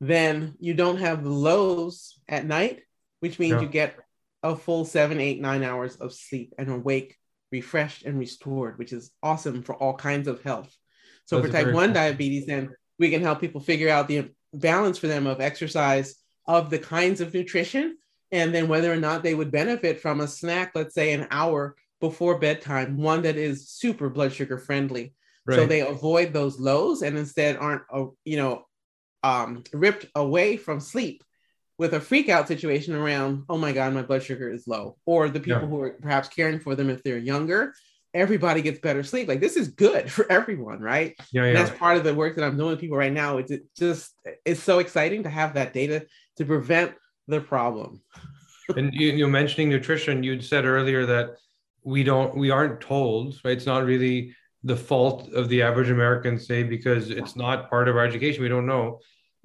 then 0.00 0.54
you 0.60 0.74
don't 0.74 0.98
have 0.98 1.26
lows 1.26 2.18
at 2.28 2.46
night, 2.46 2.82
which 3.20 3.38
means 3.38 3.54
yeah. 3.54 3.60
you 3.60 3.68
get 3.68 3.98
a 4.48 4.56
full 4.56 4.84
seven, 4.84 5.20
eight, 5.20 5.40
nine 5.40 5.62
hours 5.62 5.96
of 5.96 6.12
sleep 6.12 6.54
and 6.58 6.70
awake, 6.70 7.16
refreshed 7.52 8.04
and 8.04 8.18
restored, 8.18 8.78
which 8.78 8.92
is 8.92 9.10
awesome 9.22 9.62
for 9.62 9.74
all 9.74 9.94
kinds 9.94 10.28
of 10.28 10.42
health. 10.42 10.74
So 11.26 11.42
for 11.42 11.48
type 11.48 11.72
one 11.72 11.92
diabetes, 11.92 12.46
then 12.46 12.70
we 12.98 13.10
can 13.10 13.22
help 13.22 13.40
people 13.40 13.60
figure 13.60 13.90
out 13.90 14.08
the 14.08 14.30
balance 14.54 14.98
for 14.98 15.06
them 15.06 15.26
of 15.26 15.40
exercise, 15.40 16.16
of 16.46 16.70
the 16.70 16.78
kinds 16.78 17.20
of 17.20 17.34
nutrition, 17.34 17.98
and 18.32 18.54
then 18.54 18.68
whether 18.68 18.90
or 18.90 18.96
not 18.96 19.22
they 19.22 19.34
would 19.34 19.50
benefit 19.50 20.00
from 20.00 20.20
a 20.20 20.28
snack, 20.28 20.72
let's 20.74 20.94
say 20.94 21.12
an 21.12 21.26
hour 21.30 21.76
before 22.00 22.38
bedtime, 22.38 22.96
one 22.96 23.22
that 23.22 23.36
is 23.36 23.68
super 23.68 24.08
blood 24.08 24.32
sugar 24.32 24.58
friendly. 24.58 25.14
Right. 25.46 25.56
So 25.56 25.66
they 25.66 25.80
avoid 25.80 26.32
those 26.32 26.58
lows 26.58 27.02
and 27.02 27.16
instead 27.16 27.56
aren't, 27.56 27.82
uh, 27.92 28.06
you 28.24 28.36
know, 28.36 28.66
um, 29.22 29.64
ripped 29.72 30.06
away 30.14 30.56
from 30.56 30.80
sleep 30.80 31.24
with 31.78 31.94
a 31.94 32.00
freak 32.00 32.28
out 32.28 32.48
situation 32.48 32.94
around, 32.94 33.44
oh 33.48 33.56
my 33.56 33.72
God, 33.72 33.94
my 33.94 34.02
blood 34.02 34.22
sugar 34.22 34.50
is 34.50 34.66
low. 34.66 34.96
Or 35.06 35.28
the 35.28 35.40
people 35.40 35.62
yeah. 35.62 35.68
who 35.68 35.80
are 35.80 35.90
perhaps 35.90 36.28
caring 36.28 36.58
for 36.58 36.74
them 36.74 36.90
if 36.90 37.02
they're 37.02 37.18
younger, 37.18 37.72
everybody 38.12 38.62
gets 38.62 38.80
better 38.80 39.02
sleep. 39.02 39.28
Like 39.28 39.40
this 39.40 39.56
is 39.56 39.68
good 39.68 40.10
for 40.16 40.30
everyone, 40.30 40.80
right? 40.80 41.14
Yeah, 41.32 41.42
yeah. 41.42 41.48
And 41.48 41.56
that's 41.56 41.78
part 41.78 41.96
of 41.96 42.04
the 42.04 42.14
work 42.14 42.36
that 42.36 42.44
I'm 42.44 42.56
doing 42.56 42.70
with 42.70 42.80
people 42.80 42.98
right 42.98 43.12
now. 43.12 43.38
It's 43.38 43.50
it 43.50 43.62
just, 43.76 44.12
it's 44.44 44.62
so 44.62 44.80
exciting 44.80 45.22
to 45.22 45.30
have 45.30 45.54
that 45.54 45.72
data 45.72 46.06
to 46.36 46.44
prevent 46.44 46.94
the 47.28 47.40
problem. 47.40 48.02
and 48.76 48.92
you, 48.92 49.12
you're 49.12 49.28
mentioning 49.28 49.68
nutrition. 49.68 50.22
You'd 50.22 50.44
said 50.44 50.64
earlier 50.64 51.06
that 51.06 51.36
we 51.84 52.04
don't 52.04 52.36
we 52.36 52.50
aren't 52.50 52.80
told 52.80 53.34
right 53.44 53.56
it's 53.56 53.66
not 53.66 53.84
really 53.84 54.34
the 54.64 54.76
fault 54.76 55.32
of 55.32 55.48
the 55.48 55.62
average 55.62 55.90
american 55.90 56.38
say 56.38 56.62
because 56.62 57.10
it's 57.10 57.36
not 57.36 57.70
part 57.70 57.88
of 57.88 57.96
our 57.96 58.04
education 58.04 58.42
we 58.42 58.48
don't 58.48 58.66
know 58.66 58.98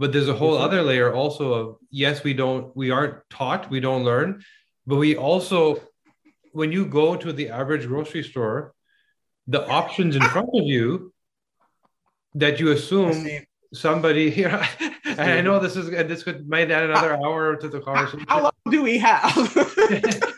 but 0.04 0.12
there's 0.12 0.28
a 0.28 0.34
whole 0.34 0.58
other 0.58 0.82
layer 0.82 1.14
also 1.14 1.54
of 1.54 1.78
yes 1.90 2.26
we 2.26 2.34
don't 2.34 2.76
we 2.76 2.92
aren't 2.92 3.16
taught 3.30 3.70
we 3.72 3.80
don't 3.80 4.04
learn 4.04 4.44
but 4.86 4.98
we 4.98 5.16
also 5.16 5.82
when 6.52 6.74
you 6.74 6.86
go 6.86 7.16
to 7.16 7.32
the 7.32 7.48
average 7.48 7.88
grocery 7.88 8.22
store 8.22 8.74
the 9.48 9.66
options 9.70 10.18
in 10.18 10.22
front 10.24 10.50
of 10.54 10.66
you 10.66 11.14
that 12.36 12.60
you 12.60 12.72
assume 12.72 13.16
somebody 13.74 14.30
here 14.40 14.62
and 15.06 15.32
i 15.38 15.40
know 15.40 15.58
this 15.58 15.78
is 15.78 15.90
this 16.12 16.22
could 16.24 16.50
might 16.50 16.70
add 16.70 16.84
another 16.84 17.14
hour 17.24 17.56
to 17.56 17.70
the 17.70 17.80
conversation. 17.80 18.26
How 18.28 18.42
long 18.44 18.60
do 18.70 18.82
we 18.84 18.98
have? 18.98 19.34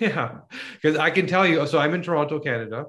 Yeah, 0.00 0.40
because 0.74 0.96
I 0.98 1.10
can 1.10 1.26
tell 1.26 1.46
you. 1.46 1.66
So 1.66 1.78
I'm 1.78 1.94
in 1.94 2.02
Toronto, 2.02 2.40
Canada, 2.40 2.86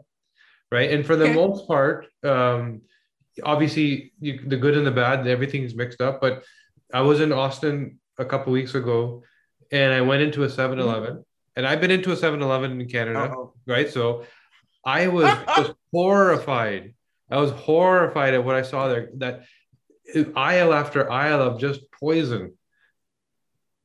right? 0.71 0.89
And 0.91 1.05
for 1.05 1.15
the 1.15 1.29
most 1.31 1.67
part, 1.67 2.08
um, 2.23 2.81
obviously 3.43 4.13
you, 4.19 4.39
the 4.45 4.57
good 4.57 4.77
and 4.77 4.85
the 4.85 4.91
bad, 4.91 5.27
everything's 5.27 5.75
mixed 5.75 6.01
up. 6.01 6.21
But 6.21 6.43
I 6.93 7.01
was 7.01 7.21
in 7.21 7.31
Austin 7.31 7.99
a 8.17 8.25
couple 8.25 8.53
weeks 8.53 8.75
ago, 8.75 9.23
and 9.71 9.93
I 9.93 10.01
went 10.01 10.21
into 10.21 10.43
a 10.43 10.47
7-Eleven, 10.47 11.23
and 11.55 11.67
I've 11.67 11.81
been 11.81 11.91
into 11.91 12.11
a 12.11 12.15
7-Eleven 12.15 12.79
in 12.79 12.87
Canada, 12.87 13.19
Uh-oh. 13.19 13.53
right? 13.65 13.89
So 13.89 14.25
I 14.85 15.07
was 15.07 15.25
just 15.57 15.73
horrified. 15.91 16.93
I 17.29 17.37
was 17.37 17.51
horrified 17.51 18.33
at 18.33 18.43
what 18.45 18.55
I 18.55 18.61
saw 18.61 18.87
there. 18.87 19.09
That 19.15 19.43
aisle 20.35 20.73
after 20.73 21.11
aisle 21.11 21.41
of 21.41 21.59
just 21.59 21.81
poison 21.91 22.53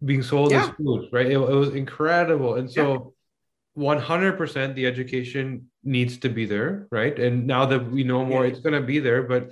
being 0.04 0.22
sold 0.22 0.52
as 0.52 0.68
food, 0.70 1.08
right? 1.12 1.26
It, 1.26 1.32
it 1.32 1.38
was 1.38 1.74
incredible. 1.74 2.54
And 2.54 2.70
so 2.70 3.14
100% 3.76 4.74
the 4.74 4.86
education 4.86 5.70
needs 5.84 6.18
to 6.18 6.28
be 6.28 6.44
there, 6.44 6.86
right? 6.90 7.18
And 7.18 7.46
now 7.46 7.66
that 7.66 7.90
we 7.90 8.04
know 8.04 8.24
more, 8.24 8.44
Yeah. 8.44 8.50
it's 8.50 8.60
going 8.60 8.80
to 8.80 8.86
be 8.86 8.98
there. 8.98 9.22
But 9.22 9.50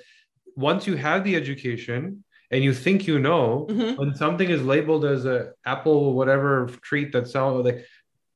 once 0.56 0.86
you 0.86 0.96
have 0.96 1.24
the 1.24 1.36
education 1.36 2.24
and 2.50 2.64
you 2.64 2.72
think 2.74 3.06
you 3.06 3.18
know, 3.18 3.66
Mhm. 3.70 3.96
when 3.96 4.14
something 4.14 4.48
is 4.50 4.62
labeled 4.64 5.04
as 5.04 5.24
a 5.24 5.52
apple 5.64 6.14
whatever 6.14 6.68
treat 6.82 7.12
that 7.12 7.28
sounds 7.28 7.64
like, 7.64 7.84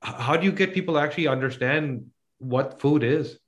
how 0.02 0.36
do 0.36 0.44
you 0.44 0.52
get 0.52 0.74
people 0.74 0.94
to 0.94 1.00
actually 1.00 1.28
understand 1.28 2.06
what 2.38 2.80
food 2.80 3.02
is? 3.02 3.38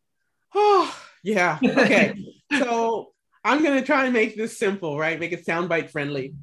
Oh, 0.54 0.86
yeah. 1.22 1.58
Okay. 1.62 2.14
so 2.52 3.12
I'm 3.44 3.62
going 3.62 3.78
to 3.78 3.84
try 3.84 4.04
and 4.04 4.12
make 4.12 4.36
this 4.36 4.56
simple, 4.58 4.98
right? 4.98 5.18
Make 5.18 5.32
it 5.32 5.44
soundbite 5.46 5.90
friendly. 5.90 6.34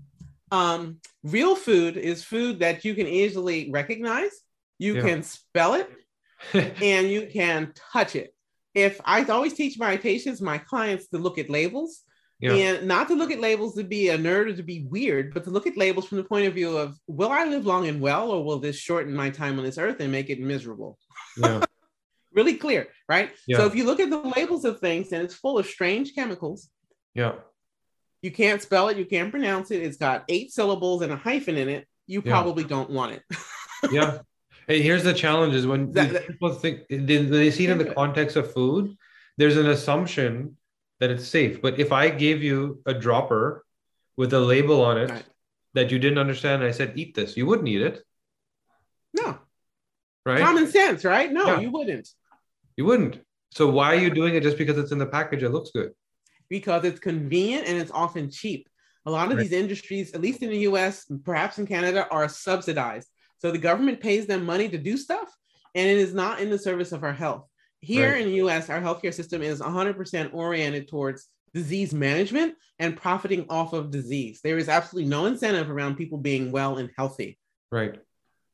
Um, 0.52 0.98
real 1.24 1.56
food 1.56 1.96
is 1.98 2.24
food 2.24 2.60
that 2.60 2.84
you 2.86 2.94
can 2.94 3.08
easily 3.08 3.70
recognize, 3.72 4.32
you 4.82 4.96
Yeah. 4.96 5.02
can 5.08 5.24
spell 5.24 5.74
it, 5.76 5.88
and 6.82 7.08
you 7.08 7.28
can 7.32 7.72
touch 7.94 8.16
it. 8.16 8.34
If 8.74 9.00
I 9.06 9.24
always 9.26 9.54
teach 9.54 9.78
my 9.78 9.96
patients, 9.98 10.42
my 10.42 10.58
clients 10.58 11.08
to 11.10 11.18
look 11.20 11.38
at 11.38 11.50
labels 11.50 12.02
yeah, 12.40 12.54
and 12.54 12.88
not 12.88 13.08
to 13.10 13.14
look 13.14 13.30
at 13.32 13.40
labels 13.40 13.76
to 13.76 13.84
be 13.84 14.10
a 14.10 14.18
nerd 14.18 14.46
or 14.50 14.56
to 14.56 14.64
be 14.64 14.88
weird, 14.90 15.34
but 15.36 15.44
to 15.44 15.52
look 15.52 15.68
at 15.68 15.78
labels 15.78 16.08
from 16.08 16.18
the 16.18 16.24
point 16.24 16.48
of 16.48 16.56
view 16.56 16.76
of 16.76 16.98
will 17.06 17.30
I 17.32 17.44
live 17.46 17.68
long 17.68 17.88
and 17.88 18.02
well, 18.02 18.32
or 18.32 18.44
will 18.44 18.58
this 18.58 18.78
shorten 18.78 19.14
my 19.14 19.30
time 19.30 19.60
on 19.60 19.66
this 19.66 19.78
earth 19.78 20.00
and 20.00 20.12
make 20.12 20.30
it 20.32 20.40
miserable? 20.40 20.98
yeah, 21.38 21.62
Really 22.34 22.56
clear, 22.56 22.88
right? 23.08 23.30
Yeah. 23.46 23.58
So 23.58 23.66
if 23.68 23.76
you 23.76 23.84
look 23.84 24.00
at 24.00 24.10
the 24.10 24.18
labels 24.36 24.64
of 24.66 24.80
things 24.80 25.12
and 25.12 25.22
it's 25.22 25.36
full 25.36 25.60
of 25.60 25.66
strange 25.68 26.16
chemicals, 26.16 26.70
yeah, 27.14 27.34
you 28.24 28.32
can't 28.32 28.62
spell 28.62 28.88
it, 28.90 28.98
you 28.98 29.06
can't 29.06 29.30
pronounce 29.32 29.70
it, 29.70 29.84
it's 29.84 29.98
got 29.98 30.24
eight 30.30 30.52
syllables 30.52 31.02
and 31.04 31.12
a 31.12 31.18
hyphen 31.18 31.58
in 31.58 31.70
it, 31.70 31.86
you 32.08 32.24
Yeah. 32.26 32.32
probably 32.32 32.64
don't 32.64 32.90
want 32.90 33.12
it. 33.18 33.24
yeah. 33.92 34.20
Hey, 34.72 34.82
here's 34.82 35.04
the 35.04 35.14
challenge: 35.14 35.54
is 35.54 35.68
when 35.68 35.92
That- 35.92 36.14
that- 36.14 36.28
people 36.28 36.54
think 36.54 36.88
they, 36.88 37.18
they 37.18 37.52
see 37.52 37.66
it 37.66 37.72
in 37.72 37.78
the 37.78 37.94
context 37.94 38.38
of 38.38 38.54
food, 38.54 38.96
there's 39.38 39.58
an 39.58 39.68
assumption 39.68 40.56
that 41.02 41.10
it's 41.12 41.28
safe. 41.28 41.62
But 41.62 41.78
if 41.78 41.92
I 41.92 42.08
gave 42.10 42.42
you 42.42 42.82
a 42.86 42.94
dropper 42.94 43.66
with 44.16 44.32
a 44.32 44.40
label 44.40 44.82
on 44.82 44.98
it 44.98 45.10
Right. 45.10 45.26
that 45.74 45.92
you 45.92 46.00
didn't 46.00 46.20
understand, 46.20 46.62
and 46.62 46.70
I 46.70 46.72
said, 46.72 46.94
"Eat 46.96 47.16
this," 47.16 47.36
you 47.36 47.46
wouldn't 47.46 47.68
eat 47.68 47.82
it, 47.82 48.02
No, 49.14 49.40
right? 50.26 50.40
common 50.40 50.68
sense, 50.68 51.04
right? 51.04 51.30
No, 51.30 51.46
Yeah. 51.48 51.60
you 51.60 51.70
wouldn't. 51.70 52.08
You 52.78 52.86
wouldn't. 52.86 53.20
So 53.50 53.70
why 53.70 53.88
are 53.94 54.00
you 54.06 54.10
doing 54.10 54.36
it 54.36 54.44
just 54.44 54.58
because 54.58 54.78
it's 54.78 54.94
in 54.94 55.00
the 55.00 55.06
package? 55.18 55.44
It 55.44 55.50
looks 55.50 55.72
good. 55.72 55.92
because 56.50 56.84
it's 56.84 57.00
convenient 57.00 57.66
and 57.66 57.78
it's 57.82 57.92
often 57.92 58.30
cheap. 58.30 58.68
A 59.06 59.12
lot 59.12 59.32
of 59.32 59.38
Right. 59.38 59.44
these 59.44 59.54
industries, 59.54 60.14
at 60.14 60.20
least 60.20 60.42
in 60.44 60.50
the 60.50 60.58
US, 60.70 61.06
perhaps 61.24 61.58
in 61.60 61.66
Canada, 61.66 62.06
are 62.12 62.28
subsidized. 62.28 63.08
So 63.42 63.52
the 63.52 63.58
government 63.58 64.00
pays 64.00 64.28
them 64.28 64.46
money 64.46 64.70
to 64.70 64.78
do 64.78 64.98
stuff, 64.98 65.28
and 65.74 65.90
it 65.90 65.98
is 65.98 66.14
not 66.14 66.40
in 66.40 66.52
the 66.52 66.60
service 66.60 66.92
of 66.92 67.04
our 67.04 67.14
health. 67.14 67.48
Here 67.80 68.12
Right. 68.12 68.22
in 68.22 68.28
the 68.28 68.36
US, 68.36 68.70
our 68.70 68.80
healthcare 68.80 69.14
system 69.14 69.42
is 69.42 69.60
100% 69.62 70.32
oriented 70.34 70.88
towards 70.88 71.28
disease 71.52 71.92
management 71.92 72.54
and 72.78 72.96
profiting 72.96 73.48
off 73.50 73.74
of 73.74 73.90
disease. 73.90 74.42
There 74.44 74.60
is 74.60 74.70
absolutely 74.70 75.10
no 75.10 75.26
incentive 75.26 75.72
around 75.72 75.96
people 75.96 76.20
being 76.20 76.52
well 76.52 76.78
and 76.78 76.92
healthy. 76.96 77.40
Right. 77.72 78.00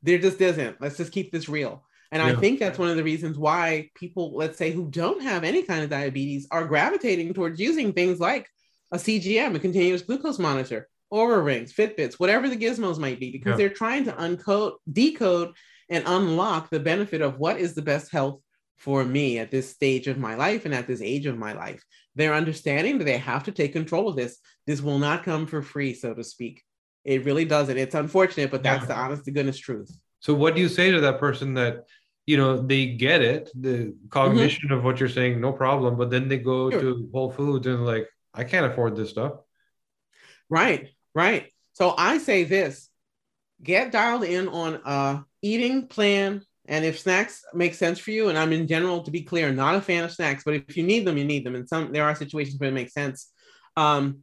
There 0.04 0.18
just 0.20 0.40
isn't. 0.40 0.80
Let's 0.80 0.96
just 0.96 1.12
keep 1.12 1.32
this 1.32 1.50
real. 1.50 1.84
And 2.14 2.22
I 2.22 2.34
think 2.36 2.60
that's 2.60 2.80
one 2.80 2.90
of 2.90 2.96
the 2.96 3.04
reasons 3.04 3.38
why 3.38 3.90
people, 3.94 4.34
let's 4.34 4.58
say, 4.58 4.72
who 4.72 4.90
don't 4.90 5.22
have 5.22 5.44
any 5.44 5.64
kind 5.64 5.84
of 5.84 5.90
diabetes 5.90 6.48
are 6.50 6.66
gravitating 6.66 7.34
towards 7.34 7.60
using 7.60 7.92
things 7.92 8.22
like 8.22 8.48
a 8.94 8.98
CGM, 8.98 9.56
a 9.56 9.60
continuous 9.60 10.04
glucose 10.04 10.40
monitor, 10.40 10.88
Oura 11.14 11.44
rings, 11.44 11.74
Fitbits, 11.74 12.16
whatever 12.16 12.50
the 12.50 12.58
gizmos 12.58 12.98
might 12.98 13.20
be, 13.20 13.32
because 13.32 13.52
Yeah. 13.52 13.58
they're 13.58 13.70
trying 13.70 14.06
to 14.06 14.12
uncode, 14.14 14.74
decode, 14.92 15.54
and 15.90 16.04
unlock 16.06 16.70
the 16.70 16.80
benefit 16.80 17.22
of 17.22 17.38
what 17.40 17.60
is 17.60 17.74
the 17.76 17.82
best 17.82 18.12
health 18.12 18.42
for 18.78 19.04
me 19.04 19.40
at 19.40 19.50
this 19.52 19.70
stage 19.70 20.08
of 20.08 20.18
my 20.18 20.36
life 20.36 20.66
and 20.66 20.74
at 20.74 20.86
this 20.86 21.02
age 21.02 21.26
of 21.26 21.38
my 21.38 21.54
life. 21.54 21.84
They're 22.16 22.34
understanding 22.34 22.98
that 22.98 23.06
they 23.06 23.18
have 23.18 23.44
to 23.46 23.52
take 23.52 23.74
control 23.74 24.10
of 24.10 24.16
this. 24.16 24.38
This 24.66 24.82
will 24.82 25.00
not 25.00 25.24
come 25.24 25.48
for 25.48 25.62
free, 25.62 25.94
so 25.94 26.14
to 26.14 26.24
speak. 26.24 26.64
It 27.06 27.24
really 27.26 27.46
doesn't. 27.46 27.78
It's 27.78 27.96
unfortunate, 27.96 28.52
but 28.52 28.64
that's 28.64 28.84
Yeah. 28.84 28.88
the 28.88 28.96
honest 28.98 29.26
to 29.26 29.32
goodness 29.32 29.58
truth. 29.58 29.90
So 30.20 30.34
what 30.34 30.56
do 30.56 30.62
you 30.62 30.68
say 30.68 30.92
to 30.92 31.00
that 31.02 31.20
person 31.20 31.54
that 31.54 31.86
you 32.26 32.36
know 32.36 32.62
they 32.62 32.88
get 32.88 33.22
it, 33.22 33.50
the 33.56 33.96
cognition 34.10 34.72
of 34.74 34.84
what 34.84 35.00
you're 35.00 35.08
saying, 35.08 35.40
no 35.40 35.54
problem, 35.54 35.96
but 35.96 36.10
then 36.10 36.28
they 36.28 36.38
go 36.38 36.70
Sure. 36.70 36.82
to 36.82 37.10
Whole 37.14 37.32
Foods 37.32 37.66
and 37.68 37.86
like, 37.86 38.10
I 38.34 38.44
can't 38.44 38.66
afford 38.66 38.98
this 38.98 39.10
stuff. 39.12 39.40
Right, 40.50 40.90
right. 41.14 41.52
So 41.74 41.94
I 41.98 42.18
say 42.18 42.44
this 42.44 42.90
get 43.62 43.92
dialed 43.92 44.24
in 44.24 44.48
on 44.48 44.80
a 44.86 45.26
eating 45.42 45.88
plan. 45.88 46.42
And 46.70 46.84
if 46.84 47.00
snacks 47.00 47.46
make 47.54 47.76
sense 47.76 47.98
for 47.98 48.12
you, 48.12 48.28
and 48.28 48.38
I'm 48.38 48.52
in 48.52 48.68
general, 48.68 49.02
to 49.04 49.12
be 49.12 49.22
clear, 49.22 49.54
not 49.54 49.76
a 49.76 49.82
fan 49.82 50.04
of 50.04 50.12
snacks, 50.12 50.44
but 50.44 50.54
if 50.54 50.76
you 50.76 50.84
need 50.84 51.06
them, 51.06 51.18
you 51.18 51.24
need 51.24 51.46
them. 51.46 51.56
And 51.56 51.68
some 51.68 51.94
there 51.94 52.04
are 52.04 52.14
situations 52.14 52.60
where 52.60 52.70
it 52.70 52.74
makes 52.74 52.94
sense. 52.94 53.32
Um, 53.78 54.20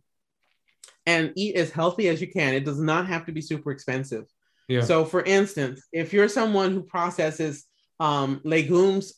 and 1.06 1.32
eat 1.36 1.56
as 1.56 1.70
healthy 1.70 2.08
as 2.08 2.20
you 2.20 2.30
can. 2.30 2.54
It 2.54 2.64
does 2.64 2.80
not 2.80 3.06
have 3.06 3.26
to 3.26 3.32
be 3.32 3.40
super 3.40 3.70
expensive. 3.70 4.24
Yeah. 4.68 4.82
So, 4.82 5.04
for 5.04 5.22
instance, 5.22 5.82
if 5.92 6.12
you're 6.12 6.28
someone 6.28 6.72
who 6.72 6.82
processes 6.82 7.64
um, 8.00 8.40
legumes 8.44 9.14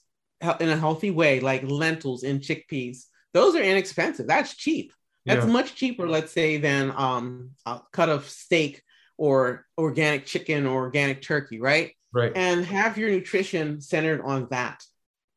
in 0.61 0.69
a 0.69 0.77
healthy 0.77 1.11
way, 1.11 1.41
like 1.41 1.63
lentils 1.63 2.25
and 2.25 2.41
chickpeas, 2.41 3.05
those 3.33 3.55
are 3.55 3.63
inexpensive. 3.63 4.27
That's 4.27 4.57
cheap. 4.57 4.93
That's 5.27 5.45
Yeah. 5.45 5.53
much 5.53 5.75
cheaper, 5.75 6.09
let's 6.09 6.33
say, 6.33 6.57
than 6.59 6.93
um, 6.97 7.51
a 7.67 7.81
cut 7.93 8.09
of 8.09 8.29
steak 8.29 8.83
or 9.19 9.67
organic 9.77 10.27
chicken 10.27 10.67
or 10.67 10.85
organic 10.85 11.23
turkey, 11.23 11.61
right? 11.61 11.93
Right. 12.13 12.33
And 12.35 12.65
have 12.65 12.97
your 12.99 13.11
nutrition 13.11 13.81
centered 13.81 14.23
on 14.23 14.49
that. 14.51 14.83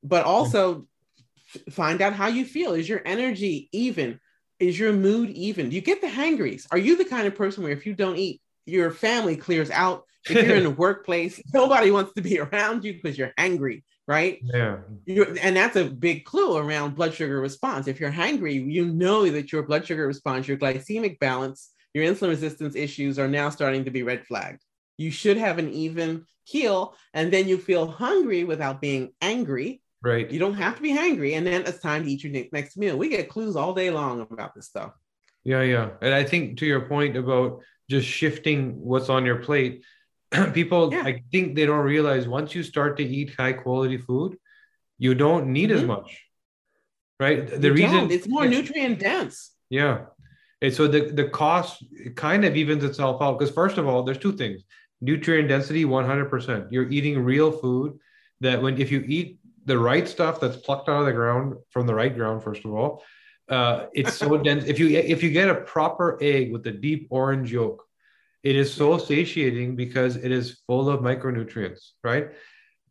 But 0.04 0.25
also 0.25 0.88
find 1.71 2.02
out 2.02 2.13
how 2.13 2.28
you 2.28 2.45
feel. 2.45 2.73
Is 2.73 2.88
your 2.88 3.02
energy 3.06 3.69
even? 3.71 4.19
Is 4.60 4.78
your 4.78 4.93
mood 4.93 5.30
even? 5.32 5.69
Do 5.69 5.75
you 5.75 5.82
get 5.82 6.02
the 6.02 6.10
hangries? 6.10 6.67
Are 6.71 6.78
you 6.78 6.97
the 6.97 7.06
kind 7.06 7.28
of 7.28 7.36
person 7.36 7.63
where 7.63 7.71
if 7.71 7.86
you 7.86 7.95
don't 7.95 8.17
eat, 8.17 8.41
your 8.65 8.91
family 8.91 9.36
clears 9.38 9.71
out? 9.71 10.04
If 10.28 10.43
you're 10.43 10.56
in 10.56 10.63
the 10.69 10.69
workplace, 10.69 11.41
nobody 11.54 11.91
wants 11.91 12.13
to 12.13 12.21
be 12.21 12.39
around 12.45 12.84
you 12.84 12.93
because 12.93 13.17
you're 13.17 13.34
hangry, 13.39 13.84
right? 14.10 14.39
Yeah. 14.41 14.78
You're, 15.06 15.38
and 15.39 15.56
that's 15.56 15.76
a 15.76 15.86
big 15.86 16.26
clue 16.26 16.58
around 16.58 16.95
blood 16.95 17.13
sugar 17.13 17.39
response. 17.39 17.88
If 17.88 18.00
you're 18.00 18.10
hungry, 18.10 18.56
you 18.56 18.86
know 18.86 19.30
that 19.30 19.52
your 19.52 19.62
blood 19.62 19.86
sugar 19.86 20.08
response, 20.08 20.48
your 20.48 20.58
glycemic 20.58 21.19
balance, 21.19 21.69
your 21.93 22.04
insulin 22.06 22.30
resistance 22.30 22.76
issues 22.76 23.19
are 23.19 23.28
now 23.28 23.52
starting 23.52 23.86
to 23.86 23.91
be 23.91 24.02
red 24.02 24.26
flagged. 24.26 24.63
You 24.98 25.12
should 25.12 25.38
have 25.38 25.60
an 25.60 25.72
even 25.72 26.26
keel, 26.48 26.95
and 27.13 27.32
then 27.32 27.48
you 27.48 27.60
feel 27.60 27.86
hungry 27.86 28.44
without 28.44 28.81
being 28.81 29.13
angry. 29.21 29.81
Right. 30.02 30.29
You 30.29 30.40
don't 30.40 30.56
have 30.56 30.75
to 30.77 30.81
be 30.81 30.92
hungry, 30.92 31.36
and 31.36 31.46
then 31.46 31.62
it's 31.67 31.79
time 31.79 32.04
to 32.04 32.12
eat 32.12 32.23
your 32.23 32.34
ne- 32.34 32.50
next 32.52 32.77
meal. 32.77 32.98
We 32.98 33.10
get 33.10 33.29
clues 33.29 33.56
all 33.56 33.75
day 33.75 33.92
long 33.92 34.21
about 34.31 34.56
this 34.56 34.65
stuff. 34.65 34.94
Yeah, 35.44 35.62
yeah. 35.62 35.92
And 36.02 36.15
I 36.15 36.23
think 36.23 36.58
to 36.60 36.65
your 36.65 36.81
point 36.81 37.15
about 37.15 37.62
just 37.90 38.08
shifting 38.08 38.79
what's 38.79 39.10
on 39.10 39.23
your 39.23 39.38
plate, 39.38 39.84
people 40.54 40.94
Yeah. 40.94 41.04
I 41.06 41.23
think 41.32 41.56
they 41.56 41.65
don't 41.65 41.86
realize 41.86 42.27
once 42.27 42.54
you 42.56 42.63
start 42.63 42.98
to 42.98 43.04
eat 43.04 43.34
high 43.36 43.54
quality 43.54 43.98
food, 43.98 44.38
you 44.98 45.15
don't 45.15 45.48
need 45.48 45.71
as 45.71 45.82
Mhm. 45.82 45.88
much. 45.88 46.25
Right? 47.19 47.48
The 47.48 47.67
You 47.67 47.73
reason 47.73 47.98
don't. 47.98 48.12
it's 48.12 48.27
more 48.27 48.46
nutrient 48.48 49.00
dense. 49.00 49.52
Yeah. 49.69 50.06
And 50.62 50.73
so 50.73 50.88
the, 50.88 51.02
the 51.12 51.25
cost 51.30 51.84
kind 52.15 52.46
of 52.46 52.56
evens 52.56 52.84
itself 52.84 53.21
out 53.21 53.38
because 53.40 53.54
first 53.54 53.77
of 53.77 53.88
all, 53.88 54.04
there's 54.04 54.17
two 54.17 54.34
things. 54.34 54.63
Nutrient 55.02 55.48
density, 55.48 55.86
100%. 55.86 56.67
You're 56.71 56.90
eating 56.90 57.23
real 57.23 57.52
food 57.52 57.98
that 58.42 58.62
when 58.62 58.80
if 58.80 58.92
you 58.92 59.04
eat 59.08 59.40
the 59.65 59.77
right 59.77 60.08
stuff 60.08 60.40
that's 60.40 60.58
plucked 60.58 60.90
out 60.90 61.02
of 61.02 61.06
the 61.06 61.13
ground 61.13 61.56
from 61.69 61.88
the 61.88 61.94
right 61.96 62.13
ground, 62.13 62.44
first 62.44 62.65
of 62.65 62.73
all, 62.73 63.04
uh, 63.50 63.86
it's 63.94 64.13
so 64.15 64.38
dense. 64.48 64.65
If 64.65 64.77
you 64.80 64.88
if 64.90 65.23
you 65.23 65.30
get 65.32 65.50
a 65.50 65.56
proper 65.56 66.17
egg 66.21 66.52
with 66.52 66.65
a 66.67 66.71
deep 66.71 67.08
orange 67.10 67.52
yolk, 67.52 67.86
it 68.44 68.56
is 68.56 68.73
so 68.73 68.98
satiating 68.98 69.75
because 69.75 70.15
it 70.15 70.31
is 70.31 70.62
full 70.67 70.90
of 70.90 71.02
micronutrients, 71.02 71.92
right? 72.04 72.29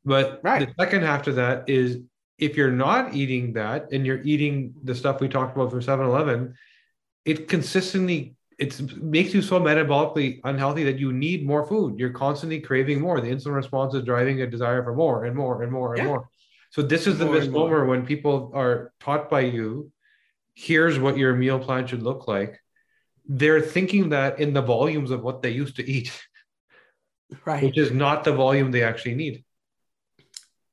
But 0.05 0.41
Right. 0.43 0.67
the 0.67 0.75
second 0.83 1.03
half 1.03 1.23
to 1.25 1.33
that 1.33 1.69
is 1.69 1.99
if 2.39 2.57
you're 2.57 2.71
not 2.71 3.15
eating 3.15 3.55
that 3.55 3.93
and 3.93 4.07
you're 4.07 4.23
eating 4.23 4.75
the 4.85 4.95
stuff 4.95 5.21
we 5.21 5.29
talked 5.29 5.57
about 5.57 5.71
from 5.71 5.81
7-Eleven, 5.81 6.55
it 7.25 7.49
consistently 7.49 8.37
it 8.59 9.01
makes 9.01 9.33
you 9.33 9.41
so 9.41 9.61
metabolically 9.61 10.41
unhealthy 10.43 10.83
that 10.85 10.99
you 10.99 11.13
need 11.13 11.47
more 11.47 11.65
food. 11.65 11.97
You're 11.97 12.11
constantly 12.11 12.59
craving 12.59 13.01
more. 13.01 13.21
The 13.21 13.29
insulin 13.29 13.55
response 13.55 13.95
is 13.95 14.03
driving 14.03 14.43
a 14.43 14.49
desire 14.49 14.83
for 14.83 14.95
more 14.95 15.27
and 15.27 15.37
more 15.37 15.63
and 15.63 15.71
more 15.71 15.95
and 15.95 15.99
yeah. 15.99 16.09
more. 16.09 16.29
So 16.71 16.83
this 16.83 17.07
is 17.07 17.19
more 17.19 17.29
the 17.29 17.41
misnomer 17.41 17.87
when 17.87 18.05
people 18.05 18.51
are 18.55 18.93
taught 18.99 19.31
by 19.31 19.41
you, 19.41 19.93
here's 20.55 20.99
what 20.99 21.17
your 21.17 21.35
meal 21.35 21.61
plan 21.61 21.87
should 21.87 22.03
look 22.03 22.27
like. 22.27 22.61
They're 23.29 23.61
thinking 23.61 24.09
that 24.11 24.41
in 24.41 24.55
the 24.55 24.63
volumes 24.63 25.11
of 25.11 25.23
what 25.23 25.43
they 25.43 25.51
used 25.51 25.77
to 25.77 25.89
eat. 25.89 26.19
Right. 27.45 27.63
Which 27.63 27.77
is 27.77 27.93
not 27.93 28.25
the 28.25 28.33
volume 28.33 28.71
they 28.71 28.83
actually 28.83 29.15
need. 29.15 29.45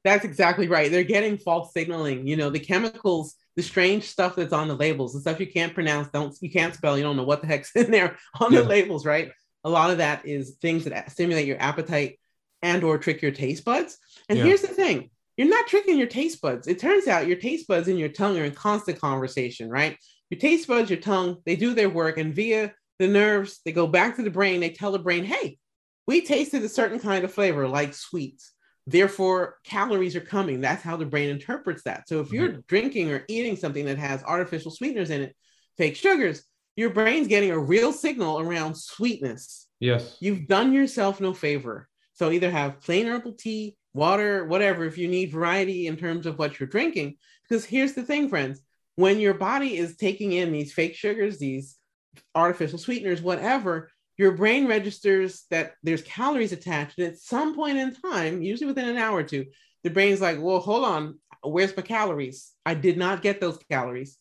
That's 0.05 0.23
exactly 0.23 0.67
right. 0.67 0.89
They're 0.89 1.03
getting 1.03 1.37
false 1.37 1.73
signaling. 1.73 2.27
You 2.27 2.37
know, 2.37 2.49
the 2.49 2.59
chemicals 2.59 3.35
the 3.55 3.63
strange 3.63 4.03
stuff 4.03 4.35
that's 4.35 4.53
on 4.53 4.67
the 4.67 4.75
labels, 4.75 5.13
the 5.13 5.21
stuff 5.21 5.39
you 5.39 5.47
can't 5.47 5.73
pronounce, 5.73 6.09
don't 6.09 6.35
you 6.41 6.51
can't 6.51 6.73
spell, 6.73 6.97
you 6.97 7.03
don't 7.03 7.15
know 7.15 7.23
what 7.23 7.41
the 7.41 7.47
heck's 7.47 7.71
in 7.75 7.91
there 7.91 8.17
on 8.39 8.53
yeah. 8.53 8.61
the 8.61 8.67
labels, 8.67 9.05
right? 9.05 9.31
A 9.63 9.69
lot 9.69 9.91
of 9.91 9.97
that 9.97 10.25
is 10.25 10.57
things 10.61 10.83
that 10.85 11.11
stimulate 11.11 11.47
your 11.47 11.61
appetite 11.61 12.19
and 12.61 12.83
or 12.83 12.97
trick 12.97 13.21
your 13.21 13.31
taste 13.31 13.65
buds. 13.65 13.97
And 14.29 14.37
yeah. 14.37 14.45
here's 14.45 14.61
the 14.61 14.67
thing, 14.67 15.09
you're 15.37 15.49
not 15.49 15.67
tricking 15.67 15.97
your 15.97 16.07
taste 16.07 16.41
buds. 16.41 16.67
It 16.67 16.79
turns 16.79 17.07
out 17.07 17.27
your 17.27 17.37
taste 17.37 17.67
buds 17.67 17.87
and 17.87 17.99
your 17.99 18.09
tongue 18.09 18.37
are 18.37 18.45
in 18.45 18.53
constant 18.53 18.99
conversation, 18.99 19.69
right? 19.69 19.97
Your 20.35 20.41
taste 20.41 20.67
buds, 20.67 20.89
your 20.89 20.99
tongue, 20.99 21.37
they 21.45 21.55
do 21.55 21.73
their 21.73 21.89
work 21.89 22.17
and 22.17 22.33
via 22.33 22.73
the 22.99 23.07
nerves, 23.07 23.61
they 23.63 23.71
go 23.71 23.87
back 23.87 24.17
to 24.17 24.23
the 24.23 24.29
brain, 24.29 24.59
they 24.59 24.69
tell 24.69 24.91
the 24.91 24.99
brain, 24.99 25.23
"Hey, 25.23 25.57
we 26.07 26.21
tasted 26.21 26.63
a 26.63 26.69
certain 26.69 26.99
kind 26.99 27.23
of 27.23 27.33
flavor 27.33 27.67
like 27.67 27.93
sweets 27.93 28.53
Therefore, 28.87 29.57
calories 29.63 30.15
are 30.15 30.21
coming. 30.21 30.61
That's 30.61 30.83
how 30.83 30.95
the 30.95 31.05
brain 31.05 31.29
interprets 31.29 31.83
that. 31.83 32.07
So 32.07 32.21
if 32.21 32.31
you're 32.31 32.49
mm-hmm. 32.49 32.59
drinking 32.67 33.11
or 33.11 33.25
eating 33.27 33.55
something 33.55 33.85
that 33.85 33.97
has 33.97 34.23
artificial 34.23 34.69
sweeteners 34.69 35.09
in 35.09 35.23
it, 35.23 35.35
fake 35.77 35.95
sugars, 35.95 36.43
your 36.75 36.91
brain's 36.91 37.27
getting 37.27 37.51
a 37.51 37.57
real 37.57 37.91
signal 37.91 38.39
around 38.39 38.75
sweetness. 38.75 39.67
Yes. 39.79 40.17
You've 40.19 40.47
done 40.47 40.71
yourself 40.71 41.19
no 41.19 41.33
favor. 41.33 41.89
So 42.13 42.29
either 42.29 42.51
have 42.51 42.81
plain 42.81 43.07
herbal 43.07 43.33
tea, 43.33 43.75
water, 43.93 44.45
whatever, 44.45 44.85
if 44.85 44.97
you 44.97 45.07
need 45.07 45.31
variety 45.31 45.87
in 45.87 45.97
terms 45.97 46.27
of 46.27 46.37
what 46.37 46.59
you're 46.59 46.69
drinking. 46.69 47.15
Because 47.47 47.65
here's 47.65 47.93
the 47.93 48.03
thing, 48.03 48.29
friends 48.29 48.61
when 48.95 49.19
your 49.19 49.33
body 49.33 49.77
is 49.77 49.97
taking 49.97 50.33
in 50.33 50.51
these 50.51 50.73
fake 50.73 50.95
sugars, 50.95 51.37
these 51.37 51.77
artificial 52.33 52.79
sweeteners, 52.79 53.21
whatever, 53.21 53.91
your 54.17 54.31
brain 54.31 54.67
registers 54.67 55.43
that 55.51 55.73
there's 55.83 56.01
calories 56.03 56.53
attached. 56.53 56.97
And 56.97 57.07
at 57.07 57.19
some 57.19 57.55
point 57.55 57.77
in 57.77 57.93
time, 57.93 58.41
usually 58.41 58.67
within 58.67 58.87
an 58.87 58.97
hour 58.97 59.17
or 59.17 59.23
two, 59.23 59.47
the 59.83 59.89
brain's 59.89 60.21
like, 60.21 60.41
well, 60.41 60.59
hold 60.59 60.85
on, 60.85 61.19
where's 61.43 61.75
my 61.75 61.83
calories? 61.83 62.51
I 62.65 62.73
did 62.73 62.97
not 62.97 63.21
get 63.21 63.41
those 63.41 63.59
calories. 63.69 64.17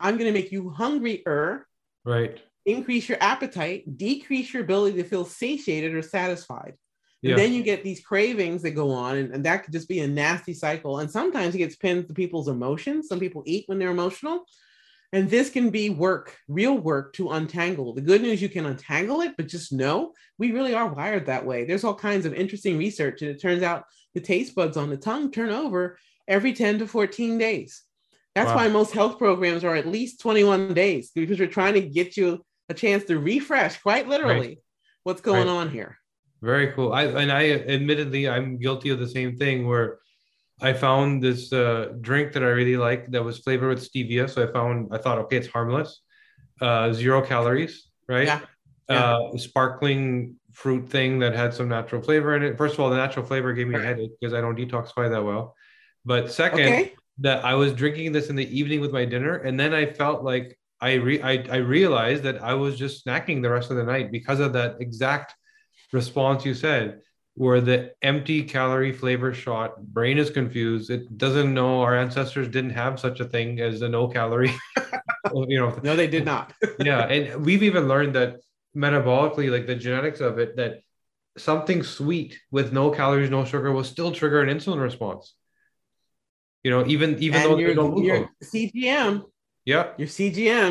I'm 0.00 0.18
going 0.18 0.32
to 0.32 0.38
make 0.38 0.52
you 0.52 0.70
hungrier. 0.70 1.66
Right. 2.04 2.38
Increase 2.64 3.08
your 3.08 3.18
appetite, 3.20 3.96
decrease 3.96 4.52
your 4.52 4.64
ability 4.64 4.96
to 4.96 5.08
feel 5.08 5.24
satiated 5.24 5.94
or 5.94 6.02
satisfied. 6.02 6.74
And 7.22 7.30
yeah. 7.30 7.36
then 7.36 7.52
you 7.52 7.62
get 7.62 7.82
these 7.82 8.04
cravings 8.04 8.62
that 8.62 8.72
go 8.72 8.90
on, 8.90 9.16
and, 9.16 9.34
and 9.34 9.44
that 9.44 9.64
could 9.64 9.72
just 9.72 9.88
be 9.88 10.00
a 10.00 10.06
nasty 10.06 10.52
cycle. 10.52 10.98
And 10.98 11.10
sometimes 11.10 11.54
it 11.54 11.58
gets 11.58 11.76
pinned 11.76 12.08
to 12.08 12.14
people's 12.14 12.48
emotions. 12.48 13.08
Some 13.08 13.18
people 13.18 13.42
eat 13.46 13.64
when 13.66 13.78
they're 13.78 13.90
emotional. 13.90 14.44
And 15.12 15.30
this 15.30 15.50
can 15.50 15.70
be 15.70 15.88
work, 15.88 16.36
real 16.48 16.76
work 16.76 17.14
to 17.14 17.30
untangle. 17.30 17.94
The 17.94 18.00
good 18.00 18.22
news, 18.22 18.42
you 18.42 18.48
can 18.48 18.66
untangle 18.66 19.22
it, 19.22 19.34
but 19.36 19.48
just 19.48 19.72
know 19.72 20.12
we 20.36 20.52
really 20.52 20.74
are 20.74 20.92
wired 20.92 21.26
that 21.26 21.46
way. 21.46 21.64
There's 21.64 21.84
all 21.84 21.94
kinds 21.94 22.26
of 22.26 22.34
interesting 22.34 22.76
research, 22.76 23.22
and 23.22 23.30
it 23.30 23.40
turns 23.40 23.62
out 23.62 23.84
the 24.14 24.20
taste 24.20 24.54
buds 24.54 24.76
on 24.76 24.90
the 24.90 24.96
tongue 24.96 25.30
turn 25.30 25.50
over 25.50 25.98
every 26.28 26.52
10 26.52 26.80
to 26.80 26.86
14 26.86 27.38
days. 27.38 27.82
That's 28.34 28.48
wow. 28.48 28.56
why 28.56 28.68
most 28.68 28.92
health 28.92 29.16
programs 29.16 29.64
are 29.64 29.74
at 29.74 29.86
least 29.86 30.20
21 30.20 30.74
days 30.74 31.10
because 31.14 31.38
we're 31.38 31.48
trying 31.48 31.74
to 31.74 31.80
get 31.80 32.16
you 32.16 32.44
a 32.68 32.74
chance 32.74 33.04
to 33.04 33.18
refresh, 33.18 33.80
quite 33.80 34.08
literally, 34.08 34.48
right. 34.48 34.58
what's 35.04 35.22
going 35.22 35.46
right. 35.46 35.54
on 35.54 35.70
here. 35.70 35.98
Very 36.42 36.72
cool. 36.72 36.92
I 36.92 37.04
and 37.04 37.32
I 37.32 37.50
admittedly 37.50 38.28
I'm 38.28 38.58
guilty 38.58 38.90
of 38.90 38.98
the 38.98 39.08
same 39.08 39.36
thing 39.36 39.66
where 39.66 39.98
I 40.60 40.72
found 40.72 41.22
this 41.22 41.52
uh, 41.52 41.92
drink 42.00 42.32
that 42.32 42.42
I 42.42 42.46
really 42.46 42.76
like 42.76 43.10
that 43.10 43.22
was 43.22 43.38
flavored 43.38 43.76
with 43.76 43.92
stevia. 43.92 44.28
So 44.28 44.42
I 44.42 44.52
found, 44.52 44.88
I 44.90 44.98
thought, 44.98 45.18
okay, 45.18 45.36
it's 45.36 45.48
harmless, 45.48 46.00
uh, 46.60 46.92
zero 46.92 47.20
calories, 47.20 47.88
right? 48.08 48.26
Yeah. 48.26 48.40
yeah. 48.88 49.16
Uh, 49.16 49.36
sparkling 49.36 50.36
fruit 50.52 50.88
thing 50.88 51.18
that 51.18 51.34
had 51.34 51.52
some 51.52 51.68
natural 51.68 52.00
flavor 52.00 52.34
in 52.36 52.42
it. 52.42 52.56
First 52.56 52.74
of 52.74 52.80
all, 52.80 52.88
the 52.88 52.96
natural 52.96 53.26
flavor 53.26 53.52
gave 53.52 53.68
me 53.68 53.74
a 53.74 53.82
headache 53.82 54.12
because 54.18 54.32
I 54.32 54.40
don't 54.40 54.56
detoxify 54.56 55.10
that 55.10 55.22
well. 55.22 55.54
But 56.06 56.32
second, 56.32 56.60
okay. 56.60 56.94
that 57.18 57.44
I 57.44 57.54
was 57.54 57.72
drinking 57.72 58.12
this 58.12 58.30
in 58.30 58.36
the 58.36 58.58
evening 58.58 58.80
with 58.80 58.92
my 58.92 59.04
dinner, 59.04 59.36
and 59.36 59.60
then 59.60 59.74
I 59.74 59.84
felt 59.84 60.22
like 60.24 60.58
I 60.80 60.94
re- 60.94 61.20
I, 61.20 61.44
I 61.50 61.56
realized 61.56 62.22
that 62.22 62.42
I 62.42 62.54
was 62.54 62.78
just 62.78 63.04
snacking 63.04 63.42
the 63.42 63.50
rest 63.50 63.70
of 63.70 63.76
the 63.76 63.84
night 63.84 64.10
because 64.10 64.40
of 64.40 64.54
that 64.54 64.76
exact 64.80 65.34
response 65.96 66.44
you 66.44 66.54
said 66.54 67.00
where 67.34 67.60
the 67.60 67.92
empty 68.00 68.42
calorie 68.42 68.92
flavor 68.92 69.34
shot 69.34 69.70
brain 69.96 70.16
is 70.16 70.30
confused. 70.30 70.90
It 70.90 71.18
doesn't 71.18 71.52
know 71.52 71.82
our 71.82 71.94
ancestors 71.94 72.48
didn't 72.48 72.70
have 72.82 72.98
such 72.98 73.20
a 73.20 73.26
thing 73.34 73.60
as 73.60 73.82
a 73.82 73.88
no 73.88 74.08
calorie. 74.08 74.54
You 75.50 75.58
know 75.60 75.70
no 75.82 75.96
they 75.96 76.06
did 76.06 76.24
not. 76.24 76.54
Yeah 76.90 77.02
and 77.14 77.44
we've 77.44 77.64
even 77.64 77.88
learned 77.92 78.14
that 78.14 78.30
metabolically 78.84 79.50
like 79.54 79.66
the 79.66 79.74
genetics 79.74 80.20
of 80.20 80.38
it 80.38 80.50
that 80.60 80.72
something 81.36 81.82
sweet 81.82 82.38
with 82.56 82.72
no 82.72 82.84
calories 82.98 83.28
no 83.28 83.44
sugar 83.44 83.72
will 83.72 83.88
still 83.94 84.12
trigger 84.12 84.40
an 84.40 84.48
insulin 84.54 84.80
response. 84.80 85.34
You 86.64 86.70
know 86.72 86.86
even 86.86 87.18
even 87.26 87.40
and 87.40 87.44
though 87.50 87.58
your, 87.58 87.74
no 87.74 87.98
your 88.08 88.30
cgm 88.52 89.24
yeah. 89.72 89.84
Your 90.00 90.10
cgm 90.16 90.70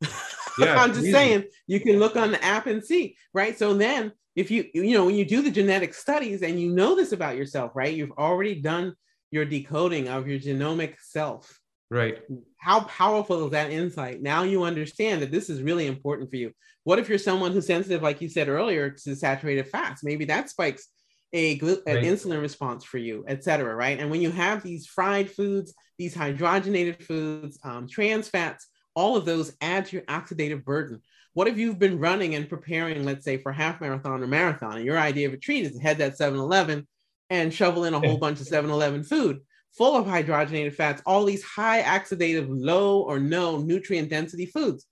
yeah 0.62 0.76
i'm 0.82 0.92
just 0.96 1.08
easy. 1.10 1.16
saying 1.18 1.40
you 1.66 1.80
can 1.86 1.96
look 1.98 2.14
on 2.24 2.30
the 2.30 2.42
app 2.54 2.64
and 2.72 2.80
see 2.90 3.02
right? 3.36 3.58
So 3.58 3.74
then 3.74 4.12
if 4.36 4.50
you 4.50 4.66
you 4.74 4.92
know 4.92 5.06
when 5.06 5.16
you 5.16 5.24
do 5.24 5.42
the 5.42 5.50
genetic 5.50 5.94
studies 5.94 6.42
and 6.42 6.60
you 6.60 6.70
know 6.70 6.94
this 6.94 7.12
about 7.12 7.36
yourself 7.36 7.72
right 7.74 7.94
you've 7.94 8.12
already 8.12 8.54
done 8.60 8.94
your 9.30 9.44
decoding 9.44 10.08
of 10.08 10.28
your 10.28 10.38
genomic 10.38 10.94
self. 11.00 11.58
Right. 11.90 12.18
How 12.58 12.80
powerful 12.84 13.44
is 13.44 13.52
that 13.52 13.70
insight? 13.70 14.22
Now 14.22 14.42
you 14.42 14.64
understand 14.64 15.22
that 15.22 15.30
this 15.30 15.48
is 15.48 15.62
really 15.62 15.86
important 15.86 16.30
for 16.30 16.36
you. 16.36 16.52
What 16.84 16.98
if 16.98 17.08
you're 17.08 17.18
someone 17.18 17.52
who's 17.52 17.66
sensitive 17.66 18.02
like 18.02 18.20
you 18.20 18.28
said 18.28 18.48
earlier 18.48 18.90
to 18.90 19.16
saturated 19.16 19.68
fats? 19.68 20.02
Maybe 20.02 20.24
that 20.26 20.50
spikes 20.50 20.88
a 21.32 21.58
gl- 21.58 21.82
right. 21.86 21.98
an 21.98 22.04
insulin 22.04 22.40
response 22.40 22.84
for 22.84 22.98
you 22.98 23.24
etc 23.26 23.74
right? 23.74 23.98
And 23.98 24.10
when 24.10 24.22
you 24.22 24.30
have 24.30 24.62
these 24.62 24.86
fried 24.86 25.30
foods 25.30 25.74
these 25.98 26.14
hydrogenated 26.14 27.02
foods 27.02 27.58
um, 27.64 27.88
trans 27.88 28.28
fats 28.28 28.68
all 28.94 29.16
of 29.16 29.24
those 29.24 29.52
add 29.60 29.86
to 29.86 29.96
your 29.96 30.04
oxidative 30.06 30.64
burden 30.64 31.02
what 31.36 31.48
if 31.48 31.58
you've 31.58 31.78
been 31.78 31.98
running 31.98 32.34
and 32.34 32.48
preparing, 32.48 33.04
let's 33.04 33.22
say, 33.22 33.36
for 33.36 33.52
half 33.52 33.78
marathon 33.82 34.22
or 34.22 34.26
marathon, 34.26 34.78
and 34.78 34.86
your 34.86 34.98
idea 34.98 35.28
of 35.28 35.34
a 35.34 35.36
treat 35.36 35.66
is 35.66 35.72
to 35.72 35.78
head 35.82 35.98
that 35.98 36.16
7 36.16 36.38
Eleven 36.38 36.88
and 37.28 37.52
shovel 37.52 37.84
in 37.84 37.92
a 37.92 38.00
whole 38.00 38.16
bunch 38.16 38.40
of 38.40 38.46
7 38.46 38.70
Eleven 38.70 39.04
food 39.04 39.40
full 39.76 39.98
of 39.98 40.06
hydrogenated 40.06 40.72
fats, 40.72 41.02
all 41.04 41.26
these 41.26 41.42
high 41.42 41.82
oxidative, 41.82 42.46
low 42.48 43.02
or 43.02 43.20
no 43.20 43.58
nutrient 43.58 44.08
density 44.08 44.46
foods? 44.46 44.86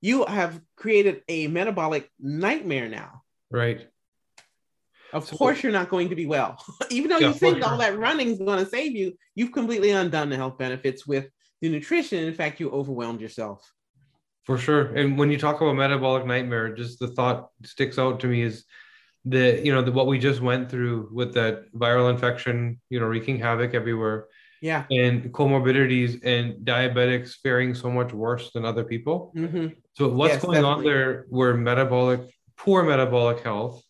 You 0.00 0.24
have 0.26 0.60
created 0.76 1.22
a 1.26 1.48
metabolic 1.48 2.08
nightmare 2.20 2.88
now. 2.88 3.22
Right. 3.50 3.80
Of 5.12 5.26
so, 5.26 5.36
course, 5.36 5.64
you're 5.64 5.72
not 5.72 5.90
going 5.90 6.10
to 6.10 6.14
be 6.14 6.26
well. 6.26 6.64
Even 6.90 7.10
though 7.10 7.18
yeah, 7.18 7.28
you 7.28 7.34
think 7.34 7.66
all 7.66 7.78
that 7.78 7.98
running 7.98 8.28
is 8.28 8.38
going 8.38 8.64
to 8.64 8.70
save 8.70 8.94
you, 8.94 9.18
you've 9.34 9.50
completely 9.50 9.90
undone 9.90 10.30
the 10.30 10.36
health 10.36 10.56
benefits 10.56 11.04
with 11.04 11.26
the 11.60 11.68
nutrition. 11.68 12.22
In 12.22 12.34
fact, 12.34 12.60
you 12.60 12.70
overwhelmed 12.70 13.20
yourself. 13.20 13.68
For 14.48 14.56
sure. 14.56 14.86
And 14.96 15.18
when 15.18 15.30
you 15.30 15.36
talk 15.36 15.60
about 15.60 15.76
metabolic 15.76 16.24
nightmare, 16.24 16.74
just 16.74 17.00
the 17.00 17.08
thought 17.08 17.50
sticks 17.64 17.98
out 17.98 18.18
to 18.20 18.26
me 18.26 18.40
is 18.40 18.64
the, 19.26 19.60
you 19.62 19.74
know, 19.74 19.82
the, 19.82 19.92
what 19.92 20.06
we 20.06 20.18
just 20.18 20.40
went 20.40 20.70
through 20.70 21.10
with 21.12 21.34
that 21.34 21.70
viral 21.74 22.08
infection, 22.08 22.80
you 22.88 22.98
know, 22.98 23.04
wreaking 23.04 23.38
havoc 23.38 23.74
everywhere. 23.74 24.28
Yeah. 24.62 24.86
And 24.90 25.24
comorbidities 25.34 26.24
and 26.24 26.64
diabetics 26.64 27.34
faring 27.42 27.74
so 27.74 27.90
much 27.90 28.14
worse 28.14 28.50
than 28.52 28.64
other 28.64 28.84
people. 28.84 29.34
Mm-hmm. 29.36 29.66
So 29.92 30.08
what's 30.08 30.32
yes, 30.32 30.42
going 30.42 30.62
definitely. 30.62 30.78
on 30.78 30.94
there 30.94 31.26
where 31.28 31.52
metabolic, 31.52 32.22
poor 32.56 32.82
metabolic 32.84 33.40
health 33.40 33.82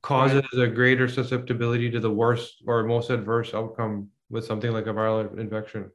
causes 0.00 0.42
right. 0.54 0.68
a 0.68 0.68
greater 0.68 1.06
susceptibility 1.06 1.90
to 1.90 2.00
the 2.00 2.10
worst 2.10 2.62
or 2.66 2.82
most 2.84 3.10
adverse 3.10 3.52
outcome 3.52 4.08
with 4.30 4.46
something 4.46 4.72
like 4.72 4.86
a 4.86 4.94
viral 4.94 5.38
infection? 5.38 5.90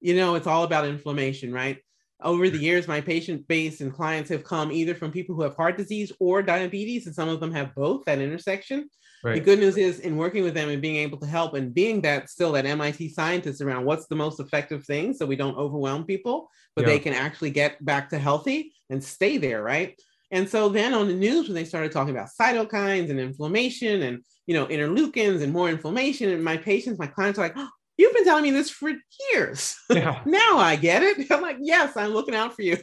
You 0.00 0.14
know, 0.14 0.36
it's 0.36 0.46
all 0.46 0.62
about 0.62 0.86
inflammation, 0.86 1.52
right? 1.52 1.78
Over 2.24 2.48
the 2.48 2.58
years, 2.58 2.88
my 2.88 3.00
patient 3.00 3.46
base 3.48 3.80
and 3.80 3.92
clients 3.92 4.30
have 4.30 4.44
come 4.44 4.72
either 4.72 4.94
from 4.94 5.10
people 5.10 5.34
who 5.34 5.42
have 5.42 5.56
heart 5.56 5.76
disease 5.76 6.12
or 6.18 6.42
diabetes, 6.42 7.06
and 7.06 7.14
some 7.14 7.28
of 7.28 7.40
them 7.40 7.52
have 7.52 7.74
both 7.74 8.04
that 8.04 8.18
intersection. 8.18 8.88
Right. 9.24 9.34
The 9.34 9.40
good 9.40 9.60
news 9.60 9.76
is, 9.76 10.00
in 10.00 10.16
working 10.16 10.42
with 10.42 10.54
them 10.54 10.68
and 10.68 10.82
being 10.82 10.96
able 10.96 11.18
to 11.18 11.26
help, 11.26 11.54
and 11.54 11.72
being 11.72 12.00
that 12.02 12.28
still 12.28 12.52
that 12.52 12.66
MIT 12.66 13.10
scientist 13.10 13.60
around 13.60 13.84
what's 13.84 14.06
the 14.06 14.16
most 14.16 14.40
effective 14.40 14.84
thing, 14.84 15.14
so 15.14 15.26
we 15.26 15.36
don't 15.36 15.56
overwhelm 15.56 16.04
people, 16.04 16.48
but 16.74 16.82
yeah. 16.82 16.92
they 16.92 16.98
can 16.98 17.12
actually 17.12 17.50
get 17.50 17.82
back 17.84 18.10
to 18.10 18.18
healthy 18.18 18.72
and 18.90 19.02
stay 19.02 19.38
there, 19.38 19.62
right? 19.62 19.96
And 20.32 20.48
so 20.48 20.68
then 20.68 20.94
on 20.94 21.08
the 21.08 21.14
news, 21.14 21.46
when 21.46 21.54
they 21.54 21.64
started 21.64 21.92
talking 21.92 22.16
about 22.16 22.30
cytokines 22.40 23.10
and 23.10 23.20
inflammation 23.20 24.02
and 24.02 24.24
you 24.46 24.54
know 24.54 24.66
interleukins 24.66 25.42
and 25.42 25.52
more 25.52 25.68
inflammation, 25.68 26.30
and 26.30 26.42
my 26.42 26.56
patients, 26.56 26.98
my 26.98 27.06
clients 27.06 27.38
are 27.38 27.42
like, 27.42 27.54
oh, 27.56 27.68
You've 27.96 28.14
been 28.14 28.24
telling 28.24 28.42
me 28.42 28.50
this 28.50 28.70
for 28.70 28.92
years. 29.32 29.76
Yeah. 29.90 30.22
now 30.26 30.58
I 30.58 30.76
get 30.76 31.02
it. 31.02 31.26
I'm 31.30 31.42
like, 31.42 31.58
yes, 31.60 31.96
I'm 31.96 32.12
looking 32.12 32.34
out 32.34 32.54
for 32.54 32.62
you. 32.62 32.78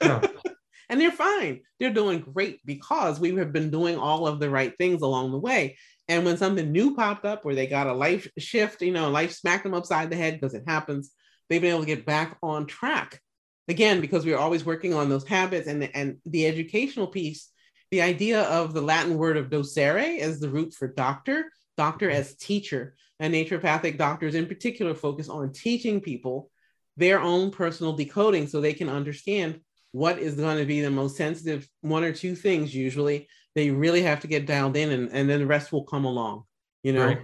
Yeah. 0.00 0.26
and 0.88 1.00
they're 1.00 1.10
fine. 1.10 1.60
They're 1.78 1.92
doing 1.92 2.20
great 2.20 2.60
because 2.64 3.18
we 3.18 3.34
have 3.36 3.52
been 3.52 3.70
doing 3.70 3.98
all 3.98 4.26
of 4.26 4.40
the 4.40 4.50
right 4.50 4.72
things 4.78 5.02
along 5.02 5.32
the 5.32 5.38
way. 5.38 5.76
And 6.08 6.24
when 6.24 6.36
something 6.36 6.70
new 6.70 6.94
popped 6.94 7.24
up 7.24 7.44
where 7.44 7.54
they 7.54 7.66
got 7.66 7.86
a 7.86 7.92
life 7.92 8.28
shift, 8.38 8.82
you 8.82 8.92
know, 8.92 9.10
life 9.10 9.32
smacked 9.32 9.64
them 9.64 9.74
upside 9.74 10.10
the 10.10 10.16
head 10.16 10.34
because 10.34 10.54
it 10.54 10.64
happens, 10.66 11.12
they've 11.48 11.60
been 11.60 11.70
able 11.70 11.80
to 11.80 11.86
get 11.86 12.06
back 12.06 12.36
on 12.42 12.66
track. 12.66 13.20
Again, 13.66 14.02
because 14.02 14.26
we 14.26 14.34
are 14.34 14.38
always 14.38 14.66
working 14.66 14.92
on 14.92 15.08
those 15.08 15.26
habits 15.26 15.66
and 15.66 15.80
the, 15.80 15.96
and 15.96 16.18
the 16.26 16.46
educational 16.46 17.06
piece, 17.06 17.48
the 17.90 18.02
idea 18.02 18.42
of 18.42 18.74
the 18.74 18.82
Latin 18.82 19.16
word 19.16 19.38
of 19.38 19.48
docere 19.48 20.18
as 20.18 20.38
the 20.38 20.50
root 20.50 20.74
for 20.74 20.86
doctor, 20.86 21.50
doctor 21.78 22.10
as 22.10 22.36
teacher, 22.36 22.94
and 23.20 23.32
naturopathic 23.32 23.96
doctors 23.96 24.34
in 24.34 24.46
particular 24.46 24.94
focus 24.94 25.28
on 25.28 25.52
teaching 25.52 26.00
people 26.00 26.50
their 26.96 27.20
own 27.20 27.50
personal 27.50 27.92
decoding 27.92 28.46
so 28.46 28.60
they 28.60 28.72
can 28.72 28.88
understand 28.88 29.60
what 29.92 30.18
is 30.18 30.34
going 30.34 30.58
to 30.58 30.64
be 30.64 30.80
the 30.80 30.90
most 30.90 31.16
sensitive 31.16 31.68
one 31.80 32.04
or 32.04 32.12
two 32.12 32.34
things 32.34 32.74
usually 32.74 33.28
they 33.54 33.70
really 33.70 34.02
have 34.02 34.20
to 34.20 34.26
get 34.26 34.46
dialed 34.46 34.76
in 34.76 34.90
and, 34.90 35.10
and 35.12 35.28
then 35.28 35.40
the 35.40 35.46
rest 35.46 35.72
will 35.72 35.84
come 35.84 36.04
along 36.04 36.42
you 36.82 36.92
know? 36.92 37.06
Right. 37.06 37.22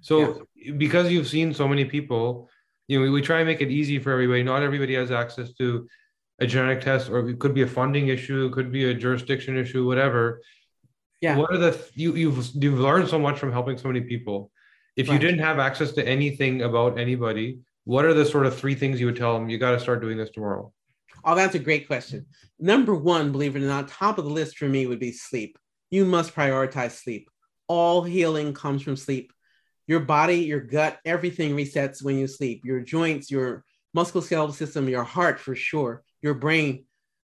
so 0.00 0.46
yeah. 0.54 0.72
because 0.72 1.10
you've 1.10 1.28
seen 1.28 1.52
so 1.54 1.66
many 1.66 1.84
people 1.84 2.48
you 2.88 2.98
know 2.98 3.04
we, 3.04 3.10
we 3.10 3.22
try 3.22 3.38
and 3.38 3.46
make 3.46 3.60
it 3.60 3.70
easy 3.70 3.98
for 3.98 4.10
everybody. 4.12 4.42
Not 4.42 4.62
everybody 4.62 4.94
has 4.94 5.10
access 5.10 5.52
to 5.54 5.86
a 6.40 6.46
genetic 6.46 6.82
test 6.82 7.10
or 7.10 7.28
it 7.28 7.38
could 7.38 7.54
be 7.54 7.62
a 7.62 7.66
funding 7.66 8.08
issue 8.08 8.46
it 8.46 8.52
could 8.52 8.72
be 8.72 8.90
a 8.90 8.94
jurisdiction 8.94 9.56
issue 9.56 9.86
whatever. 9.86 10.40
Yeah. 11.20 11.36
What 11.36 11.52
are 11.52 11.58
the 11.58 11.78
you, 11.94 12.14
you've 12.14 12.50
you've 12.54 12.78
learned 12.78 13.08
so 13.08 13.18
much 13.18 13.38
from 13.38 13.52
helping 13.52 13.76
so 13.76 13.88
many 13.88 14.02
people 14.02 14.50
if 14.98 15.08
right. 15.08 15.14
you 15.14 15.18
didn't 15.18 15.40
have 15.40 15.58
access 15.58 15.92
to 15.92 16.06
anything 16.06 16.62
about 16.62 16.98
anybody 16.98 17.58
what 17.84 18.04
are 18.04 18.12
the 18.12 18.24
sort 18.24 18.44
of 18.44 18.54
three 18.54 18.74
things 18.74 19.00
you 19.00 19.06
would 19.06 19.16
tell 19.16 19.32
them 19.32 19.48
you 19.48 19.56
got 19.56 19.70
to 19.70 19.80
start 19.80 20.02
doing 20.02 20.18
this 20.18 20.30
tomorrow 20.30 20.70
Oh, 21.24 21.34
that's 21.34 21.54
a 21.54 21.58
great 21.58 21.86
question. 21.86 22.26
Number 22.58 22.94
one, 22.94 23.32
believe 23.32 23.56
it 23.56 23.62
or 23.62 23.66
not, 23.66 23.88
top 23.88 24.18
of 24.18 24.24
the 24.24 24.30
list 24.30 24.56
for 24.56 24.68
me 24.68 24.86
would 24.86 25.00
be 25.00 25.12
sleep. 25.12 25.58
You 25.90 26.04
must 26.04 26.34
prioritize 26.34 26.92
sleep. 26.92 27.28
All 27.66 28.02
healing 28.02 28.54
comes 28.54 28.82
from 28.82 28.96
sleep. 28.96 29.32
Your 29.86 30.00
body, 30.00 30.40
your 30.40 30.60
gut, 30.60 30.98
everything 31.04 31.56
resets 31.56 32.02
when 32.02 32.18
you 32.18 32.26
sleep. 32.26 32.62
Your 32.64 32.80
joints, 32.80 33.30
your 33.30 33.64
musculoskeletal 33.96 34.54
system, 34.54 34.88
your 34.88 35.04
heart 35.04 35.40
for 35.40 35.54
sure, 35.54 36.02
your 36.22 36.34
brain, 36.34 36.84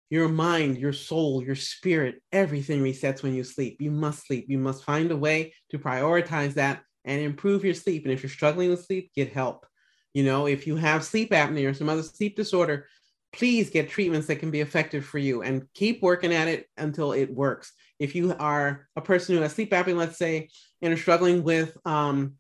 your 0.10 0.30
mind, 0.30 0.78
your 0.78 0.94
soul, 0.94 1.44
your 1.44 1.56
spirit, 1.56 2.22
everything 2.32 2.82
resets 2.82 3.22
when 3.22 3.34
you 3.34 3.44
sleep. 3.44 3.82
You 3.82 3.92
must 3.92 4.26
sleep. 4.26 4.46
You 4.48 4.60
must 4.60 4.84
find 4.84 5.12
a 5.12 5.18
way 5.18 5.54
to 5.72 5.80
prioritize 5.80 6.54
that 6.56 6.82
and 7.06 7.22
improve 7.22 7.64
your 7.64 7.74
sleep. 7.74 8.04
And 8.04 8.14
if 8.14 8.24
you're 8.24 8.30
struggling 8.30 8.70
with 8.70 8.86
sleep, 8.86 9.12
get 9.16 9.34
help. 9.34 9.66
You 10.14 10.24
know, 10.24 10.46
if 10.46 10.68
you 10.68 10.76
have 10.76 11.04
sleep 11.04 11.32
apnea 11.32 11.70
or 11.70 11.74
some 11.74 11.90
other 11.90 12.04
sleep 12.04 12.36
disorder, 12.36 12.88
please 13.34 13.72
get 13.72 13.90
treatments 13.90 14.28
that 14.28 14.38
can 14.38 14.52
be 14.52 14.62
effective 14.62 15.04
for 15.06 15.18
you 15.18 15.42
and 15.42 15.68
keep 15.74 16.02
working 16.02 16.34
at 16.34 16.48
it 16.48 16.68
until 16.78 17.14
it 17.14 17.34
works. 17.34 17.74
If 18.00 18.16
you 18.16 18.34
are 18.40 18.88
a 18.96 19.02
person 19.02 19.36
who 19.36 19.42
has 19.42 19.54
sleep 19.54 19.72
apnea, 19.72 19.98
let's 19.98 20.18
say, 20.18 20.50
and 20.82 20.94
are 20.94 20.98
struggling 20.98 21.44
with 21.44 21.76
um, 21.86 22.36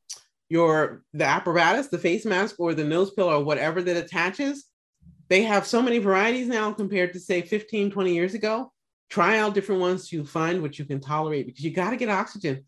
your 0.49 1.03
the 1.14 1.26
apparatus, 1.26 1.88
the 1.88 1.97
face 1.97 2.26
mask 2.26 2.59
or 2.59 2.74
the 2.74 2.84
nose 2.84 3.11
pillow 3.11 3.39
or 3.39 3.43
whatever 3.43 3.82
that 3.82 3.97
attaches, 3.97 4.66
they 5.30 5.41
have 5.43 5.66
so 5.66 5.82
many 5.82 5.97
varieties 5.97 6.47
now 6.47 6.72
compared 6.72 7.14
to 7.14 7.20
say 7.20 7.41
15, 7.41 7.89
20 7.89 8.14
years 8.14 8.34
ago. 8.36 8.72
Try 9.09 9.39
out 9.39 9.53
different 9.53 9.82
ones 9.82 10.07
to 10.09 10.26
find 10.26 10.61
what 10.61 10.78
you 10.78 10.86
can 10.86 10.99
tolerate 10.99 11.47
because 11.47 11.64
you 11.64 11.72
got 11.72 11.91
to 11.91 11.97
get 11.97 12.09
oxygen. 12.09 12.66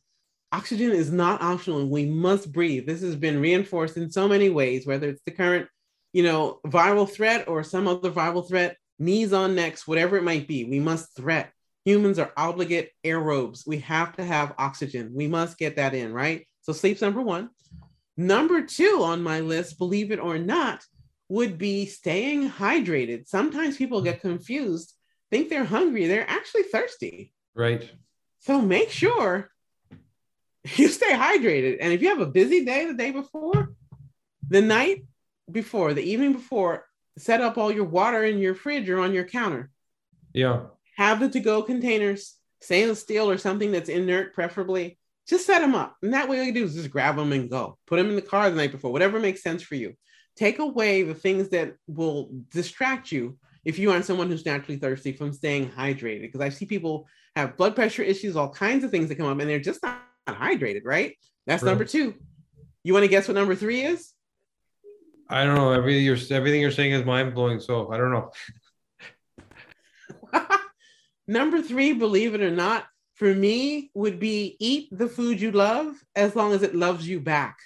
Oxygen 0.55 0.91
is 0.91 1.11
not 1.11 1.41
optional 1.41 1.79
and 1.79 1.89
we 1.89 2.05
must 2.05 2.51
breathe. 2.51 2.85
This 2.85 3.01
has 3.01 3.15
been 3.15 3.41
reinforced 3.41 3.97
in 3.97 4.09
so 4.09 4.27
many 4.27 4.49
ways, 4.49 4.87
whether 4.87 5.09
it's 5.09 5.21
the 5.25 5.31
current 5.31 5.67
you 6.15 6.23
know, 6.23 6.61
viral 6.65 7.11
threat 7.11 7.45
or 7.49 7.61
some 7.61 7.89
other 7.89 8.09
viral 8.09 8.47
threat, 8.47 8.77
knees 8.99 9.33
on 9.33 9.53
necks, 9.53 9.85
whatever 9.85 10.15
it 10.15 10.23
might 10.23 10.47
be, 10.47 10.63
we 10.63 10.79
must 10.79 11.13
threat. 11.13 11.51
Humans 11.83 12.19
are 12.19 12.31
obligate 12.37 12.91
aerobes. 13.03 13.67
We 13.67 13.79
have 13.79 14.15
to 14.15 14.23
have 14.23 14.55
oxygen. 14.57 15.11
We 15.13 15.27
must 15.27 15.57
get 15.57 15.75
that 15.75 15.93
in, 15.93 16.13
right? 16.13 16.47
So 16.61 16.71
sleep's 16.71 17.01
number 17.01 17.21
one. 17.21 17.49
Number 18.15 18.61
two 18.61 19.01
on 19.03 19.23
my 19.23 19.41
list, 19.41 19.77
believe 19.77 20.13
it 20.13 20.21
or 20.21 20.37
not, 20.37 20.85
would 21.27 21.57
be 21.57 21.85
staying 21.85 22.49
hydrated. 22.49 23.27
Sometimes 23.27 23.75
people 23.75 24.01
get 24.01 24.21
confused, 24.21 24.93
think 25.31 25.49
they're 25.49 25.65
hungry, 25.65 26.07
they're 26.07 26.29
actually 26.29 26.63
thirsty. 26.63 27.33
Right. 27.53 27.91
So 28.39 28.61
make 28.61 28.89
sure 28.89 29.51
you 30.77 30.87
stay 30.87 31.11
hydrated. 31.11 31.77
And 31.79 31.93
if 31.93 32.01
you 32.01 32.09
have 32.09 32.19
a 32.19 32.25
busy 32.25 32.65
day 32.65 32.85
the 32.85 32.93
day 32.93 33.11
before, 33.11 33.73
the 34.47 34.61
night 34.61 35.05
before, 35.51 35.93
the 35.93 36.03
evening 36.03 36.33
before, 36.33 36.85
set 37.17 37.41
up 37.41 37.57
all 37.57 37.71
your 37.71 37.85
water 37.85 38.23
in 38.23 38.39
your 38.39 38.55
fridge 38.55 38.89
or 38.89 38.99
on 38.99 39.13
your 39.13 39.25
counter. 39.25 39.69
Yeah. 40.33 40.63
Have 40.97 41.19
the 41.19 41.29
to 41.29 41.39
go 41.39 41.61
containers, 41.61 42.35
stainless 42.61 43.01
steel 43.01 43.29
or 43.29 43.37
something 43.37 43.71
that's 43.71 43.89
inert, 43.89 44.33
preferably. 44.33 44.97
Just 45.27 45.45
set 45.45 45.59
them 45.59 45.75
up. 45.75 45.97
And 46.01 46.13
that 46.13 46.29
way, 46.29 46.39
all 46.39 46.45
you 46.45 46.53
do 46.53 46.65
is 46.65 46.75
just 46.75 46.91
grab 46.91 47.15
them 47.15 47.31
and 47.31 47.49
go. 47.49 47.77
Put 47.87 47.97
them 47.97 48.09
in 48.09 48.15
the 48.15 48.21
car 48.21 48.49
the 48.49 48.55
night 48.55 48.71
before, 48.71 48.91
whatever 48.91 49.19
makes 49.19 49.43
sense 49.43 49.61
for 49.61 49.75
you. 49.75 49.93
Take 50.35 50.59
away 50.59 51.03
the 51.03 51.15
things 51.15 51.49
that 51.49 51.75
will 51.87 52.29
distract 52.51 53.11
you 53.11 53.37
if 53.63 53.79
you 53.79 53.91
aren't 53.91 54.05
someone 54.05 54.29
who's 54.29 54.45
naturally 54.45 54.77
thirsty 54.77 55.13
from 55.13 55.31
staying 55.31 55.69
hydrated. 55.69 56.21
Because 56.21 56.41
I 56.41 56.49
see 56.49 56.65
people 56.65 57.07
have 57.35 57.57
blood 57.57 57.75
pressure 57.75 58.03
issues, 58.03 58.35
all 58.35 58.49
kinds 58.49 58.83
of 58.83 58.91
things 58.91 59.09
that 59.09 59.15
come 59.15 59.27
up, 59.27 59.39
and 59.39 59.49
they're 59.49 59.59
just 59.59 59.81
not 59.81 60.04
hydrated, 60.33 60.81
right? 60.85 61.15
That's 61.45 61.63
number 61.63 61.85
two. 61.85 62.15
You 62.83 62.93
want 62.93 63.03
to 63.03 63.09
guess 63.09 63.27
what 63.27 63.35
number 63.35 63.55
three 63.55 63.81
is? 63.81 64.11
I 65.29 65.43
don't 65.43 65.55
know. 65.55 65.71
Everything 65.71 66.03
you're 66.03 66.17
everything 66.31 66.61
you're 66.61 66.71
saying 66.71 66.91
is 66.91 67.05
mind 67.05 67.33
blowing. 67.33 67.59
So 67.59 67.91
I 67.91 67.97
don't 67.97 68.11
know. 68.11 68.31
Number 71.27 71.61
three, 71.61 71.93
believe 71.93 72.35
it 72.35 72.41
or 72.41 72.51
not, 72.51 72.85
for 73.15 73.33
me 73.33 73.89
would 73.93 74.19
be 74.19 74.55
eat 74.59 74.89
the 74.91 75.07
food 75.07 75.41
you 75.41 75.51
love 75.51 75.95
as 76.15 76.35
long 76.35 76.53
as 76.53 76.61
it 76.61 76.75
loves 76.75 77.07
you 77.07 77.19
back. 77.19 77.57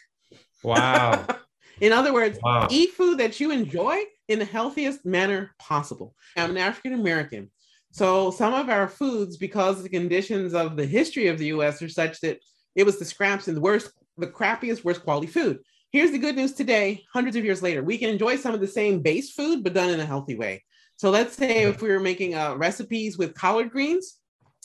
Wow. 0.63 1.25
in 1.81 1.91
other 1.91 2.13
words, 2.13 2.39
wow. 2.41 2.67
eat 2.69 2.91
food 2.91 3.17
that 3.17 3.39
you 3.39 3.51
enjoy 3.51 3.97
in 4.29 4.39
the 4.39 4.45
healthiest 4.45 5.05
manner 5.05 5.51
possible. 5.59 6.15
I'm 6.37 6.51
an 6.51 6.57
African 6.57 6.93
American. 6.93 7.51
So 7.91 8.31
some 8.31 8.53
of 8.53 8.69
our 8.69 8.87
foods, 8.87 9.37
because 9.37 9.81
the 9.81 9.89
conditions 9.89 10.53
of 10.53 10.77
the 10.77 10.85
history 10.85 11.27
of 11.27 11.37
the 11.37 11.47
US 11.47 11.81
are 11.81 11.89
such 11.89 12.19
that 12.21 12.39
it 12.75 12.85
was 12.85 12.99
the 12.99 13.05
scraps 13.05 13.47
and 13.47 13.57
the 13.57 13.61
worst, 13.61 13.91
the 14.17 14.27
crappiest, 14.27 14.83
worst 14.83 15.03
quality 15.03 15.27
food. 15.27 15.59
Here's 15.91 16.11
the 16.11 16.19
good 16.19 16.35
news 16.35 16.53
today, 16.53 17.03
hundreds 17.11 17.35
of 17.35 17.43
years 17.43 17.63
later, 17.63 17.83
we 17.83 17.97
can 17.97 18.09
enjoy 18.09 18.35
some 18.35 18.53
of 18.53 18.61
the 18.61 18.67
same 18.67 19.01
base 19.01 19.33
food, 19.33 19.63
but 19.63 19.73
done 19.73 19.89
in 19.89 19.99
a 19.99 20.05
healthy 20.05 20.35
way. 20.35 20.63
So 20.97 21.09
let's 21.09 21.35
say 21.35 21.63
if 21.63 21.81
we 21.81 21.89
were 21.89 21.99
making 21.99 22.35
uh, 22.35 22.55
recipes 22.55 23.17
with 23.17 23.33
collard 23.33 23.71
greens, 23.71 24.17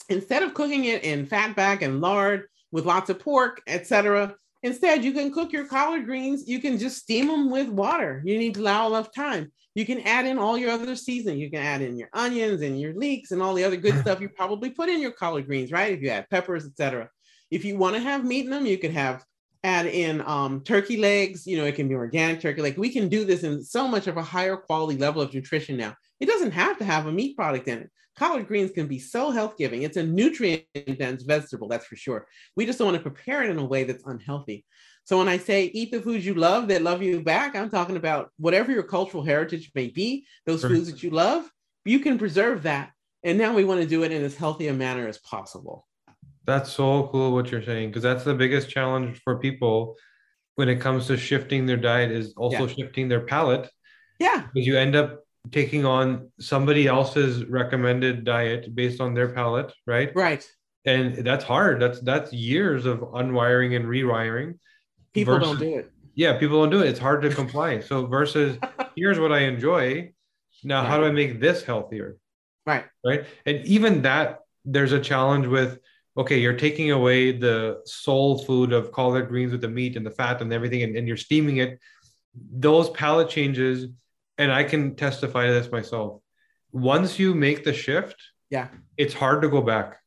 instead 0.09 0.43
of 0.43 0.53
cooking 0.53 0.85
it 0.85 1.03
in 1.03 1.25
fat 1.25 1.55
back 1.55 1.81
and 1.81 2.01
lard 2.01 2.43
with 2.71 2.85
lots 2.85 3.09
of 3.09 3.19
pork, 3.19 3.61
etc., 3.67 4.35
instead 4.61 5.03
you 5.03 5.13
can 5.13 5.31
cook 5.31 5.51
your 5.51 5.65
collard 5.65 6.05
greens. 6.05 6.47
You 6.47 6.59
can 6.59 6.77
just 6.77 6.97
steam 6.97 7.27
them 7.27 7.49
with 7.49 7.69
water. 7.69 8.21
You 8.25 8.37
need 8.37 8.53
to 8.55 8.61
allow 8.61 8.87
enough 8.87 9.13
time. 9.13 9.51
You 9.75 9.85
can 9.85 10.01
add 10.01 10.25
in 10.25 10.39
all 10.39 10.57
your 10.57 10.71
other 10.71 10.95
seasoning. 10.95 11.37
You 11.37 11.51
can 11.51 11.61
add 11.61 11.81
in 11.81 11.97
your 11.97 12.09
onions 12.13 12.61
and 12.61 12.79
your 12.79 12.95
leeks 12.95 13.31
and 13.31 13.41
all 13.41 13.53
the 13.53 13.63
other 13.63 13.75
good 13.75 13.99
stuff 14.01 14.21
you 14.21 14.29
probably 14.29 14.69
put 14.69 14.89
in 14.89 15.01
your 15.01 15.11
collard 15.11 15.45
greens, 15.45 15.71
right? 15.71 15.93
If 15.93 16.01
you 16.01 16.09
add 16.09 16.29
peppers, 16.29 16.65
etc. 16.65 17.09
If 17.51 17.63
you 17.65 17.77
want 17.77 17.95
to 17.95 18.01
have 18.01 18.25
meat 18.25 18.45
in 18.45 18.51
them, 18.51 18.65
you 18.65 18.77
could 18.77 18.91
have 18.91 19.23
add 19.63 19.85
in 19.85 20.21
um, 20.21 20.61
turkey 20.61 20.97
legs. 20.97 21.45
You 21.45 21.57
know, 21.57 21.65
it 21.65 21.75
can 21.75 21.89
be 21.89 21.95
organic 21.95 22.39
turkey. 22.39 22.61
Like 22.61 22.77
we 22.77 22.89
can 22.89 23.09
do 23.09 23.25
this 23.25 23.43
in 23.43 23.63
so 23.63 23.87
much 23.87 24.07
of 24.07 24.17
a 24.17 24.23
higher 24.23 24.55
quality 24.55 24.97
level 24.97 25.21
of 25.21 25.33
nutrition 25.33 25.75
now. 25.75 25.95
It 26.19 26.27
doesn't 26.27 26.51
have 26.51 26.77
to 26.77 26.85
have 26.85 27.07
a 27.07 27.11
meat 27.11 27.35
product 27.35 27.67
in 27.67 27.79
it. 27.79 27.91
Collard 28.15 28.47
greens 28.47 28.71
can 28.71 28.87
be 28.87 28.97
so 28.97 29.29
health 29.29 29.57
giving. 29.57 29.83
It's 29.83 29.97
a 29.97 30.03
nutrient 30.03 30.63
dense 30.97 31.23
vegetable, 31.23 31.67
that's 31.67 31.85
for 31.85 31.97
sure. 31.97 32.27
We 32.55 32.65
just 32.65 32.79
don't 32.79 32.87
want 32.87 33.03
to 33.03 33.09
prepare 33.09 33.43
it 33.43 33.49
in 33.49 33.57
a 33.57 33.65
way 33.65 33.83
that's 33.83 34.05
unhealthy. 34.05 34.63
So 35.05 35.19
when 35.19 35.27
I 35.27 35.37
say 35.37 35.65
eat 35.65 35.91
the 35.91 36.01
foods 36.01 36.25
you 36.25 36.33
love 36.33 36.67
that 36.69 36.81
love 36.81 37.03
you 37.03 37.21
back, 37.21 37.55
I'm 37.55 37.69
talking 37.69 37.95
about 37.95 38.31
whatever 38.37 38.71
your 38.71 38.83
cultural 38.83 39.23
heritage 39.23 39.71
may 39.75 39.87
be, 39.87 40.25
those 40.45 40.61
sure. 40.61 40.71
foods 40.71 40.91
that 40.91 41.03
you 41.03 41.11
love, 41.11 41.49
you 41.85 41.99
can 41.99 42.17
preserve 42.17 42.63
that. 42.63 42.91
And 43.23 43.37
now 43.37 43.53
we 43.53 43.65
want 43.65 43.81
to 43.81 43.87
do 43.87 44.03
it 44.03 44.11
in 44.11 44.23
as 44.23 44.35
healthy 44.35 44.67
a 44.67 44.73
manner 44.73 45.07
as 45.07 45.19
possible. 45.19 45.87
That's 46.45 46.71
so 46.71 47.07
cool 47.11 47.33
what 47.33 47.51
you're 47.51 47.63
saying 47.63 47.89
because 47.89 48.03
that's 48.03 48.23
the 48.23 48.33
biggest 48.33 48.69
challenge 48.69 49.21
for 49.23 49.37
people 49.37 49.95
when 50.55 50.69
it 50.69 50.81
comes 50.81 51.07
to 51.07 51.17
shifting 51.17 51.65
their 51.65 51.77
diet 51.77 52.11
is 52.11 52.33
also 52.35 52.65
yeah. 52.65 52.73
shifting 52.73 53.07
their 53.07 53.21
palate. 53.21 53.69
Yeah. 54.19 54.47
Because 54.53 54.65
you 54.65 54.77
end 54.77 54.95
up 54.95 55.21
taking 55.51 55.85
on 55.85 56.31
somebody 56.39 56.87
else's 56.87 57.45
recommended 57.45 58.23
diet 58.23 58.73
based 58.73 59.01
on 59.01 59.13
their 59.13 59.29
palate, 59.29 59.71
right? 59.85 60.15
Right. 60.15 60.47
And 60.85 61.17
that's 61.17 61.43
hard. 61.43 61.81
That's 61.81 61.99
that's 62.01 62.31
years 62.31 62.85
of 62.85 62.99
unwiring 62.99 63.75
and 63.75 63.85
rewiring. 63.85 64.57
People 65.15 65.39
versus, 65.39 65.49
don't 65.49 65.59
do 65.59 65.77
it. 65.77 65.91
Yeah, 66.13 66.37
people 66.37 66.61
don't 66.61 66.69
do 66.69 66.83
it. 66.83 66.89
It's 66.89 66.99
hard 66.99 67.21
to 67.21 67.29
comply. 67.29 67.79
So 67.79 68.05
versus 68.05 68.57
here's 68.97 69.17
what 69.17 69.31
I 69.31 69.39
enjoy. 69.39 70.11
Now, 70.63 70.81
right. 70.81 70.89
how 70.89 70.97
do 70.97 71.05
I 71.05 71.11
make 71.11 71.39
this 71.39 71.63
healthier? 71.63 72.17
Right. 72.65 72.83
Right. 73.03 73.23
And 73.45 73.65
even 73.65 74.01
that, 74.01 74.41
there's 74.65 74.91
a 74.91 74.99
challenge 74.99 75.47
with 75.47 75.79
okay, 76.17 76.37
you're 76.39 76.53
taking 76.53 76.91
away 76.91 77.31
the 77.31 77.81
soul 77.85 78.37
food 78.39 78.71
of 78.71 78.91
collard 78.91 79.27
greens 79.27 79.51
with 79.51 79.61
the 79.61 79.67
meat 79.67 79.97
and 79.97 80.05
the 80.05 80.11
fat 80.11 80.41
and 80.41 80.51
everything, 80.53 80.83
and, 80.83 80.95
and 80.95 81.07
you're 81.07 81.17
steaming 81.17 81.57
it. 81.57 81.79
Those 82.51 82.89
palate 82.89 83.29
changes, 83.29 83.87
and 84.37 84.51
I 84.51 84.63
can 84.63 84.95
testify 84.95 85.47
to 85.47 85.53
this 85.53 85.71
myself. 85.71 86.21
once 86.71 87.19
you 87.19 87.33
make 87.33 87.63
the 87.63 87.73
shift, 87.73 88.15
yeah, 88.49 88.67
it's 88.97 89.13
hard 89.13 89.41
to 89.43 89.49
go 89.49 89.61
back. 89.61 89.97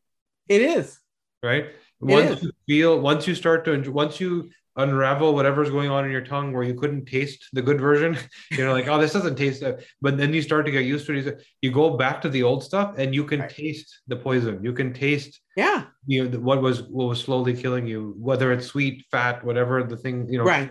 It 0.48 0.60
is 0.60 0.98
right. 1.42 1.66
Once 2.00 2.42
you 2.42 2.52
feel, 2.66 3.00
once 3.00 3.26
you 3.26 3.34
start 3.34 3.64
to, 3.64 3.72
enjoy, 3.72 3.90
once 3.90 4.20
you 4.20 4.50
unravel 4.78 5.34
whatever's 5.34 5.70
going 5.70 5.90
on 5.90 6.04
in 6.04 6.10
your 6.10 6.24
tongue 6.24 6.52
where 6.52 6.62
you 6.62 6.74
couldn't 6.74 7.04
taste 7.04 7.48
the 7.52 7.60
good 7.60 7.80
version. 7.80 8.16
You 8.50 8.64
know 8.64 8.72
like 8.72 8.88
oh 8.88 8.98
this 8.98 9.12
doesn't 9.12 9.36
taste 9.36 9.60
that 9.60 9.84
but 10.00 10.16
then 10.16 10.32
you 10.32 10.40
start 10.40 10.64
to 10.66 10.72
get 10.72 10.84
used 10.84 11.06
to 11.06 11.14
it. 11.14 11.42
You 11.60 11.70
go 11.70 11.96
back 11.96 12.22
to 12.22 12.28
the 12.28 12.42
old 12.42 12.64
stuff 12.64 12.94
and 12.96 13.14
you 13.14 13.24
can 13.24 13.40
right. 13.40 13.50
taste 13.50 14.00
the 14.06 14.16
poison. 14.16 14.64
You 14.64 14.72
can 14.72 14.92
taste 14.92 15.40
yeah. 15.56 15.84
you 16.06 16.28
know 16.28 16.38
what 16.38 16.62
was 16.62 16.82
what 16.82 17.08
was 17.08 17.20
slowly 17.20 17.54
killing 17.54 17.86
you 17.86 18.14
whether 18.18 18.52
it's 18.52 18.66
sweet 18.66 19.04
fat 19.10 19.44
whatever 19.44 19.82
the 19.82 19.96
thing 19.96 20.28
you 20.32 20.38
know. 20.38 20.44
Right. 20.44 20.70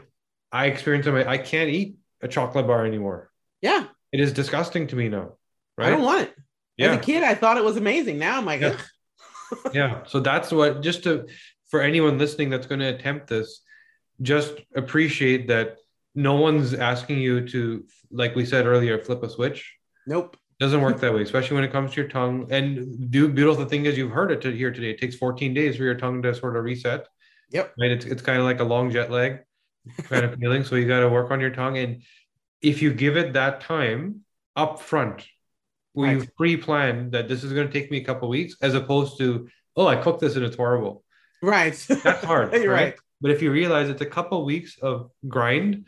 I 0.52 0.68
experience 0.68 1.06
i 1.08 1.38
can't 1.38 1.70
eat 1.70 1.98
a 2.22 2.28
chocolate 2.28 2.68
bar 2.68 2.86
anymore. 2.86 3.30
Yeah. 3.62 3.86
It 4.12 4.22
is 4.22 4.34
disgusting 4.34 4.88
to 4.88 4.96
me 4.96 5.10
now 5.10 5.34
right? 5.78 5.88
I 5.88 5.90
don't 5.92 6.04
want 6.04 6.22
it. 6.24 6.36
Yeah. 6.78 6.92
as 6.92 6.98
a 6.98 7.02
kid 7.02 7.24
i 7.24 7.36
thought 7.36 7.58
it 7.58 7.64
was 7.64 7.78
amazing. 7.78 8.18
Now 8.18 8.38
i'm 8.38 8.46
like 8.46 8.62
yeah. 8.62 8.78
yeah. 9.74 10.04
So 10.08 10.20
that's 10.20 10.52
what 10.52 10.82
just 10.82 11.04
to 11.04 11.28
for 11.70 11.82
anyone 11.82 12.18
listening 12.18 12.50
that's 12.50 12.68
going 12.68 12.80
to 12.80 12.88
attempt 12.88 13.28
this 13.28 13.62
just 14.22 14.54
appreciate 14.76 15.48
that 15.48 15.78
no 16.16 16.36
one's 16.36 16.74
asking 16.74 17.20
you 17.20 17.48
to, 17.48 17.86
like 18.12 18.36
we 18.36 18.46
said 18.46 18.66
earlier, 18.66 18.98
flip 18.98 19.24
a 19.24 19.30
switch. 19.30 19.76
Nope. 20.08 20.36
Doesn't 20.60 20.82
work 20.82 21.00
that 21.02 21.14
way, 21.14 21.22
especially 21.22 21.56
when 21.56 21.64
it 21.64 21.72
comes 21.72 21.92
to 21.92 22.02
your 22.02 22.10
tongue. 22.10 22.48
And 22.50 23.12
do 23.12 23.28
beautiful 23.28 23.66
thing 23.66 23.86
is 23.86 23.96
you've 23.96 24.12
heard 24.12 24.32
it 24.32 24.42
to 24.42 24.52
here 24.52 24.72
today. 24.72 24.90
It 24.90 25.00
takes 25.00 25.16
14 25.16 25.54
days 25.54 25.78
for 25.78 25.84
your 25.84 25.94
tongue 25.94 26.24
to 26.24 26.34
sort 26.34 26.58
of 26.58 26.64
reset. 26.64 27.08
Yep. 27.52 27.76
Right. 27.80 27.92
It's 27.92 28.06
it's 28.06 28.22
kind 28.24 28.40
of 28.40 28.46
like 28.46 28.60
a 28.60 28.64
long 28.64 28.90
jet 28.90 29.12
lag 29.12 29.44
kind 30.04 30.26
of 30.26 30.40
feeling. 30.40 30.64
So 30.64 30.76
you 30.76 30.88
got 30.88 31.02
to 31.02 31.10
work 31.10 31.30
on 31.30 31.40
your 31.40 31.52
tongue. 31.52 31.78
And 31.78 32.02
if 32.62 32.82
you 32.82 32.92
give 32.92 33.18
it 33.18 33.34
that 33.34 33.62
time 33.62 34.22
up 34.56 34.82
front, 34.82 35.28
where 35.94 36.16
right. 36.16 36.24
you 36.24 36.30
pre-plan 36.36 37.12
that 37.12 37.28
this 37.28 37.44
is 37.44 37.54
going 37.54 37.68
to 37.68 37.74
take 37.74 37.92
me 37.92 37.98
a 37.98 38.04
couple 38.04 38.28
weeks, 38.30 38.56
as 38.62 38.74
opposed 38.74 39.18
to, 39.20 39.48
oh, 39.76 39.88
I 39.88 39.96
cooked 39.96 40.22
this 40.22 40.36
and 40.36 40.46
it's 40.46 40.56
horrible. 40.56 41.04
Right. 41.42 41.74
That's 42.04 42.24
hard. 42.24 42.52
right? 42.52 42.68
right. 42.68 42.96
But 43.22 43.32
if 43.32 43.42
you 43.42 43.52
realize 43.52 43.90
it's 43.90 44.02
a 44.02 44.06
couple 44.06 44.46
weeks 44.46 44.78
of 44.82 45.12
grind 45.28 45.86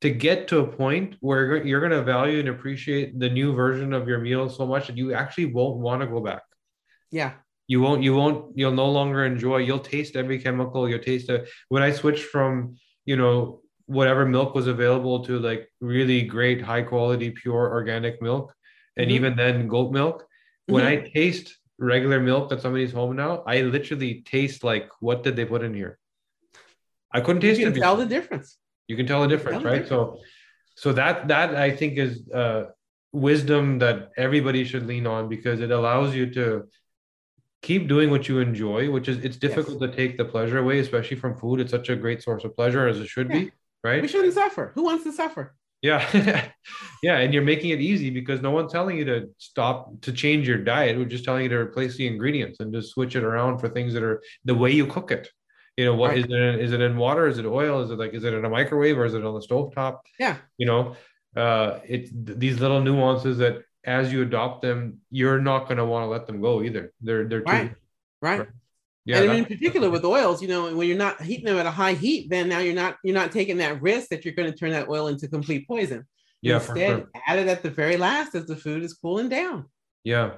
to 0.00 0.10
get 0.10 0.48
to 0.48 0.60
a 0.60 0.66
point 0.66 1.16
where 1.20 1.64
you're 1.64 1.80
going 1.80 1.92
to 1.92 2.02
value 2.02 2.40
and 2.40 2.48
appreciate 2.48 3.18
the 3.18 3.28
new 3.28 3.52
version 3.52 3.92
of 3.92 4.08
your 4.08 4.18
meal 4.18 4.48
so 4.48 4.66
much 4.66 4.86
that 4.86 4.96
you 4.96 5.12
actually 5.12 5.46
won't 5.46 5.76
want 5.76 6.00
to 6.00 6.06
go 6.06 6.20
back. 6.20 6.42
Yeah. 7.10 7.32
You 7.66 7.80
won't, 7.80 8.02
you 8.02 8.14
won't, 8.14 8.56
you'll 8.56 8.72
no 8.72 8.90
longer 8.90 9.24
enjoy, 9.24 9.58
you'll 9.58 9.78
taste 9.78 10.16
every 10.16 10.40
chemical, 10.40 10.88
you'll 10.88 10.98
taste 11.00 11.28
it. 11.28 11.48
When 11.68 11.82
I 11.82 11.92
switched 11.92 12.24
from, 12.24 12.76
you 13.04 13.16
know, 13.16 13.60
whatever 13.86 14.24
milk 14.24 14.54
was 14.54 14.66
available 14.66 15.24
to 15.24 15.38
like 15.38 15.68
really 15.80 16.22
great, 16.22 16.62
high 16.62 16.82
quality, 16.82 17.30
pure 17.30 17.70
organic 17.70 18.20
milk, 18.22 18.54
and 18.96 19.06
mm-hmm. 19.06 19.14
even 19.14 19.36
then 19.36 19.68
goat 19.68 19.92
milk, 19.92 20.22
mm-hmm. 20.22 20.74
when 20.74 20.84
I 20.84 20.96
taste 21.14 21.56
regular 21.78 22.20
milk 22.20 22.50
at 22.52 22.60
somebody's 22.60 22.92
home 22.92 23.14
now, 23.16 23.44
I 23.46 23.60
literally 23.60 24.22
taste 24.22 24.64
like, 24.64 24.88
what 25.00 25.22
did 25.22 25.36
they 25.36 25.44
put 25.44 25.62
in 25.62 25.74
here? 25.74 25.99
I 27.12 27.20
couldn't 27.20 27.42
taste 27.42 27.60
you 27.60 27.66
can 27.66 27.76
it. 27.76 27.80
Tell 27.80 27.96
the 27.96 28.06
difference. 28.06 28.56
You 28.88 28.96
can 28.96 29.06
tell 29.06 29.22
the 29.22 29.28
difference, 29.28 29.62
tell 29.62 29.70
right? 29.70 29.82
The 29.84 29.96
difference. 29.96 30.20
So, 30.76 30.90
so 30.90 30.92
that 30.92 31.28
that 31.28 31.54
I 31.54 31.70
think 31.70 31.98
is 31.98 32.28
uh, 32.30 32.64
wisdom 33.12 33.78
that 33.80 34.10
everybody 34.16 34.64
should 34.64 34.86
lean 34.86 35.06
on 35.06 35.28
because 35.28 35.60
it 35.60 35.70
allows 35.70 36.14
you 36.14 36.30
to 36.32 36.68
keep 37.62 37.88
doing 37.88 38.10
what 38.10 38.28
you 38.28 38.38
enjoy. 38.38 38.90
Which 38.90 39.08
is 39.08 39.24
it's 39.24 39.36
difficult 39.36 39.80
yes. 39.80 39.90
to 39.90 39.96
take 39.96 40.16
the 40.16 40.24
pleasure 40.24 40.58
away, 40.58 40.78
especially 40.78 41.16
from 41.16 41.36
food. 41.36 41.60
It's 41.60 41.70
such 41.70 41.88
a 41.88 41.96
great 41.96 42.22
source 42.22 42.44
of 42.44 42.56
pleasure 42.56 42.86
as 42.86 43.00
it 43.00 43.08
should 43.08 43.30
yeah. 43.30 43.38
be, 43.38 43.52
right? 43.84 44.02
We 44.02 44.08
shouldn't 44.08 44.34
suffer. 44.34 44.72
Who 44.74 44.84
wants 44.84 45.04
to 45.04 45.12
suffer? 45.12 45.54
Yeah. 45.82 46.06
yeah. 47.02 47.18
And 47.18 47.32
you're 47.32 47.42
making 47.42 47.70
it 47.70 47.80
easy 47.80 48.10
because 48.10 48.42
no 48.42 48.50
one's 48.50 48.72
telling 48.72 48.98
you 48.98 49.04
to 49.06 49.30
stop 49.38 50.00
to 50.02 50.12
change 50.12 50.46
your 50.46 50.58
diet. 50.58 50.98
We're 50.98 51.06
just 51.06 51.24
telling 51.24 51.44
you 51.44 51.48
to 51.50 51.56
replace 51.56 51.96
the 51.96 52.06
ingredients 52.06 52.60
and 52.60 52.72
just 52.72 52.90
switch 52.90 53.16
it 53.16 53.24
around 53.24 53.58
for 53.58 53.68
things 53.68 53.94
that 53.94 54.02
are 54.02 54.22
the 54.44 54.54
way 54.54 54.70
you 54.70 54.86
cook 54.86 55.10
it 55.10 55.30
you 55.80 55.86
know 55.86 55.94
what 55.94 56.10
right. 56.10 56.18
is 56.18 56.24
it 56.24 56.30
in, 56.30 56.60
is 56.60 56.72
it 56.72 56.80
in 56.82 56.96
water 56.96 57.26
is 57.26 57.38
it 57.38 57.46
oil 57.46 57.80
is 57.80 57.90
it 57.90 57.98
like 57.98 58.12
is 58.12 58.24
it 58.24 58.34
in 58.34 58.44
a 58.44 58.50
microwave 58.50 58.98
or 58.98 59.06
is 59.06 59.14
it 59.14 59.24
on 59.24 59.34
the 59.34 59.40
stove 59.40 59.74
top 59.74 59.94
yeah 60.18 60.36
you 60.58 60.66
know 60.66 60.94
uh 61.36 61.78
it's 61.94 62.10
these 62.12 62.60
little 62.60 62.82
nuances 62.82 63.38
that 63.38 63.62
as 63.84 64.12
you 64.12 64.20
adopt 64.22 64.60
them 64.60 64.98
you're 65.10 65.40
not 65.40 65.64
going 65.68 65.78
to 65.78 65.86
want 65.86 66.02
to 66.04 66.08
let 66.08 66.26
them 66.26 66.38
go 66.42 66.62
either 66.62 66.92
they're 67.00 67.26
they're 67.28 67.42
right 67.42 67.70
too, 67.70 67.76
right, 68.20 68.38
right. 68.40 68.48
Yeah, 69.06 69.22
and 69.22 69.32
in 69.32 69.44
particular 69.46 69.88
with 69.88 70.04
oils, 70.04 70.42
you 70.42 70.48
know, 70.48 70.76
when 70.76 70.86
you're 70.86 70.96
not 70.96 71.22
heating 71.22 71.46
them 71.46 71.56
at 71.56 71.64
a 71.64 71.70
high 71.70 71.94
heat, 71.94 72.28
then 72.28 72.50
now 72.50 72.58
you're 72.58 72.74
not 72.74 72.98
you're 73.02 73.14
not 73.14 73.32
taking 73.32 73.56
that 73.56 73.80
risk 73.80 74.10
that 74.10 74.24
you're 74.24 74.34
going 74.34 74.52
to 74.52 74.56
turn 74.56 74.72
that 74.72 74.90
oil 74.90 75.08
into 75.08 75.26
complete 75.26 75.66
poison. 75.66 76.06
Yeah, 76.42 76.56
Instead, 76.56 76.98
sure. 76.98 77.08
add 77.26 77.38
it 77.38 77.48
at 77.48 77.62
the 77.62 77.70
very 77.70 77.96
last 77.96 78.34
as 78.34 78.44
the 78.44 78.56
food 78.56 78.82
is 78.82 78.92
cooling 78.92 79.30
down. 79.30 79.66
Yeah, 80.04 80.32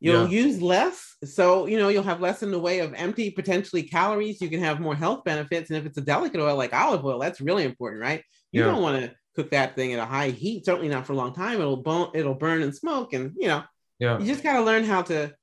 You'll 0.00 0.28
yeah. 0.30 0.44
use 0.44 0.60
less. 0.60 1.16
So, 1.24 1.66
you 1.66 1.78
know, 1.78 1.88
you'll 1.88 2.02
have 2.02 2.20
less 2.20 2.42
in 2.42 2.50
the 2.50 2.58
way 2.58 2.80
of 2.80 2.92
empty 2.94 3.30
potentially 3.30 3.82
calories. 3.82 4.40
You 4.40 4.50
can 4.50 4.60
have 4.60 4.80
more 4.80 4.94
health 4.94 5.24
benefits. 5.24 5.70
And 5.70 5.78
if 5.78 5.86
it's 5.86 5.96
a 5.96 6.02
delicate 6.02 6.40
oil 6.40 6.56
like 6.56 6.74
olive 6.74 7.04
oil, 7.04 7.18
that's 7.18 7.40
really 7.40 7.64
important, 7.64 8.02
right? 8.02 8.22
You 8.52 8.60
yeah. 8.60 8.66
don't 8.66 8.82
want 8.82 9.02
to 9.02 9.14
cook 9.34 9.50
that 9.50 9.74
thing 9.74 9.92
at 9.92 9.98
a 9.98 10.04
high 10.04 10.30
heat, 10.30 10.64
certainly 10.64 10.88
not 10.88 11.06
for 11.06 11.12
a 11.12 11.16
long 11.16 11.34
time. 11.34 11.60
It'll 11.60 11.76
burn, 11.76 12.08
it'll 12.14 12.34
burn 12.34 12.62
and 12.62 12.74
smoke. 12.74 13.12
And 13.12 13.32
you 13.36 13.48
know, 13.48 13.62
yeah, 13.98 14.18
you 14.18 14.26
just 14.26 14.42
gotta 14.42 14.62
learn 14.62 14.84
how 14.84 15.02
to 15.02 15.34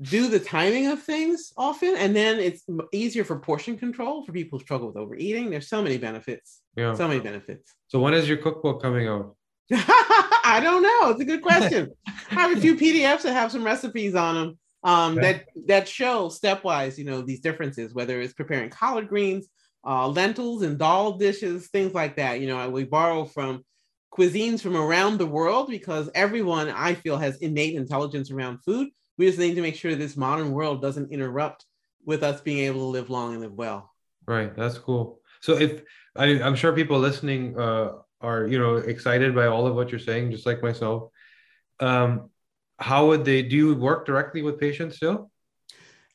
do 0.00 0.28
the 0.28 0.40
timing 0.40 0.88
of 0.88 1.02
things 1.02 1.52
often. 1.56 1.96
And 1.96 2.14
then 2.14 2.38
it's 2.38 2.64
easier 2.92 3.24
for 3.24 3.38
portion 3.38 3.78
control 3.78 4.24
for 4.24 4.32
people 4.32 4.58
who 4.58 4.64
struggle 4.64 4.88
with 4.88 4.96
overeating. 4.96 5.50
There's 5.50 5.68
so 5.68 5.82
many 5.82 5.98
benefits. 5.98 6.60
Yeah. 6.76 6.94
So 6.94 7.06
many 7.06 7.20
benefits. 7.20 7.72
So 7.86 8.00
when 8.00 8.14
is 8.14 8.28
your 8.28 8.38
cookbook 8.38 8.82
coming 8.82 9.06
out? 9.06 9.36
I 9.72 10.60
don't 10.62 10.82
know. 10.82 11.10
It's 11.10 11.20
a 11.20 11.24
good 11.24 11.42
question. 11.42 11.90
I 12.30 12.34
have 12.34 12.56
a 12.56 12.60
few 12.60 12.76
PDFs 12.76 13.22
that 13.22 13.32
have 13.32 13.50
some 13.50 13.64
recipes 13.64 14.14
on 14.14 14.34
them 14.34 14.58
um, 14.82 15.14
that 15.16 15.46
that 15.66 15.88
show 15.88 16.28
stepwise, 16.28 16.98
you 16.98 17.04
know, 17.04 17.22
these 17.22 17.40
differences. 17.40 17.94
Whether 17.94 18.20
it's 18.20 18.34
preparing 18.34 18.70
collard 18.70 19.08
greens, 19.08 19.48
uh, 19.86 20.08
lentils, 20.08 20.62
and 20.62 20.78
dal 20.78 21.12
dishes, 21.12 21.68
things 21.68 21.94
like 21.94 22.16
that. 22.16 22.40
You 22.40 22.46
know, 22.48 22.68
we 22.68 22.84
borrow 22.84 23.24
from 23.24 23.64
cuisines 24.12 24.60
from 24.60 24.76
around 24.76 25.18
the 25.18 25.26
world 25.26 25.68
because 25.68 26.10
everyone 26.14 26.68
I 26.68 26.94
feel 26.94 27.16
has 27.16 27.38
innate 27.38 27.74
intelligence 27.74 28.30
around 28.30 28.58
food. 28.64 28.88
We 29.16 29.26
just 29.26 29.38
need 29.38 29.54
to 29.54 29.62
make 29.62 29.76
sure 29.76 29.94
this 29.94 30.16
modern 30.16 30.52
world 30.52 30.82
doesn't 30.82 31.12
interrupt 31.12 31.64
with 32.04 32.22
us 32.22 32.40
being 32.40 32.58
able 32.58 32.80
to 32.80 32.86
live 32.86 33.10
long 33.10 33.32
and 33.32 33.40
live 33.40 33.54
well. 33.54 33.90
Right. 34.26 34.54
That's 34.54 34.78
cool. 34.78 35.20
So 35.40 35.56
if 35.56 35.82
I, 36.16 36.26
am 36.26 36.54
sure 36.54 36.72
people 36.72 36.98
listening 36.98 37.58
uh, 37.58 37.92
are 38.24 38.46
you 38.46 38.58
know 38.58 38.76
excited 38.76 39.34
by 39.34 39.46
all 39.46 39.66
of 39.66 39.74
what 39.74 39.90
you're 39.90 40.00
saying, 40.00 40.30
just 40.30 40.46
like 40.46 40.62
myself. 40.62 41.10
Um, 41.80 42.30
how 42.78 43.08
would 43.08 43.24
they 43.24 43.42
do 43.42 43.56
you 43.56 43.74
work 43.74 44.06
directly 44.06 44.42
with 44.42 44.60
patients 44.60 44.96
still? 44.96 45.30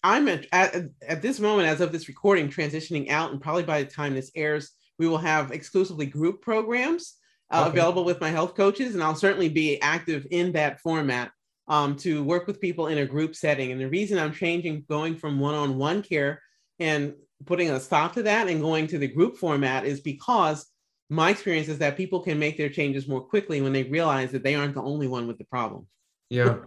I'm 0.04 0.28
at, 0.30 0.46
at, 0.52 0.76
at 1.06 1.22
this 1.22 1.40
moment, 1.40 1.68
as 1.68 1.82
of 1.82 1.92
this 1.92 2.08
recording, 2.08 2.50
transitioning 2.50 3.10
out, 3.10 3.32
and 3.32 3.42
probably 3.42 3.64
by 3.64 3.84
the 3.84 3.90
time 3.90 4.14
this 4.14 4.32
airs, 4.34 4.72
we 4.98 5.08
will 5.08 5.18
have 5.18 5.52
exclusively 5.52 6.06
group 6.06 6.42
programs 6.42 7.16
uh, 7.52 7.62
okay. 7.62 7.70
available 7.70 8.06
with 8.06 8.22
my 8.22 8.30
health 8.30 8.56
coaches, 8.56 8.94
and 8.94 9.04
I'll 9.04 9.16
certainly 9.16 9.50
be 9.50 9.82
active 9.82 10.26
in 10.32 10.54
that 10.54 10.80
format 10.80 11.32
um, 11.68 11.96
to 11.98 12.24
work 12.24 12.48
with 12.48 12.62
people 12.62 12.88
in 12.88 13.00
a 13.00 13.06
group 13.06 13.36
setting. 13.36 13.72
And 13.72 13.82
the 13.82 13.90
reason 13.90 14.18
I'm 14.18 14.34
changing, 14.34 14.86
going 14.90 15.18
from 15.18 15.40
one-on-one 15.40 16.04
care 16.04 16.42
and 16.80 17.14
putting 17.46 17.70
a 17.70 17.80
stop 17.80 18.14
to 18.14 18.24
that 18.24 18.48
and 18.48 18.62
going 18.62 18.88
to 18.88 18.98
the 18.98 19.08
group 19.08 19.38
format 19.38 19.86
is 19.86 20.02
because 20.02 20.66
my 21.10 21.32
experience 21.32 21.68
is 21.68 21.80
that 21.80 21.98
people 21.98 22.20
can 22.20 22.38
make 22.38 22.58
their 22.58 22.70
changes 22.70 23.08
more 23.08 23.22
quickly 23.22 23.62
when 23.62 23.74
they 23.74 23.84
realize 23.84 24.32
that 24.32 24.44
they 24.44 24.56
aren't 24.56 24.76
the 24.76 24.82
only 24.82 25.08
one 25.08 25.28
with 25.28 25.38
the 25.38 25.44
problem. 25.44 25.88
Yeah, 26.30 26.58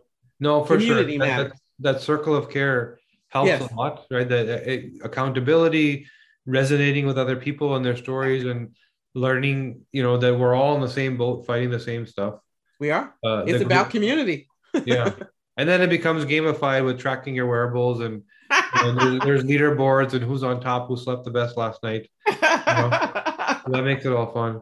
no, 0.40 0.64
for 0.64 0.76
Community 0.76 1.16
sure. 1.16 1.26
That, 1.26 1.48
that, 1.48 1.56
that, 1.78 2.00
circle 2.00 2.34
of 2.34 2.50
care 2.50 2.98
helps 3.28 3.48
yes. 3.48 3.70
a 3.70 3.74
lot, 3.74 4.04
right? 4.10 4.28
That 4.28 4.90
accountability, 5.04 6.06
resonating 6.46 7.06
with 7.06 7.18
other 7.18 7.36
people 7.36 7.76
and 7.76 7.84
their 7.84 7.96
stories, 7.96 8.44
and 8.44 8.74
learning, 9.14 9.82
you 9.92 10.02
know, 10.02 10.16
that 10.16 10.36
we're 10.36 10.54
all 10.54 10.74
in 10.74 10.80
the 10.80 10.90
same 10.90 11.16
boat, 11.16 11.46
fighting 11.46 11.70
the 11.70 11.78
same 11.78 12.06
stuff. 12.06 12.40
We 12.80 12.90
are. 12.90 13.14
Uh, 13.24 13.44
it's 13.46 13.62
about 13.62 13.84
group, 13.84 13.92
community. 13.92 14.48
yeah, 14.84 15.12
and 15.56 15.68
then 15.68 15.80
it 15.82 15.90
becomes 15.90 16.24
gamified 16.24 16.84
with 16.84 16.98
tracking 16.98 17.34
your 17.34 17.46
wearables 17.46 18.00
and, 18.00 18.22
and 18.50 19.00
there's, 19.00 19.20
there's 19.20 19.44
leaderboards 19.44 20.14
and 20.14 20.24
who's 20.24 20.42
on 20.42 20.60
top, 20.60 20.88
who 20.88 20.96
slept 20.96 21.24
the 21.24 21.30
best 21.30 21.56
last 21.56 21.82
night. 21.82 22.08
You 22.26 22.34
know? 22.40 23.22
that 23.66 23.82
makes 23.84 24.04
it 24.04 24.12
all 24.12 24.32
fun. 24.32 24.60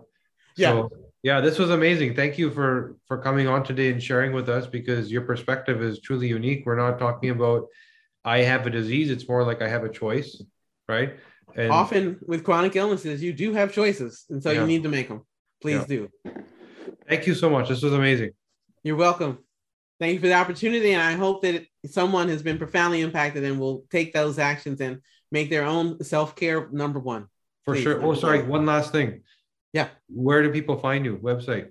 Yeah. 0.57 0.71
So, 0.71 0.91
yeah, 1.23 1.41
this 1.41 1.59
was 1.59 1.71
amazing. 1.71 2.17
Thank 2.17 2.39
you 2.39 2.51
for 2.51 2.97
for 3.07 3.19
coming 3.19 3.47
on 3.47 3.63
today 3.63 3.91
and 3.91 4.03
sharing 4.03 4.33
with 4.33 4.49
us 4.49 4.67
because 4.67 5.13
your 5.13 5.23
perspective 5.23 5.83
is 5.83 6.01
truly 6.01 6.29
unique. 6.29 6.65
We're 6.65 6.77
not 6.77 6.99
talking 6.99 7.31
about 7.31 7.67
I 8.25 8.39
have 8.39 8.67
a 8.67 8.71
disease; 8.71 9.11
it's 9.11 9.29
more 9.29 9.45
like 9.45 9.61
I 9.61 9.69
have 9.69 9.85
a 9.85 9.91
choice, 9.91 10.43
right? 10.89 11.19
And 11.57 11.71
often 11.71 12.19
with 12.27 12.45
chronic 12.45 12.77
illnesses, 12.77 13.23
you 13.23 13.33
do 13.33 13.53
have 13.53 13.73
choices, 13.73 14.25
and 14.31 14.43
so 14.43 14.51
yeah. 14.51 14.61
you 14.61 14.67
need 14.67 14.83
to 14.85 14.89
make 14.89 15.09
them. 15.09 15.23
Please 15.61 15.85
yeah. 15.89 16.09
do. 16.09 16.09
Thank 17.09 17.27
you 17.27 17.35
so 17.35 17.51
much. 17.51 17.69
This 17.69 17.83
was 17.83 17.93
amazing. 17.93 18.31
You're 18.83 18.97
welcome. 18.97 19.39
Thank 19.99 20.15
you 20.15 20.21
for 20.21 20.29
the 20.29 20.35
opportunity, 20.35 20.93
and 20.93 21.03
I 21.03 21.13
hope 21.13 21.43
that 21.43 21.67
someone 21.85 22.29
has 22.31 22.43
been 22.43 22.57
profoundly 22.57 23.03
impacted 23.03 23.45
and 23.45 23.61
will 23.61 23.85
take 23.91 24.15
those 24.15 24.39
actions 24.39 24.81
and 24.81 25.01
make 25.31 25.51
their 25.51 25.65
own 25.65 26.03
self 26.03 26.35
care 26.35 26.69
number 26.73 26.99
one. 26.99 27.27
For 27.65 27.75
Please. 27.75 27.83
sure. 27.83 28.03
Oh, 28.05 28.15
sorry. 28.15 28.43
One 28.43 28.67
last 28.67 28.93
thing. 28.93 29.23
Yeah. 29.73 29.89
Where 30.09 30.43
do 30.43 30.51
people 30.51 30.79
find 30.79 31.05
you? 31.05 31.19
Website. 31.19 31.71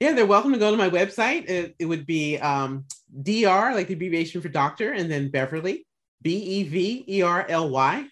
Yeah, 0.00 0.12
they're 0.12 0.26
welcome 0.26 0.52
to 0.52 0.58
go 0.58 0.70
to 0.70 0.76
my 0.76 0.88
website. 0.90 1.48
It, 1.48 1.74
it 1.78 1.86
would 1.86 2.06
be 2.06 2.38
um, 2.38 2.84
DR, 3.22 3.74
like 3.74 3.88
the 3.88 3.94
abbreviation 3.94 4.40
for 4.40 4.48
doctor, 4.48 4.92
and 4.92 5.10
then 5.10 5.30
Beverly, 5.30 5.86
B 6.22 6.36
E 6.36 6.62
V 6.62 7.04
E 7.08 7.22
R 7.22 7.44
L 7.48 7.68
Y 7.68 8.06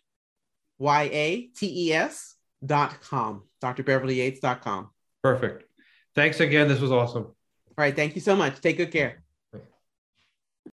Y 0.79 1.03
A 1.12 1.43
T 1.57 1.89
E 1.89 1.93
S 1.93 2.35
dot 2.64 3.01
com, 3.01 3.45
drbeverlyyates.com. 3.62 4.91
Perfect. 5.22 5.64
Thanks 6.14 6.41
again. 6.41 6.66
This 6.66 6.81
was 6.81 6.91
awesome. 6.91 7.24
All 7.24 7.35
right. 7.77 7.95
Thank 7.95 8.14
you 8.14 8.20
so 8.20 8.35
much. 8.35 8.61
Take 8.61 8.79
good 8.79 8.91
care. 8.91 9.22